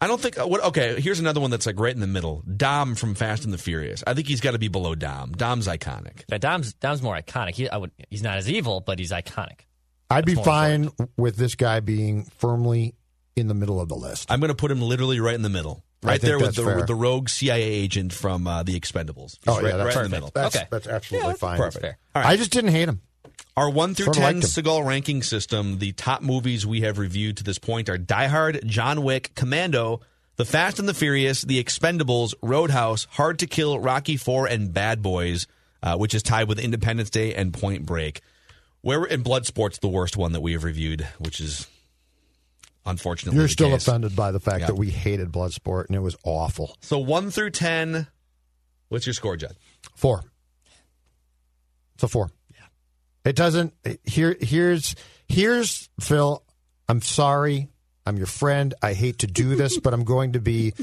I 0.00 0.06
don't 0.06 0.20
think 0.20 0.38
uh, 0.38 0.46
what 0.46 0.62
okay, 0.64 1.00
here's 1.00 1.20
another 1.20 1.40
one 1.40 1.50
that's 1.50 1.66
like 1.66 1.78
right 1.80 1.94
in 1.94 2.00
the 2.00 2.06
middle. 2.06 2.42
Dom 2.56 2.94
from 2.94 3.14
Fast 3.14 3.44
and 3.44 3.52
the 3.52 3.58
Furious. 3.58 4.04
I 4.06 4.14
think 4.14 4.28
he's 4.28 4.40
got 4.40 4.50
to 4.52 4.58
be 4.58 4.68
below 4.68 4.94
Dom. 4.94 5.32
Dom's 5.32 5.66
iconic. 5.66 6.24
Yeah, 6.28 6.38
Dom's 6.38 6.74
Dom's 6.74 7.02
more 7.02 7.16
iconic. 7.16 7.54
He, 7.54 7.68
I 7.68 7.78
would, 7.78 7.90
he's 8.10 8.22
not 8.22 8.36
as 8.36 8.50
evil, 8.50 8.80
but 8.80 8.98
he's 8.98 9.10
iconic. 9.10 9.60
I'd 10.10 10.24
be 10.24 10.34
That's 10.34 10.46
more 10.46 10.54
fine 10.54 10.90
with 11.16 11.36
this 11.36 11.54
guy 11.54 11.80
being 11.80 12.24
firmly 12.24 12.94
in 13.36 13.48
the 13.48 13.54
middle 13.54 13.80
of 13.80 13.88
the 13.88 13.96
list. 13.96 14.30
I'm 14.30 14.40
going 14.40 14.48
to 14.48 14.54
put 14.54 14.70
him 14.70 14.80
literally 14.80 15.18
right 15.18 15.34
in 15.34 15.42
the 15.42 15.48
middle. 15.48 15.82
Right 16.02 16.20
there 16.20 16.38
with 16.38 16.54
the, 16.54 16.64
with 16.64 16.86
the 16.86 16.94
rogue 16.94 17.28
CIA 17.28 17.62
agent 17.62 18.12
from 18.12 18.46
uh, 18.46 18.62
The 18.62 18.78
Expendables. 18.78 19.38
He's 19.38 19.48
Oh 19.48 19.56
right, 19.56 19.64
yeah, 19.70 19.76
that's 19.78 19.96
right 19.96 20.04
in 20.04 20.10
the 20.10 20.16
middle. 20.16 20.30
That's, 20.32 20.54
Okay. 20.54 20.66
that's 20.70 20.86
absolutely 20.86 21.34
fine. 21.34 21.56
Perfect. 21.56 21.82
fair. 21.82 21.98
All 22.14 22.22
right. 22.22 22.28
I 22.30 22.36
just 22.36 22.52
didn't 22.52 22.70
hate 22.70 22.88
him. 22.88 23.00
Our 23.56 23.70
1 23.70 23.94
through 23.94 24.04
sort 24.12 24.16
10 24.18 24.40
Seagal 24.42 24.84
ranking 24.84 25.22
system, 25.22 25.78
the 25.78 25.92
top 25.92 26.20
movies 26.20 26.66
we 26.66 26.82
have 26.82 26.98
reviewed 26.98 27.38
to 27.38 27.44
this 27.44 27.58
point 27.58 27.88
are 27.88 27.96
Die 27.96 28.26
Hard, 28.26 28.60
John 28.66 29.02
Wick, 29.02 29.32
Commando, 29.34 30.02
The 30.36 30.44
Fast 30.44 30.78
and 30.78 30.86
the 30.86 30.92
Furious, 30.92 31.40
The 31.40 31.62
Expendables, 31.62 32.34
Roadhouse, 32.42 33.06
Hard 33.12 33.38
to 33.38 33.46
Kill, 33.46 33.80
Rocky 33.80 34.18
4, 34.18 34.46
and 34.46 34.74
Bad 34.74 35.00
Boys, 35.00 35.46
uh, 35.82 35.96
which 35.96 36.14
is 36.14 36.22
tied 36.22 36.48
with 36.48 36.58
Independence 36.58 37.08
Day 37.08 37.34
and 37.34 37.54
Point 37.54 37.86
Break. 37.86 38.20
Where 38.82 39.04
in 39.04 39.24
Bloodsport's 39.24 39.78
the 39.78 39.88
worst 39.88 40.18
one 40.18 40.32
that 40.32 40.42
we 40.42 40.52
have 40.52 40.62
reviewed, 40.62 41.08
which 41.18 41.40
is 41.40 41.66
unfortunately. 42.84 43.38
You're 43.38 43.48
still 43.48 43.70
case. 43.70 43.88
offended 43.88 44.14
by 44.14 44.32
the 44.32 44.40
fact 44.40 44.60
yeah. 44.60 44.66
that 44.66 44.76
we 44.76 44.90
hated 44.90 45.32
Bloodsport 45.32 45.86
and 45.86 45.96
it 45.96 46.00
was 46.00 46.16
awful. 46.24 46.76
So 46.82 46.98
1 46.98 47.30
through 47.30 47.50
10, 47.50 48.06
what's 48.90 49.06
your 49.06 49.14
score, 49.14 49.38
Judd? 49.38 49.56
4. 49.94 50.22
It's 51.94 52.04
a 52.04 52.08
4. 52.08 52.30
It 53.26 53.36
doesn't. 53.36 53.74
Here, 54.04 54.36
here's 54.40 54.94
here's 55.28 55.90
Phil. 56.00 56.42
I'm 56.88 57.02
sorry. 57.02 57.68
I'm 58.06 58.16
your 58.16 58.26
friend. 58.26 58.72
I 58.82 58.94
hate 58.94 59.18
to 59.18 59.26
do 59.26 59.56
this, 59.56 59.78
but 59.82 59.92
I'm 59.92 60.04
going 60.04 60.32
to 60.34 60.40
be 60.40 60.74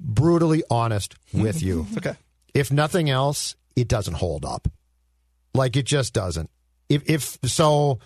brutally 0.00 0.62
honest 0.70 1.14
with 1.32 1.62
you. 1.62 1.86
Okay. 1.98 2.16
If 2.52 2.72
nothing 2.72 3.08
else, 3.08 3.54
it 3.76 3.86
doesn't 3.86 4.14
hold 4.14 4.44
up. 4.44 4.66
Like 5.54 5.76
it 5.76 5.84
just 5.84 6.14
doesn't. 6.14 6.50
If 6.88 7.08
if 7.08 7.38
so, 7.44 8.00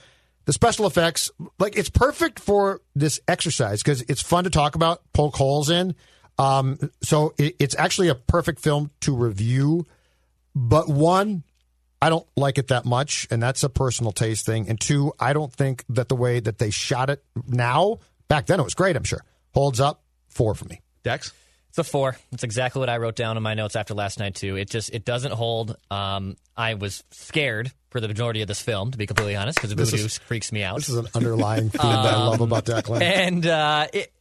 the 0.45 0.53
special 0.53 0.87
effects 0.87 1.31
like 1.59 1.77
it's 1.77 1.89
perfect 1.89 2.41
for 2.41 2.83
this 2.95 3.21
exercise 3.27 3.83
because 3.83 4.03
it's 4.03 4.21
fun 4.21 4.45
to 4.45 4.51
talk 4.51 4.75
about, 4.75 5.01
poke 5.15 5.37
holes 5.37 5.71
in. 5.71 5.95
Um, 6.37 6.91
so 7.01 7.33
it, 7.39 7.57
it's 7.59 7.77
actually 7.79 8.09
a 8.09 8.15
perfect 8.15 8.61
film 8.61 8.91
to 9.03 9.17
review. 9.17 9.87
But 10.55 10.89
one, 10.89 11.45
I 12.05 12.11
don't 12.11 12.27
like 12.37 12.59
it 12.59 12.69
that 12.69 12.85
much, 12.85 13.27
and 13.31 13.43
that's 13.43 13.63
a 13.65 13.71
personal 13.71 14.13
taste 14.13 14.45
thing. 14.45 14.69
And 14.69 14.79
two, 14.79 15.13
I 15.19 15.33
don't 15.33 15.51
think 15.51 15.85
that 15.89 16.11
the 16.11 16.17
way 16.17 16.39
that 16.39 16.59
they 16.59 16.69
shot 16.69 17.09
it 17.09 17.25
now, 17.47 17.99
back 18.29 18.45
then 18.45 18.61
it 18.61 18.63
was 18.63 18.75
great, 18.75 18.95
I'm 18.95 19.05
sure, 19.05 19.25
holds 19.55 19.81
up. 19.81 20.03
Four 20.29 20.55
for 20.55 20.67
me. 20.67 20.81
Dex? 21.03 21.33
It's 21.71 21.79
a 21.79 21.85
four. 21.85 22.17
It's 22.33 22.43
exactly 22.45 22.81
what 22.81 22.89
I 22.91 22.99
wrote 22.99 23.17
down 23.17 23.37
in 23.39 23.43
my 23.43 23.55
notes 23.55 23.75
after 23.75 23.95
last 23.95 24.19
night 24.19 24.35
too. 24.35 24.57
It 24.57 24.69
just 24.69 24.93
it 24.93 25.05
doesn't 25.07 25.33
hold. 25.33 25.77
Um, 25.91 26.37
I 26.57 26.75
was 26.75 27.03
scared 27.11 27.73
for 27.91 28.01
the 28.01 28.09
majority 28.09 28.43
of 28.43 28.49
this 28.49 28.61
film, 28.61 28.91
to 28.91 28.99
be 28.99 29.07
completely 29.07 29.35
honest, 29.37 29.57
because 29.57 29.75
This 29.75 29.91
voodoo 29.91 30.05
is- 30.05 30.19
freaks 30.19 30.53
me 30.53 30.63
out. 30.63 30.77
This 30.77 30.89
is 30.91 30.97
an 30.97 31.09
underlying 31.15 31.71
theme 31.71 31.81
that 31.91 32.15
I 32.15 32.27
love 32.27 32.41
about 32.43 32.65
Declan. 32.67 33.01
and 33.01 33.47
uh, 33.47 33.87
it 33.93 34.13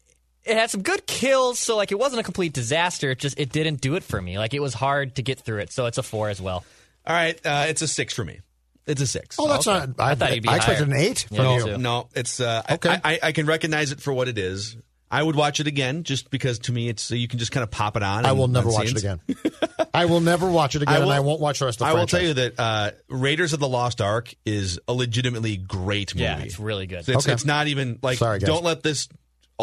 it 0.45 0.55
had 0.57 0.69
some 0.69 0.81
good 0.83 1.05
kills, 1.07 1.57
so 1.59 1.75
like 1.77 1.91
it 1.91 1.97
wasn't 1.99 2.19
a 2.19 2.23
complete 2.23 2.53
disaster. 2.53 3.11
It 3.11 3.19
just 3.19 3.39
it 3.39 3.51
didn't 3.51 3.81
do 3.81 3.95
it 3.95 4.03
for 4.03 4.21
me. 4.21 4.37
Like 4.37 4.53
it 4.53 4.61
was 4.61 4.73
hard 4.73 5.15
to 5.15 5.21
get 5.23 5.39
through 5.39 5.59
it, 5.59 5.71
so 5.71 5.85
it's 5.87 5.97
a 5.97 6.03
four 6.03 6.29
as 6.29 6.39
well. 6.41 6.63
All 7.05 7.15
right, 7.15 7.39
uh, 7.45 7.65
it's 7.67 7.81
a 7.81 7.87
6 7.87 8.13
for 8.13 8.23
me. 8.23 8.39
It's 8.85 9.01
a 9.01 9.07
6. 9.07 9.37
Oh, 9.39 9.47
that's 9.47 9.67
Okay. 9.67 9.85
not. 9.87 9.99
I, 9.99 10.11
I 10.11 10.15
thought 10.15 10.33
you'd 10.33 10.43
be 10.43 10.49
I 10.49 10.57
expected 10.57 10.87
higher. 10.89 10.95
an 10.95 11.01
eight 11.01 11.27
Yeah, 11.29 11.37
from 11.37 11.45
me 11.47 11.55
you. 11.55 11.65
too. 11.65 11.77
No, 11.77 12.09
it's 12.15 12.39
uh, 12.39 12.63
Okay. 12.71 12.89
I, 12.89 13.01
I, 13.13 13.19
I 13.23 13.31
can 13.31 13.45
recognize 13.45 13.91
it 13.91 14.01
for 14.01 14.11
what 14.13 14.27
it 14.27 14.37
is. 14.37 14.75
I 15.11 15.21
would 15.21 15.35
watch 15.35 15.59
it 15.59 15.67
again 15.67 16.03
just 16.03 16.31
because 16.31 16.57
to 16.59 16.71
me 16.71 16.89
it's 16.89 17.11
you 17.11 17.27
can 17.27 17.37
just 17.37 17.51
kind 17.51 17.63
of 17.63 17.69
pop 17.69 17.95
it 17.95 18.01
on. 18.03 18.25
I 18.25 18.29
and- 18.29 18.39
will 18.39 18.47
never 18.47 18.69
on 18.69 18.73
watch 18.73 18.89
it 18.91 18.97
again. 18.97 19.19
I 19.93 20.05
will 20.05 20.21
never 20.21 20.49
watch 20.49 20.75
it 20.75 20.81
again, 20.81 21.03
and 21.03 21.11
I 21.11 21.19
won't 21.19 21.39
watch 21.39 21.59
the 21.59 21.65
rest 21.65 21.75
of 21.81 21.85
the 21.85 21.85
I 21.85 21.89
will 21.91 22.07
franchise. 22.07 22.19
tell 22.19 22.27
you 22.27 22.33
that 22.33 22.59
uh, 22.59 22.91
Raiders 23.09 23.53
of 23.53 23.59
the 23.59 23.67
Lost 23.69 24.01
Ark 24.01 24.33
is 24.43 24.79
a 24.87 24.93
legitimately 24.93 25.57
great 25.57 26.15
movie. 26.15 26.23
Yeah, 26.23 26.39
it's 26.39 26.59
really 26.59 26.87
good. 26.87 27.07
It's, 27.07 27.09
Okay. 27.09 27.31
it's 27.31 27.45
not 27.45 27.67
even 27.67 27.99
like 28.01 28.17
Sorry, 28.17 28.39
guys. 28.39 28.47
don't 28.47 28.63
let 28.63 28.81
this 28.81 29.07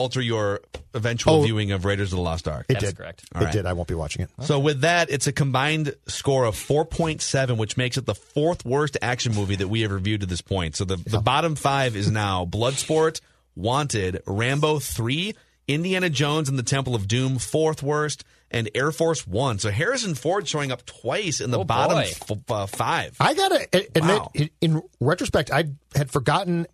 alter 0.00 0.20
your 0.20 0.60
eventual 0.94 1.34
Oh. 1.34 1.42
viewing 1.42 1.70
of 1.72 1.84
Raiders 1.84 2.12
of 2.12 2.16
the 2.16 2.22
Lost 2.22 2.48
Ark. 2.48 2.66
It 2.68 2.74
That's 2.74 2.86
did. 2.86 2.96
correct. 2.96 3.22
All 3.34 3.42
it 3.42 3.44
right. 3.46 3.52
did. 3.52 3.66
I 3.66 3.72
won't 3.74 3.88
be 3.88 3.94
watching 3.94 4.22
it. 4.22 4.30
So 4.42 4.58
with 4.58 4.80
that, 4.80 5.10
it's 5.10 5.26
a 5.26 5.32
combined 5.32 5.94
score 6.08 6.44
of 6.44 6.56
4.7, 6.56 7.56
which 7.56 7.76
makes 7.76 7.96
it 7.96 8.06
the 8.06 8.14
fourth 8.14 8.64
worst 8.64 8.96
action 9.02 9.34
movie 9.34 9.56
that 9.56 9.68
we 9.68 9.82
have 9.82 9.92
reviewed 9.92 10.20
to 10.22 10.26
this 10.26 10.40
point. 10.40 10.74
So 10.76 10.84
the, 10.84 10.96
the 10.96 11.20
bottom 11.20 11.54
five 11.54 11.94
is 11.96 12.10
now 12.10 12.44
Bloodsport, 12.46 13.20
Wanted, 13.54 14.22
Rambo 14.26 14.78
3, 14.78 15.34
Indiana 15.68 16.10
Jones 16.10 16.48
and 16.48 16.58
the 16.58 16.62
Temple 16.62 16.94
of 16.94 17.06
Doom, 17.06 17.38
fourth 17.38 17.82
worst, 17.82 18.24
and 18.50 18.68
Air 18.74 18.90
Force 18.90 19.26
One. 19.26 19.58
So 19.60 19.70
Harrison 19.70 20.14
Ford 20.16 20.48
showing 20.48 20.72
up 20.72 20.84
twice 20.86 21.40
in 21.40 21.50
the 21.52 21.60
Oh, 21.60 21.64
bottom 21.64 21.98
f- 21.98 22.30
uh, 22.48 22.66
five. 22.66 23.16
I 23.20 23.34
gotta 23.34 23.68
admit, 23.72 24.02
Wow. 24.04 24.30
in, 24.34 24.50
in 24.60 24.82
retrospect, 24.98 25.52
I 25.52 25.64
had 25.94 26.10
forgotten, 26.10 26.66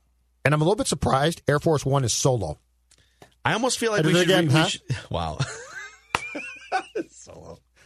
and 0.44 0.54
I'm 0.54 0.60
a 0.62 0.64
little 0.64 0.76
bit 0.76 0.86
surprised. 0.86 1.42
Air 1.48 1.58
Force 1.60 1.84
One 1.84 2.04
is 2.04 2.14
solo. 2.14 2.58
I 3.46 3.52
almost 3.54 3.78
feel 3.78 3.92
like 3.92 4.04
we 4.04 4.12
should, 4.12 4.22
again, 4.22 4.46
we 4.48 4.52
huh? 4.52 4.66
should- 4.66 4.82
Wow. 5.10 5.38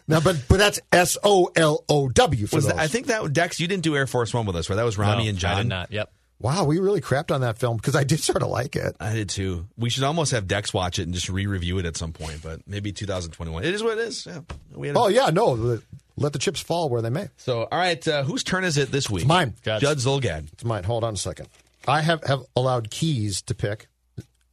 Now, 0.08 0.18
but 0.18 0.42
but 0.48 0.58
that's 0.58 0.80
S 0.90 1.16
O 1.22 1.50
L 1.54 1.84
O 1.88 2.08
W 2.08 2.46
for 2.46 2.56
Was 2.56 2.64
those. 2.64 2.74
that, 2.74 2.80
I 2.80 2.88
think 2.88 3.06
that 3.06 3.32
Dex, 3.32 3.60
you 3.60 3.68
didn't 3.68 3.84
do 3.84 3.94
Air 3.96 4.08
Force 4.08 4.34
One 4.34 4.44
with 4.44 4.56
us, 4.56 4.68
right? 4.68 4.74
That 4.76 4.84
was 4.84 4.98
Rami 4.98 5.24
No, 5.24 5.28
and 5.30 5.38
John. 5.38 5.52
I 5.54 5.58
did 5.62 5.68
not. 5.68 5.92
Yep. 5.92 6.12
wow, 6.40 6.64
we 6.64 6.80
really 6.80 7.00
crapped 7.00 7.32
on 7.32 7.42
that 7.42 7.58
film 7.58 7.76
because 7.76 7.94
I 7.94 8.02
did 8.02 8.18
sort 8.20 8.42
of 8.42 8.48
like 8.48 8.74
it. 8.74 8.96
I 8.98 9.12
did 9.14 9.28
too. 9.28 9.68
We 9.76 9.88
should 9.88 10.02
almost 10.02 10.32
have 10.32 10.48
Dex 10.48 10.74
watch 10.74 10.98
it 10.98 11.02
and 11.02 11.14
just 11.14 11.28
re-review 11.28 11.78
it 11.78 11.86
at 11.86 11.96
some 11.96 12.12
point, 12.12 12.40
but 12.42 12.66
maybe 12.66 12.90
2021. 12.90 13.62
It 13.62 13.72
is 13.72 13.84
what 13.84 13.98
it 13.98 14.08
is. 14.08 14.26
Yeah. 14.26 14.40
We 14.74 14.88
had 14.88 14.96
a- 14.96 15.00
Oh 15.00 15.06
yeah, 15.08 15.30
no, 15.30 15.78
let 16.16 16.32
the 16.32 16.40
chips 16.40 16.60
fall 16.60 16.88
where 16.88 17.02
they 17.02 17.10
may. 17.10 17.28
So, 17.36 17.68
all 17.70 17.78
right, 17.78 18.06
uh, 18.08 18.24
whose 18.24 18.42
turn 18.42 18.64
is 18.64 18.78
it 18.78 18.90
this 18.90 19.08
week? 19.08 19.22
It's 19.22 19.28
mine. 19.28 19.54
Judd 19.62 19.98
Zulgad. 19.98 20.52
It's 20.52 20.64
mine. 20.64 20.82
Hold 20.82 21.04
on 21.04 21.14
a 21.14 21.18
second. 21.18 21.48
I 21.86 22.00
have 22.00 22.24
have 22.24 22.42
allowed 22.56 22.90
Keys 22.90 23.42
to 23.42 23.54
pick 23.54 23.86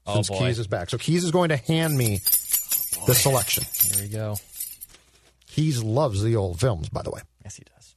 Oh, 0.08 0.14
since 0.16 0.30
boy. 0.30 0.38
Keys 0.40 0.60
is 0.60 0.68
back. 0.68 0.90
So 0.90 0.98
Keys 0.98 1.24
is 1.24 1.32
going 1.32 1.50
to 1.50 1.58
hand 1.58 1.98
me 1.98 2.18
the 3.06 3.14
selection. 3.14 3.64
Here 3.84 4.04
we 4.04 4.10
go. 4.10 4.36
Keys 5.48 5.84
loves 5.84 6.22
the 6.24 6.36
old 6.36 6.60
films, 6.60 6.90
by 6.90 7.02
the 7.02 7.10
way. 7.12 7.22
Yes, 7.44 7.56
he 7.58 7.64
does. 7.64 7.96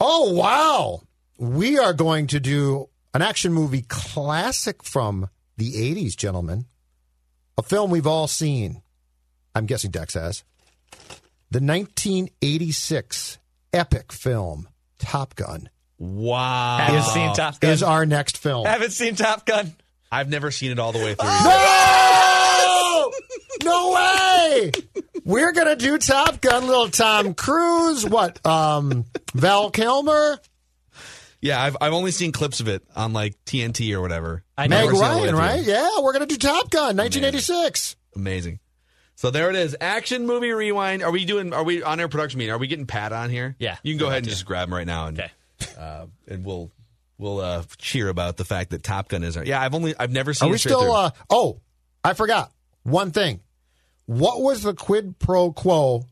Oh, 0.00 0.32
wow. 0.32 1.02
We 1.38 1.78
are 1.78 1.92
going 1.92 2.28
to 2.28 2.40
do 2.40 2.88
an 3.14 3.22
action 3.22 3.52
movie 3.52 3.82
classic 3.88 4.82
from 4.82 5.28
the 5.56 5.72
80s, 5.72 6.16
gentlemen. 6.16 6.66
A 7.58 7.62
film 7.62 7.90
we've 7.90 8.06
all 8.06 8.26
seen. 8.28 8.82
I'm 9.54 9.66
guessing 9.66 9.90
Dex 9.90 10.14
has. 10.14 10.44
The 11.50 11.60
1986 11.60 13.38
epic 13.72 14.12
film, 14.12 14.68
Top 14.98 15.34
Gun, 15.34 15.68
Wow. 15.98 16.78
Haven't 16.78 17.02
seen 17.12 17.34
Top 17.34 17.60
Gun. 17.60 17.70
is 17.72 17.82
our 17.82 18.06
next 18.06 18.38
film. 18.38 18.64
Haven't 18.64 18.92
seen 18.92 19.16
Top 19.16 19.44
Gun. 19.44 19.74
I've 20.12 20.28
never 20.28 20.50
seen 20.50 20.70
it 20.72 20.78
all 20.78 20.92
the 20.92 20.98
way 20.98 21.14
through. 21.14 21.28
No! 21.28 23.12
No 23.62 23.92
way! 23.92 24.72
We're 25.24 25.52
gonna 25.52 25.76
do 25.76 25.98
Top 25.98 26.40
Gun, 26.40 26.66
little 26.66 26.88
Tom 26.88 27.34
Cruise. 27.34 28.04
What? 28.08 28.44
Um, 28.46 29.04
Val 29.34 29.70
Kilmer, 29.70 30.38
Yeah, 31.42 31.62
I've, 31.62 31.76
I've 31.80 31.92
only 31.92 32.10
seen 32.10 32.32
clips 32.32 32.60
of 32.60 32.68
it 32.68 32.82
on 32.96 33.12
like 33.12 33.34
TNT 33.44 33.92
or 33.94 34.00
whatever. 34.00 34.42
I 34.56 34.66
Meg 34.68 34.86
Never 34.86 34.94
seen 34.96 35.02
it 35.04 35.06
all 35.06 35.14
the 35.16 35.22
way 35.22 35.32
Ryan, 35.32 35.36
right? 35.58 35.62
Yeah, 35.66 35.88
we're 36.00 36.12
gonna 36.12 36.26
do 36.26 36.36
Top 36.36 36.70
Gun, 36.70 36.96
1986. 36.96 37.96
Amazing. 38.16 38.60
So 39.14 39.30
there 39.30 39.50
it 39.50 39.56
is. 39.56 39.76
Action 39.80 40.26
movie 40.26 40.50
rewind. 40.52 41.02
Are 41.02 41.10
we 41.10 41.26
doing? 41.26 41.52
Are 41.52 41.62
we 41.62 41.82
on 41.82 42.00
our 42.00 42.08
production 42.08 42.38
meeting? 42.38 42.52
Are 42.54 42.58
we 42.58 42.66
getting 42.66 42.86
Pat 42.86 43.12
on 43.12 43.28
here? 43.28 43.54
Yeah. 43.58 43.76
You 43.82 43.92
can 43.92 43.98
go 44.00 44.06
ahead 44.06 44.18
and 44.22 44.28
just 44.28 44.46
grab 44.46 44.68
him 44.68 44.74
right 44.74 44.86
now, 44.86 45.06
and 45.08 45.20
Okay. 45.20 45.30
uh, 45.78 46.06
and 46.26 46.44
we'll 46.44 46.70
we'll 47.20 47.40
uh, 47.40 47.62
cheer 47.78 48.08
about 48.08 48.36
the 48.36 48.44
fact 48.44 48.70
that 48.70 48.82
Top 48.82 49.08
Gun 49.08 49.22
is. 49.22 49.36
Our, 49.36 49.44
yeah, 49.44 49.60
I've 49.60 49.74
only 49.74 49.94
I've 49.98 50.10
never 50.10 50.34
seen. 50.34 50.46
Are 50.48 50.50
it 50.50 50.52
we 50.52 50.58
still? 50.58 50.92
Uh, 50.92 51.10
oh, 51.30 51.60
I 52.02 52.14
forgot 52.14 52.50
one 52.82 53.10
thing. 53.12 53.40
What 54.06 54.40
was 54.42 54.62
the 54.62 54.74
quid 54.74 55.18
pro 55.18 55.52
quo 55.52 56.04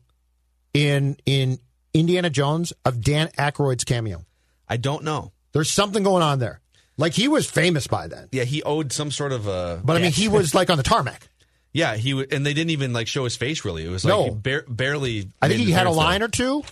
in 0.73 1.17
in 1.25 1.59
Indiana 1.93 2.29
Jones 2.29 2.73
of 2.85 3.01
Dan 3.01 3.27
Aykroyd's 3.37 3.83
cameo? 3.83 4.25
I 4.67 4.77
don't 4.77 5.03
know. 5.03 5.31
There's 5.51 5.71
something 5.71 6.03
going 6.03 6.23
on 6.23 6.39
there. 6.39 6.61
Like 6.97 7.13
he 7.13 7.27
was 7.27 7.49
famous 7.49 7.87
by 7.87 8.07
then, 8.07 8.27
Yeah, 8.31 8.43
he 8.43 8.61
owed 8.61 8.91
some 8.91 9.09
sort 9.09 9.31
of 9.31 9.47
a. 9.47 9.81
but 9.83 9.95
I 9.97 10.01
mean, 10.01 10.11
he 10.11 10.27
was 10.27 10.53
like 10.53 10.69
on 10.69 10.77
the 10.77 10.83
tarmac. 10.83 11.27
Yeah, 11.71 11.97
he 11.97 12.09
w- 12.13 12.27
and 12.31 12.43
they 12.43 12.55
didn't 12.55 12.71
even 12.71 12.93
like 12.93 13.07
show 13.07 13.25
his 13.25 13.35
face 13.35 13.63
really. 13.63 13.85
It 13.85 13.89
was 13.89 14.03
like 14.03 14.11
No. 14.11 14.23
he 14.23 14.29
bar- 14.31 14.65
barely. 14.67 15.29
I 15.39 15.47
think 15.49 15.61
he 15.61 15.69
had 15.71 15.85
a 15.85 15.91
line 15.91 16.21
there. 16.21 16.25
or 16.25 16.31
two, 16.31 16.63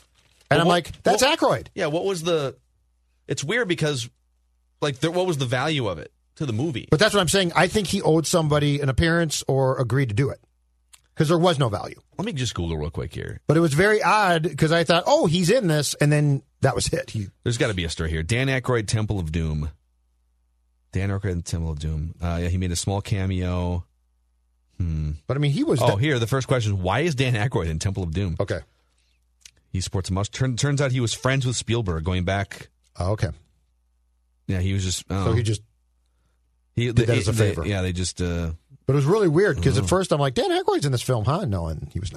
and 0.49 0.57
Well, 0.57 0.61
I'm 0.61 0.65
what- 0.65 0.73
like, 0.73 1.03
that's 1.03 1.21
what- 1.21 1.39
Aykroyd. 1.39 1.67
Yeah, 1.75 1.85
what 1.85 2.03
was 2.03 2.23
the? 2.23 2.55
It's 3.27 3.43
weird 3.43 3.67
because, 3.67 4.09
like, 4.81 4.99
there, 4.99 5.11
what 5.11 5.27
was 5.27 5.37
the 5.37 5.45
value 5.45 5.87
of 5.87 5.99
it 5.99 6.11
to 6.35 6.45
the 6.45 6.53
movie? 6.53 6.87
But 6.89 6.99
that's 6.99 7.13
what 7.13 7.21
I'm 7.21 7.27
saying. 7.27 7.51
I 7.55 7.67
think 7.67 7.87
he 7.87 8.01
owed 8.01 8.27
somebody 8.27 8.79
an 8.79 8.89
appearance 8.89 9.43
or 9.47 9.79
agreed 9.79 10.09
to 10.09 10.15
do 10.15 10.29
it 10.29 10.39
because 11.13 11.29
there 11.29 11.37
was 11.37 11.57
no 11.57 11.67
value. 11.69 11.99
Let 12.17 12.25
me 12.25 12.33
just 12.33 12.53
Google 12.53 12.77
real 12.77 12.91
quick 12.91 13.13
here. 13.13 13.41
But 13.47 13.57
it 13.57 13.59
was 13.59 13.73
very 13.73 14.03
odd 14.03 14.43
because 14.43 14.71
I 14.71 14.83
thought, 14.83 15.03
oh, 15.07 15.25
he's 15.25 15.49
in 15.49 15.67
this, 15.67 15.95
and 15.95 16.11
then 16.11 16.43
that 16.61 16.75
was 16.75 16.91
it. 16.93 17.09
He 17.09 17.27
There's 17.43 17.57
got 17.57 17.67
to 17.67 17.73
be 17.73 17.85
a 17.85 17.89
story 17.89 18.09
here. 18.11 18.23
Dan 18.23 18.47
Aykroyd, 18.47 18.87
Temple 18.87 19.19
of 19.19 19.31
Doom. 19.31 19.71
Dan 20.91 21.09
Aykroyd, 21.09 21.43
Temple 21.43 21.71
of 21.71 21.79
Doom. 21.79 22.13
Uh, 22.21 22.39
yeah, 22.41 22.49
he 22.49 22.57
made 22.57 22.71
a 22.71 22.75
small 22.75 23.01
cameo. 23.01 23.83
Hmm. 24.77 25.11
But 25.25 25.37
I 25.37 25.39
mean, 25.39 25.51
he 25.51 25.63
was. 25.63 25.81
Oh, 25.81 25.95
here 25.95 26.19
the 26.19 26.27
first 26.27 26.47
question 26.47 26.73
is 26.73 26.79
why 26.79 26.99
is 26.99 27.15
Dan 27.15 27.33
Aykroyd 27.33 27.67
in 27.67 27.79
Temple 27.79 28.03
of 28.03 28.13
Doom? 28.13 28.35
Okay. 28.39 28.59
He 29.69 29.81
sports 29.81 30.09
a 30.09 30.13
must. 30.13 30.33
Turn, 30.33 30.55
turns 30.55 30.81
out 30.81 30.91
he 30.91 30.99
was 30.99 31.13
friends 31.13 31.45
with 31.45 31.55
Spielberg 31.55 32.03
going 32.03 32.25
back. 32.25 32.69
Oh, 32.99 33.11
okay. 33.13 33.29
Yeah, 34.47 34.59
he 34.59 34.73
was 34.73 34.83
just. 34.83 35.03
Oh, 35.09 35.25
So 35.25 35.33
he 35.33 35.43
just. 35.43 35.61
he, 36.75 36.85
did 36.91 37.07
that 37.07 37.17
as 37.17 37.27
a 37.27 37.31
they- 37.31 37.49
favor. 37.49 37.65
yeah, 37.65 37.81
they 37.81 37.91
just. 37.93 38.21
Uh, 38.21 38.51
But 38.85 38.93
it 38.93 38.95
was 38.97 39.05
really 39.05 39.27
weird 39.27 39.57
because 39.57 39.77
Oh. 39.77 39.83
at 39.83 39.89
first 39.89 40.11
I'm 40.13 40.19
like, 40.19 40.33
Dan 40.35 40.49
Aykroyd's 40.51 40.85
in 40.85 40.91
this 40.91 41.01
film, 41.01 41.25
huh? 41.25 41.45
No, 41.45 41.67
and 41.67 41.89
he 41.91 41.99
was 41.99 42.05